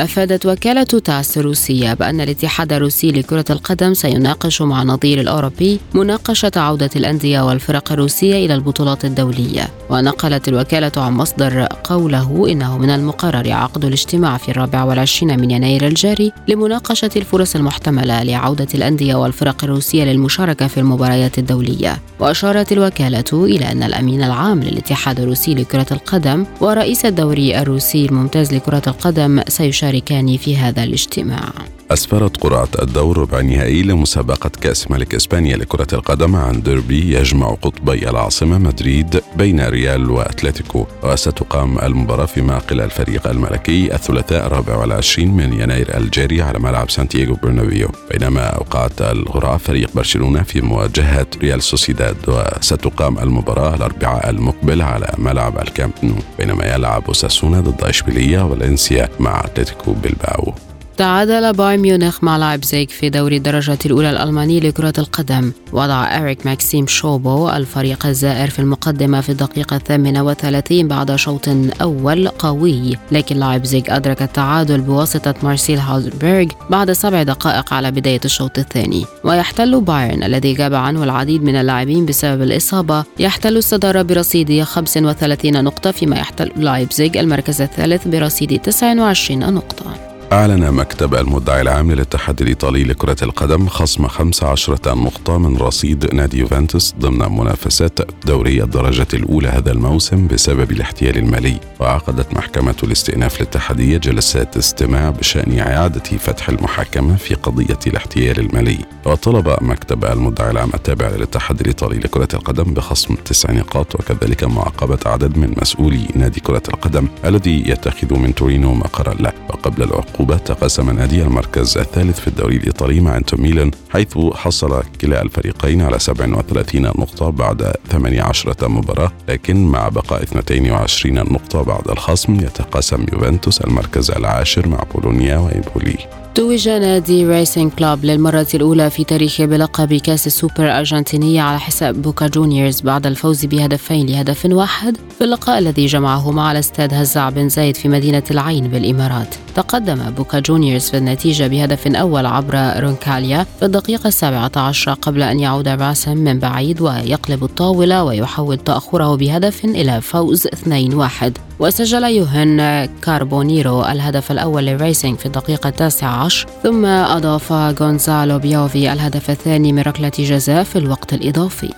أفادت 0.00 0.46
وكالة 0.46 0.82
تاس 0.82 1.38
الروسية 1.38 1.94
بأن 1.94 2.20
الاتحاد 2.20 2.72
الروسي 2.72 3.12
لكرة 3.12 3.44
القدم 3.50 3.94
سيناقش 3.94 4.62
مع 4.62 4.82
نظير 4.82 5.20
الأوروبي 5.20 5.80
مناقشة 5.94 6.50
عودة 6.56 6.90
الأندية 6.96 7.40
والفرق 7.40 7.92
الروسية 7.92 8.46
إلى 8.46 8.54
البطولات 8.54 9.04
الدولية. 9.04 9.68
ونقلت 9.90 10.48
الوكالة 10.48 10.92
عن 10.96 11.12
مصدر 11.12 11.66
قوله 11.84 12.46
إنه 12.48 12.78
من 12.78 12.90
المقرر 12.90 13.52
عقد 13.52 13.84
الاجتماع 13.84 14.36
في 14.36 14.48
الرابع 14.48 14.84
والعشرين 14.84 15.40
من 15.40 15.50
يناير 15.50 15.86
الجاري 15.86 16.32
لمناقشة 16.48 17.10
الفرص 17.16 17.56
المحتملة 17.56 18.22
لعودة 18.22 18.68
الأندية 18.74 19.14
والفرق 19.14 19.64
الروسية 19.64 20.04
للمشاركة 20.04 20.66
في 20.66 20.80
المباريات 20.80 21.38
الدولية. 21.38 21.98
وأشارت 22.20 22.72
الوكالة 22.72 23.24
إلى 23.32 23.72
أن 23.72 23.82
الأمين 23.82 24.22
العام 24.22 24.62
للاتحاد 24.62 25.20
الروسي 25.20 25.54
لكرة 25.54 25.86
القدم 25.90 26.46
ورئيس 26.60 27.04
الدوري 27.04 27.58
الروسي 27.58 28.06
الممتاز 28.06 28.54
لكرة 28.54 28.82
القدم 28.86 29.42
سيشارك 29.48 29.89
يشاركان 29.90 30.36
في 30.36 30.56
هذا 30.56 30.84
الاجتماع. 30.84 31.52
أسفرت 31.90 32.36
قرعة 32.36 32.68
الدور 32.82 33.18
ربع 33.18 33.38
النهائي 33.38 33.82
لمسابقة 33.82 34.50
كأس 34.60 34.90
ملك 34.90 35.14
إسبانيا 35.14 35.56
لكرة 35.56 35.86
القدم 35.92 36.36
عن 36.36 36.62
ديربي 36.62 37.14
يجمع 37.18 37.48
قطبي 37.48 38.10
العاصمة 38.10 38.58
مدريد 38.58 39.22
بين 39.36 39.60
ريال 39.60 40.10
وأتلتيكو 40.10 40.86
وستقام 41.02 41.78
المباراة 41.78 42.26
في 42.26 42.42
معقل 42.42 42.80
الفريق 42.80 43.26
الملكي 43.26 43.94
الثلاثاء 43.94 44.46
الرابع 44.46 44.76
والعشرين 44.76 45.36
من 45.36 45.52
يناير 45.52 45.96
الجاري 45.96 46.42
على 46.42 46.58
ملعب 46.58 46.90
سانتياغو 46.90 47.34
برنابيو. 47.42 47.88
بينما 48.10 48.46
أوقعت 48.46 49.02
القرعة 49.02 49.56
فريق 49.56 49.90
برشلونة 49.94 50.42
في 50.42 50.60
مواجهة 50.60 51.26
ريال 51.42 51.62
سوسيداد 51.62 52.16
وستقام 52.28 53.18
المباراة 53.18 53.74
الأربعاء 53.74 54.30
المقبل 54.30 54.82
على 54.82 55.14
ملعب 55.18 55.58
الكامب 55.58 55.92
نو. 56.02 56.14
بينما 56.38 56.74
يلعب 56.74 57.12
أوساسونا 57.12 57.60
ضد 57.60 57.84
إشبيلية 57.84 58.42
وفالنسيا 58.42 59.08
مع 59.20 59.40
أتلتيكو 59.44 59.92
بلباو. 59.92 60.54
تعادل 61.00 61.52
بايرن 61.52 61.82
ميونخ 61.82 62.24
مع 62.24 62.36
لايبزيغ 62.36 62.86
في 62.86 63.10
دوري 63.10 63.36
الدرجة 63.36 63.78
الأولى 63.86 64.10
الألماني 64.10 64.60
لكرة 64.60 64.92
القدم. 64.98 65.52
وضع 65.72 66.18
إريك 66.18 66.46
ماكسيم 66.46 66.86
تشوبو 66.86 67.50
الفريق 67.50 68.06
الزائر 68.06 68.50
في 68.50 68.58
المقدمة 68.58 69.20
في 69.20 69.28
الدقيقة 69.28 69.76
الثامنة 69.76 70.24
وثلاثين 70.24 70.88
بعد 70.88 71.16
شوط 71.16 71.48
أول 71.82 72.28
قوي. 72.28 72.96
لكن 73.12 73.36
لايبزيغ 73.36 73.82
أدرك 73.88 74.22
التعادل 74.22 74.80
بواسطة 74.80 75.34
مارسيل 75.42 75.78
هالستنبرغ 75.78 76.46
بعد 76.70 76.92
سبع 76.92 77.22
دقائق 77.22 77.74
على 77.74 77.90
بداية 77.90 78.20
الشوط 78.24 78.58
الثاني. 78.58 79.04
ويحتل 79.24 79.80
بايرن 79.80 80.22
الذي 80.22 80.54
غاب 80.54 80.74
عنه 80.74 81.04
العديد 81.04 81.42
من 81.42 81.56
اللاعبين 81.56 82.06
بسبب 82.06 82.42
الإصابة. 82.42 83.04
يحتل 83.18 83.56
الصدارة 83.56 84.02
برصيد 84.02 84.62
35 84.62 85.64
نقطة 85.64 85.90
فيما 85.90 86.16
يحتل 86.16 86.52
لايبزيغ 86.56 87.20
المركز 87.20 87.62
الثالث 87.62 88.08
برصيد 88.08 88.60
29 88.60 89.54
نقطة. 89.54 90.09
أعلن 90.32 90.72
مكتب 90.72 91.14
المدعي 91.14 91.60
العام 91.60 91.92
للاتحاد 91.92 92.42
الإيطالي 92.42 92.84
لكرة 92.84 93.16
القدم 93.22 93.68
خصم 93.68 94.06
15 94.06 94.78
نقطة 94.86 95.38
من 95.38 95.56
رصيد 95.56 96.14
نادي 96.14 96.38
يوفنتوس 96.38 96.94
ضمن 97.00 97.38
منافسات 97.38 97.98
دوري 98.26 98.62
الدرجة 98.62 99.06
الأولى 99.14 99.48
هذا 99.48 99.72
الموسم 99.72 100.26
بسبب 100.26 100.70
الاحتيال 100.70 101.18
المالي. 101.18 101.60
وعقدت 101.80 102.34
محكمة 102.34 102.74
الاستئناف 102.82 103.36
الاتحادية 103.36 103.96
جلسات 103.96 104.56
استماع 104.56 105.10
بشأن 105.10 105.58
إعادة 105.58 106.18
فتح 106.18 106.48
المحاكمة 106.48 107.16
في 107.16 107.34
قضية 107.34 107.78
الاحتيال 107.86 108.40
المالي. 108.40 108.78
وطلب 109.06 109.56
مكتب 109.60 110.04
المدعي 110.04 110.50
العام 110.50 110.70
التابع 110.74 111.08
للاتحاد 111.08 111.60
الإيطالي 111.60 111.98
لكرة 111.98 112.28
القدم 112.34 112.74
بخصم 112.74 113.14
تسع 113.14 113.52
نقاط 113.52 113.94
وكذلك 113.94 114.44
معاقبة 114.44 114.98
عدد 115.06 115.38
من 115.38 115.54
مسؤولي 115.62 116.06
نادي 116.14 116.40
كرة 116.40 116.62
القدم 116.68 117.08
الذي 117.24 117.70
يتخذ 117.70 118.18
من 118.18 118.34
تورينو 118.34 118.74
مقرا 118.74 119.14
له. 119.14 119.32
وقبل 119.48 119.82
العقوبة 119.82 120.19
العقوبة 120.20 120.44
تقاسم 120.44 120.90
نادي 120.90 121.22
المركز 121.22 121.78
الثالث 121.78 122.20
في 122.20 122.28
الدوري 122.28 122.56
الإيطالي 122.56 123.00
مع 123.00 123.16
إنتر 123.16 123.40
ميلان 123.40 123.70
حيث 123.90 124.18
حصل 124.34 124.82
كلا 125.00 125.22
الفريقين 125.22 125.82
على 125.82 125.98
37 125.98 126.82
نقطة 126.82 127.30
بعد 127.30 127.72
18 127.90 128.68
مباراة 128.68 129.12
لكن 129.28 129.66
مع 129.66 129.88
بقاء 129.88 130.22
22 130.22 131.14
نقطة 131.14 131.62
بعد 131.62 131.88
الخصم 131.88 132.34
يتقاسم 132.34 133.06
يوفنتوس 133.12 133.60
المركز 133.60 134.10
العاشر 134.10 134.68
مع 134.68 134.82
بولونيا 134.94 135.36
وإيمبولي 135.38 135.96
توج 136.34 136.68
نادي 136.68 137.26
ريسينج 137.26 137.72
كلوب 137.72 138.04
للمرة 138.04 138.46
الأولى 138.54 138.90
في 138.90 139.04
تاريخه 139.04 139.44
بلقب 139.44 139.94
كأس 139.94 140.26
السوبر 140.26 140.64
الأرجنتينية 140.64 141.42
على 141.42 141.60
حساب 141.60 142.02
بوكا 142.02 142.26
جونيورز 142.26 142.80
بعد 142.80 143.06
الفوز 143.06 143.44
بهدفين 143.44 144.06
لهدف 144.06 144.44
واحد 144.44 144.96
في 145.18 145.24
اللقاء 145.24 145.58
الذي 145.58 145.86
جمعهما 145.86 146.42
على 146.42 146.58
استاد 146.58 146.94
هزاع 146.94 147.30
بن 147.30 147.48
زايد 147.48 147.76
في 147.76 147.88
مدينة 147.88 148.22
العين 148.30 148.68
بالإمارات. 148.68 149.34
تقدم 149.54 150.10
بوكا 150.10 150.38
جونيورز 150.38 150.90
في 150.90 150.96
النتيجة 150.96 151.46
بهدف 151.46 151.86
أول 151.86 152.26
عبر 152.26 152.80
رونكاليا 152.80 153.46
في 153.58 153.64
الدقيقة 153.64 154.08
السابعة 154.08 154.52
عشرة 154.56 154.94
قبل 154.94 155.22
أن 155.22 155.40
يعود 155.40 155.68
راسم 155.68 156.16
من 156.16 156.38
بعيد 156.38 156.80
ويقلب 156.80 157.44
الطاولة 157.44 158.04
ويحول 158.04 158.58
تأخره 158.58 159.16
بهدف 159.16 159.64
إلى 159.64 160.00
فوز 160.00 160.46
2-1 160.46 161.49
وسجل 161.60 162.04
يوهن 162.04 162.88
كاربونيرو 163.02 163.84
الهدف 163.84 164.32
الأول 164.32 164.66
للريسينج 164.66 165.18
في 165.18 165.26
الدقيقة 165.26 165.68
التاسعة 165.68 166.24
عشر 166.24 166.46
ثم 166.62 166.84
أضاف 166.84 167.52
غونزالو 167.52 168.38
بيوفي 168.38 168.92
الهدف 168.92 169.30
الثاني 169.30 169.72
من 169.72 169.82
ركلة 169.82 170.12
جزاء 170.18 170.64
في 170.64 170.76
الوقت 170.76 171.14
الإضافي. 171.14 171.70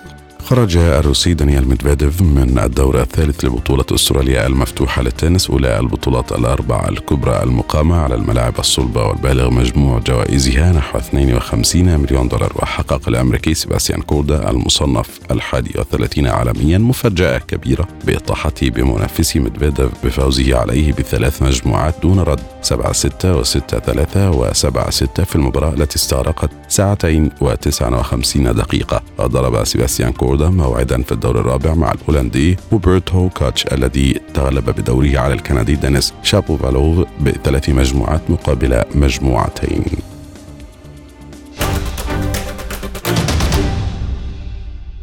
خرج 0.43 0.77
الروسي 0.77 1.33
دانيال 1.33 1.67
ميدفيديف 1.69 2.21
من 2.21 2.59
الدور 2.59 3.01
الثالث 3.01 3.45
لبطولة 3.45 3.85
أستراليا 3.91 4.47
المفتوحة 4.47 5.01
للتنس 5.01 5.49
أولى 5.49 5.79
البطولات 5.79 6.31
الأربع 6.31 6.87
الكبرى 6.89 7.43
المقامة 7.43 7.95
على 7.95 8.15
الملاعب 8.15 8.59
الصلبة 8.59 9.03
والبالغ 9.03 9.49
مجموع 9.49 9.99
جوائزها 9.99 10.71
نحو 10.71 10.97
52 10.97 11.99
مليون 11.99 12.27
دولار. 12.27 12.51
وحقق 12.55 13.07
الأمريكي 13.07 13.53
سيباستيان 13.53 14.01
كوردا 14.01 14.49
المصنف 14.49 15.19
الحادي 15.31 15.71
والثلاثين 15.75 16.27
عالميا 16.27 16.77
مفاجأة 16.77 17.37
كبيرة 17.37 17.87
بإطاحته 18.05 18.69
بمنافسه 18.69 19.39
ميدفيديف 19.39 19.89
بفوزه 20.03 20.57
عليه 20.57 20.91
بثلاث 20.93 21.41
مجموعات 21.41 21.95
دون 22.01 22.19
رد. 22.19 22.39
7 22.61 22.91
6 22.91 23.37
و 23.37 23.43
6 23.43 23.79
3 23.79 24.31
و 24.31 24.53
7 24.53 24.89
6 24.89 25.23
في 25.23 25.35
المباراة 25.35 25.73
التي 25.73 25.95
استغرقت 25.95 26.49
ساعتين 26.67 27.31
و 27.41 27.53
59 27.53 28.55
دقيقة. 28.55 29.01
وضرب 29.19 29.63
سيباستيان 29.63 30.11
كوردا 30.11 30.32
سوبودا 30.33 30.49
موعدا 30.49 31.01
في 31.01 31.11
الدور 31.11 31.39
الرابع 31.39 31.73
مع 31.73 31.91
البولندي 31.91 32.57
هوبرت 32.71 33.29
هوركاتش 33.29 33.65
الذي 33.67 34.19
تغلب 34.33 34.69
بدوره 34.69 35.19
على 35.19 35.33
الكندي 35.33 35.75
دينيس 35.75 36.13
شابوفالوف 36.23 37.07
بثلاث 37.21 37.69
مجموعات 37.69 38.21
مقابل 38.29 38.83
مجموعتين. 38.95 39.85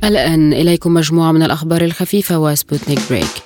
الآن 0.04 0.52
إليكم 0.52 0.94
مجموعة 0.94 1.32
من 1.32 1.42
الأخبار 1.42 1.82
الخفيفة 1.82 2.38
وسبوتنيك 2.38 3.00
بريك. 3.10 3.42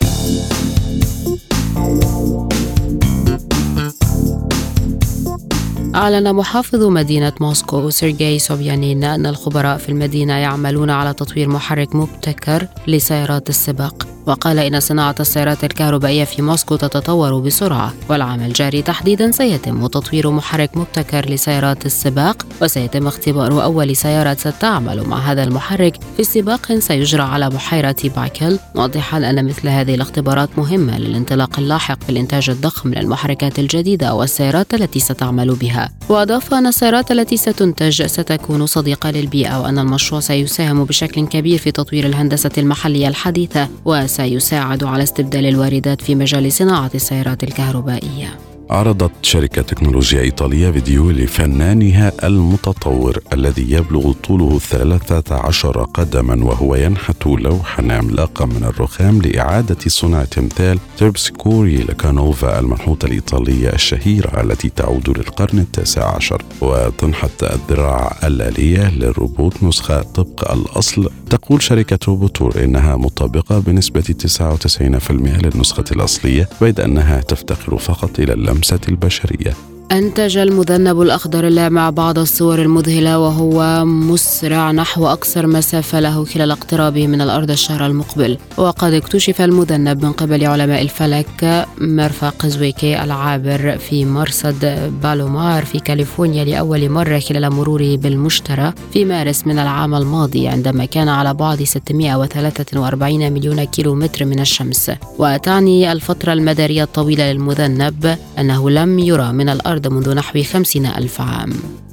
أعلن 5.95 6.35
محافظ 6.35 6.83
مدينة 6.83 7.33
موسكو 7.41 7.91
سيرجي 7.91 8.39
سوبيانين 8.39 9.05
أن 9.05 9.27
الخبراء 9.27 9.79
في 9.79 9.89
المدينة 9.89 10.33
يعملون 10.33 10.91
على 10.91 11.15
تطوير 11.15 11.49
محرك 11.49 11.95
مبتكر 11.95 12.67
لسيارات 12.87 13.49
السباق. 13.49 14.14
وقال 14.27 14.59
إن 14.59 14.81
صناعة 14.81 15.15
السيارات 15.21 15.65
الكهربائية 15.65 16.25
في 16.25 16.43
موسكو 16.43 16.77
تتطور 16.77 17.39
بسرعة 17.39 17.95
والعام 18.09 18.41
الجاري 18.41 18.83
تحديدا 18.83 19.31
سيتم 19.31 19.87
تطوير 19.87 20.31
محرك 20.31 20.77
مبتكر 20.77 21.31
لسيارات 21.31 21.87
السباق 21.87 22.47
وسيتم 22.63 23.07
اختبار 23.07 23.63
أول 23.63 23.97
سيارة 23.97 24.35
ستعمل 24.35 25.09
مع 25.09 25.19
هذا 25.19 25.45
المحرك 25.45 25.99
في 26.17 26.25
سباق 26.25 26.73
سيجرى 26.79 27.23
على 27.23 27.51
بحيرة 27.51 27.97
بايكال 28.17 28.59
موضحا 28.75 29.19
أن 29.19 29.45
مثل 29.45 29.69
هذه 29.69 29.95
الاختبارات 29.95 30.49
مهمة 30.59 30.99
للانطلاق 30.99 31.59
اللاحق 31.59 32.03
في 32.03 32.11
الإنتاج 32.11 32.51
الضخم 32.51 32.95
للمحركات 32.95 33.59
الجديدة 33.59 34.15
والسيارات 34.15 34.75
التي 34.75 35.01
ستعمل 35.01 35.55
بها. 35.55 35.91
وأضاف 36.09 36.55
أن 36.55 36.67
السيارات 36.67 37.11
التي 37.11 37.37
ستنتج 37.37 38.07
ستكون 38.07 38.67
صديقة 38.67 39.11
للبيئة 39.11 39.61
وأن 39.61 39.79
المشروع 39.79 40.21
سيساهم 40.21 40.85
بشكل 40.85 41.27
كبير 41.27 41.59
في 41.59 41.71
تطوير 41.71 42.07
الهندسة 42.07 42.51
المحلية 42.59 43.09
الحديثة 43.09 43.69
سيساعد 44.15 44.85
على 44.85 45.03
استبدال 45.03 45.47
الواردات 45.47 46.03
في 46.03 46.15
مجال 46.15 46.53
صناعة 46.53 46.91
السيارات 46.95 47.45
الكهربائية. 47.45 48.54
عرضت 48.71 49.13
شركة 49.23 49.63
تكنولوجيا 49.63 50.21
إيطالية 50.21 50.71
فيديو 50.71 51.11
لفنانها 51.11 52.13
المتطور 52.25 53.19
الذي 53.33 53.73
يبلغ 53.73 54.13
طوله 54.13 54.59
13 54.59 55.83
قدما 55.85 56.45
وهو 56.45 56.75
ينحت 56.75 57.27
لوحا 57.27 57.93
عملاقا 57.93 58.45
من 58.45 58.65
الرخام 58.65 59.23
لإعادة 59.23 59.77
صنع 59.87 60.25
تمثال 60.25 60.79
تيربسيكوري 60.97 61.77
لكانوفا 61.77 62.59
المنحوتة 62.59 63.07
الإيطالية 63.07 63.69
الشهيرة 63.69 64.41
التي 64.41 64.69
تعود 64.69 65.19
للقرن 65.19 65.59
التاسع 65.59 66.15
عشر. 66.17 66.43
وتنحت 66.61 67.43
الذراع 67.43 68.17
الآلية 68.25 68.91
للروبوت 68.91 69.63
نسخة 69.63 70.03
طبق 70.03 70.53
الأصل. 70.53 71.11
تقول 71.31 71.63
شركة 71.63 71.99
روبوتور 72.09 72.65
إنها 72.65 72.97
مطابقة 72.97 73.59
بنسبة 73.59 74.01
99% 74.01 75.11
للنسخة 75.11 75.85
الأصلية 75.93 76.49
بيد 76.61 76.81
أنها 76.81 77.21
تفتقر 77.21 77.79
فقط 77.79 78.19
إلى 78.21 78.33
اللمس 78.33 78.54
اللمسة 78.55 78.81
البشرية. 78.89 79.74
أنتج 79.93 80.39
المذنب 80.39 81.03
الأخضر 81.03 81.47
اللامع 81.47 81.91
بعض 81.91 82.19
الصور 82.19 82.63
المذهلة 82.63 83.19
وهو 83.19 83.85
مسرع 83.85 84.71
نحو 84.73 85.07
أقصر 85.07 85.47
مسافة 85.47 86.01
له 86.01 86.25
خلال 86.25 86.51
اقترابه 86.51 87.07
من 87.07 87.21
الأرض 87.21 87.51
الشهر 87.51 87.87
المقبل. 87.87 88.39
وقد 88.57 88.93
اكتشف 88.93 89.41
المذنب 89.41 90.05
من 90.05 90.13
قبل 90.13 90.45
علماء 90.45 90.83
الفلك 90.83 91.67
مرفق 91.79 92.47
زويكي 92.47 93.03
العابر 93.05 93.79
في 93.79 94.05
مرصد 94.05 94.91
بالومار 95.03 95.65
في 95.65 95.79
كاليفورنيا 95.79 96.45
لأول 96.45 96.89
مرة 96.91 97.19
خلال 97.19 97.53
مروره 97.53 97.97
بالمشترى 97.97 98.73
في 98.93 99.05
مارس 99.05 99.47
من 99.47 99.59
العام 99.59 99.95
الماضي 99.95 100.49
عندما 100.49 100.85
كان 100.85 101.09
على 101.09 101.35
بعد 101.35 101.63
643 101.63 103.33
مليون 103.33 103.65
كيلومتر 103.65 104.25
من 104.25 104.41
الشمس. 104.41 104.91
وتعني 105.19 105.93
الفترة 105.93 106.33
المدارية 106.33 106.83
الطويلة 106.83 107.33
للمذنب 107.33 108.17
أنه 108.39 108.71
لم 108.71 108.99
يرى 108.99 109.33
من 109.33 109.49
الأرض 109.49 109.74
الأرض 109.75 109.93
منذ 109.93 110.15
نحو 110.15 110.43
خمسين 110.43 110.87
ألف 110.87 111.21
عام. 111.21 111.53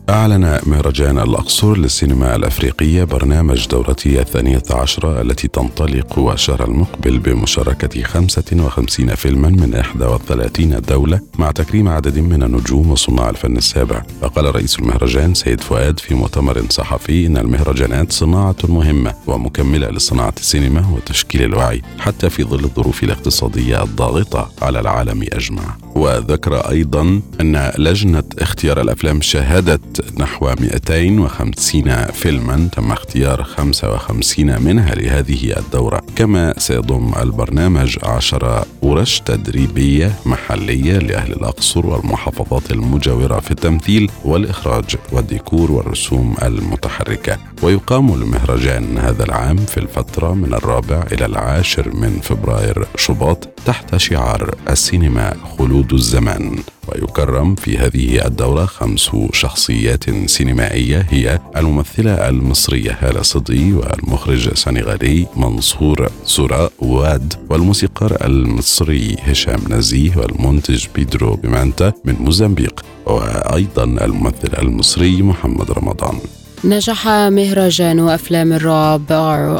أعلن 0.10 0.60
مهرجان 0.66 1.20
الأقصر 1.20 1.78
للسينما 1.78 2.36
الأفريقية 2.36 3.04
برنامج 3.04 3.68
دورته 3.68 4.20
الثانية 4.20 4.64
عشرة 4.72 5.22
التي 5.22 5.47
تنطلق 5.47 6.20
الشهر 6.20 6.68
المقبل 6.68 7.20
بمشاركة 7.20 8.04
55 8.04 9.16
فيلما 9.16 9.49
من 9.49 9.74
31 9.74 10.82
دولة 10.82 11.20
مع 11.39 11.52
تكريم 11.52 11.88
عدد 11.88 12.20
من 12.20 12.43
النجوم 12.43 12.91
وصناع 12.91 13.30
الفن 13.30 13.58
السابع. 13.58 14.04
وقال 14.22 14.56
رئيس 14.56 14.80
المهرجان 14.80 15.34
سيد 15.34 15.62
فؤاد 15.62 15.99
في 15.99 16.16
مؤتمر 16.16 16.66
صحفي 16.70 17.28
إن 17.28 17.38
المهرجانات 17.38 18.12
صناعة 18.12 18.56
مهمة 18.70 19.14
ومكملة 19.28 19.89
لصناعة 19.89 20.34
السينما 20.38 20.88
وتشكيل 20.95 21.43
الوعي 21.43 21.82
حتى 21.99 22.30
في 22.30 22.43
ظل 22.43 22.64
الظروف 22.64 23.04
الاقتصادية 23.04 23.84
الضاغطة 23.84 24.52
على 24.62 24.80
العالم 24.80 25.24
أجمع. 25.34 25.78
وذكر 25.95 26.70
أيضا 26.70 27.22
أن 27.41 27.72
لجنة 27.78 28.24
اختيار 28.39 28.82
الأفلام 28.82 29.22
شهدت 29.22 29.91
نحو 30.20 30.50
250 30.60 32.06
فيلما 32.06 32.70
تم 32.72 32.92
اختيار 32.92 33.44
55 33.44 34.62
منها 34.62 34.96
لهذه 34.96 35.58
الدورة. 35.58 36.02
كما 36.16 36.54
سيضم 36.58 37.12
البرنامج 37.22 37.98
عشر 38.04 38.64
ورش 38.82 39.20
تدريبية 39.20 40.12
محلية 40.26 40.98
لأهل 40.98 41.32
الأقصر 41.32 41.86
والمحافظات 41.88 42.72
المجاورة 42.72 43.39
في 43.39 43.52
التمثيل 43.52 44.12
والإخراج 44.26 44.96
والديكور 45.12 45.72
والرسوم 45.72 46.36
المتحركة. 46.44 47.38
ويقام 47.64 48.14
المهرجان 48.14 48.98
هذا 48.98 49.24
العام 49.24 49.58
في 49.58 49.78
الفترة 49.78 50.34
من 50.34 50.54
الرابع 50.54 51.04
إلى 51.12 51.26
العاشر 51.26 51.96
من 51.96 52.20
فبراير 52.24 52.88
شباط 52.98 53.50
تحت 53.66 53.98
شعار 53.98 54.56
السينما 54.70 55.36
خلود 55.58 55.94
الزمان. 55.94 56.58
ويكرم 56.88 57.55
في 57.55 57.77
هذه 57.77 58.25
الدورة 58.25 58.65
خمس 58.65 59.11
شخصيات 59.34 60.03
سينمائية 60.29 61.07
هي 61.09 61.39
الممثلة 61.57 62.29
المصرية 62.29 62.97
هالة 63.01 63.21
صدقي 63.21 63.71
والمخرج 63.73 64.47
السنغالي 64.47 65.27
منصور 65.36 66.09
سوراء 66.25 66.71
واد 66.79 67.34
والموسيقار 67.49 68.25
المصري 68.25 69.15
هشام 69.19 69.59
نزيه 69.69 70.17
والمنتج 70.17 70.86
بيدرو 70.95 71.36
بيمانتا 71.36 71.93
من 72.05 72.15
موزمبيق 72.19 72.82
وأيضا 73.05 73.84
الممثل 73.84 74.49
المصري 74.57 75.21
محمد 75.21 75.71
رمضان. 75.71 76.19
نجح 76.64 77.07
مهرجان 77.07 78.09
أفلام 78.09 78.53
الرعب 78.53 79.12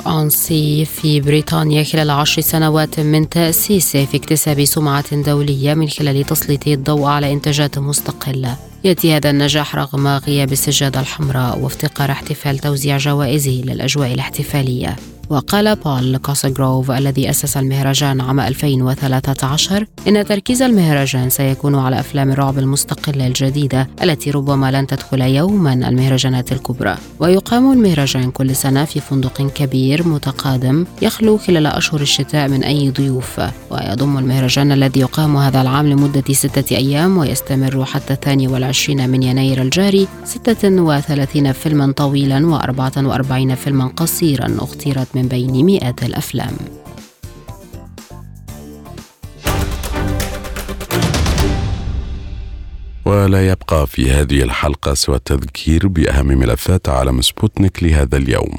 ان 0.08 0.30
سي 0.30 0.86
في 0.86 1.22
بريطانيا 1.22 1.84
خلال 1.84 2.10
عشر 2.10 2.42
سنوات 2.42 3.00
من 3.00 3.30
تأسيسه 3.30 4.06
في 4.06 4.18
اكتساب 4.18 4.66
سمعة 4.66 5.16
دولية 5.16 5.74
من 5.74 5.90
خلال 5.90 6.24
تسليطه 6.26 6.74
الضوء 6.74 7.06
على 7.06 7.34
إنتاجات 7.34 7.80
مستقلة. 7.80 8.58
يأتي 8.84 9.16
هذا 9.16 9.30
النجاح 9.30 9.76
رغم 9.76 10.08
غياب 10.08 10.52
السجادة 10.52 11.00
الحمراء 11.00 11.60
وافتقار 11.60 12.12
احتفال 12.12 12.60
توزيع 12.60 12.98
جوائزه 12.98 13.62
للأجواء 13.66 14.14
الاحتفالية. 14.14 14.96
وقال 15.32 15.76
بول 15.76 16.18
كوساغروف 16.18 16.92
الذي 16.92 17.30
أسس 17.30 17.58
المهرجان 17.58 18.22
عام 18.22 18.40
2013 18.40 19.86
إن 20.08 20.26
تركيز 20.26 20.62
المهرجان 20.62 21.30
سيكون 21.30 21.76
على 21.76 22.00
أفلام 22.00 22.32
الرعب 22.32 22.60
المستقلة 22.60 23.28
الجديدة 23.28 23.88
التي 24.04 24.32
ربما 24.32 24.72
لن 24.72 24.88
تدخل 24.88 25.22
يوما 25.22 25.74
المهرجانات 25.74 26.52
الكبرى. 26.52 26.98
ويقام 27.20 27.72
المهرجان 27.72 28.32
كل 28.32 28.56
سنة 28.56 28.86
في 28.86 29.00
فندق 29.00 29.42
كبير 29.42 30.08
متقادم 30.08 30.86
يخلو 31.02 31.38
خلال 31.38 31.68
أشهر 31.68 32.02
الشتاء 32.02 32.48
من 32.48 32.64
أي 32.64 32.90
ضيوف 32.90 33.42
ويضم 33.70 34.18
المهرجان 34.18 34.72
الذي 34.72 35.00
يقام 35.00 35.38
هذا 35.38 35.62
العام 35.62 35.88
لمدة 35.88 36.34
ستة 36.34 36.78
أيام 36.78 37.18
ويستمر 37.18 37.86
حتى 37.86 38.14
الثاني 38.14 38.48
والعشرين 38.48 39.10
من 39.10 39.24
يناير 39.24 39.62
الجاري 39.62 40.08
36 40.26 41.52
فيلما 41.52 41.92
طويلا 41.92 42.60
و44 42.60 43.54
فيلما 43.54 43.88
قصيرا 43.88 44.58
اختيرت 44.60 45.08
من 45.16 45.21
من 45.22 45.28
بين 45.28 45.66
مئات 45.66 46.04
الأفلام. 46.04 46.54
ولا 53.06 53.48
يبقى 53.48 53.88
في 53.88 54.12
هذه 54.12 54.42
الحلقة 54.42 54.94
سوى 54.94 55.16
التذكير 55.16 55.88
بأهم 55.88 56.28
ملفات 56.28 56.90
عالم 56.90 57.22
سبوتنيك 57.22 57.84
لهذا 57.84 58.18
اليوم. 58.18 58.58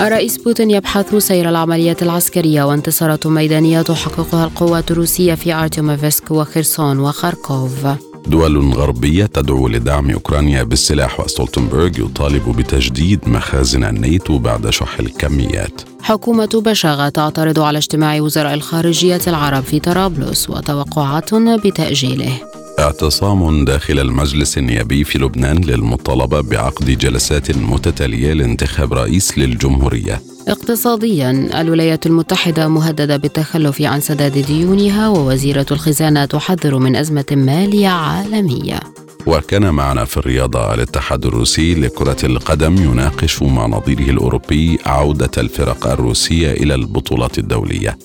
الرئيس 0.00 0.38
بوتين 0.38 0.70
يبحث 0.70 1.14
سير 1.14 1.48
العمليات 1.48 2.02
العسكرية 2.02 2.62
وانتصارات 2.64 3.26
ميدانية 3.26 3.82
تحققها 3.82 4.44
القوات 4.44 4.90
الروسية 4.90 5.34
في 5.34 5.52
أرتيوموفسك 5.54 6.30
وخرسون 6.30 6.98
وخاركوف. 6.98 8.13
دول 8.26 8.72
غربية 8.72 9.26
تدعو 9.26 9.68
لدعم 9.68 10.10
أوكرانيا 10.10 10.62
بالسلاح 10.62 11.20
وستولتنبرغ 11.20 12.00
يطالب 12.00 12.56
بتجديد 12.56 13.20
مخازن 13.28 13.84
الناتو 13.84 14.38
بعد 14.38 14.70
شح 14.70 14.98
الكميات. 15.00 15.80
حكومة 16.02 16.48
بشاغة 16.54 17.08
تعترض 17.08 17.58
على 17.58 17.78
اجتماع 17.78 18.20
وزراء 18.20 18.54
الخارجية 18.54 19.20
العرب 19.26 19.62
في 19.62 19.80
طرابلس 19.80 20.50
وتوقعات 20.50 21.34
بتأجيله. 21.34 22.32
اعتصام 22.78 23.64
داخل 23.64 23.98
المجلس 23.98 24.58
النيابي 24.58 25.04
في 25.04 25.18
لبنان 25.18 25.56
للمطالبة 25.56 26.40
بعقد 26.40 26.90
جلسات 26.98 27.56
متتالية 27.56 28.32
لانتخاب 28.32 28.92
رئيس 28.92 29.38
للجمهورية. 29.38 30.33
اقتصاديا 30.48 31.60
الولايات 31.60 32.06
المتحدة 32.06 32.68
مهددة 32.68 33.16
بالتخلف 33.16 33.82
عن 33.82 34.00
سداد 34.00 34.38
ديونها 34.38 35.08
ووزيرة 35.08 35.66
الخزانة 35.70 36.24
تحذر 36.24 36.78
من 36.78 36.96
أزمة 36.96 37.24
مالية 37.32 37.88
عالمية. 37.88 38.80
وكان 39.26 39.74
معنا 39.74 40.04
في 40.04 40.16
الرياضة 40.16 40.74
الاتحاد 40.74 41.26
الروسي 41.26 41.74
لكرة 41.74 42.16
القدم 42.26 42.76
يناقش 42.76 43.42
مع 43.42 43.66
نظيره 43.66 44.10
الأوروبي 44.10 44.78
عودة 44.86 45.30
الفرق 45.38 45.86
الروسية 45.86 46.52
إلى 46.52 46.74
البطولات 46.74 47.38
الدولية. 47.38 47.98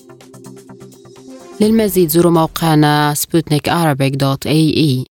للمزيد 1.60 2.08
زوروا 2.08 2.32
موقعنا 2.32 3.14
سبوتنيك 3.14 3.68
دوت 4.00 4.46
اي 4.46 4.74
إي. 4.76 5.04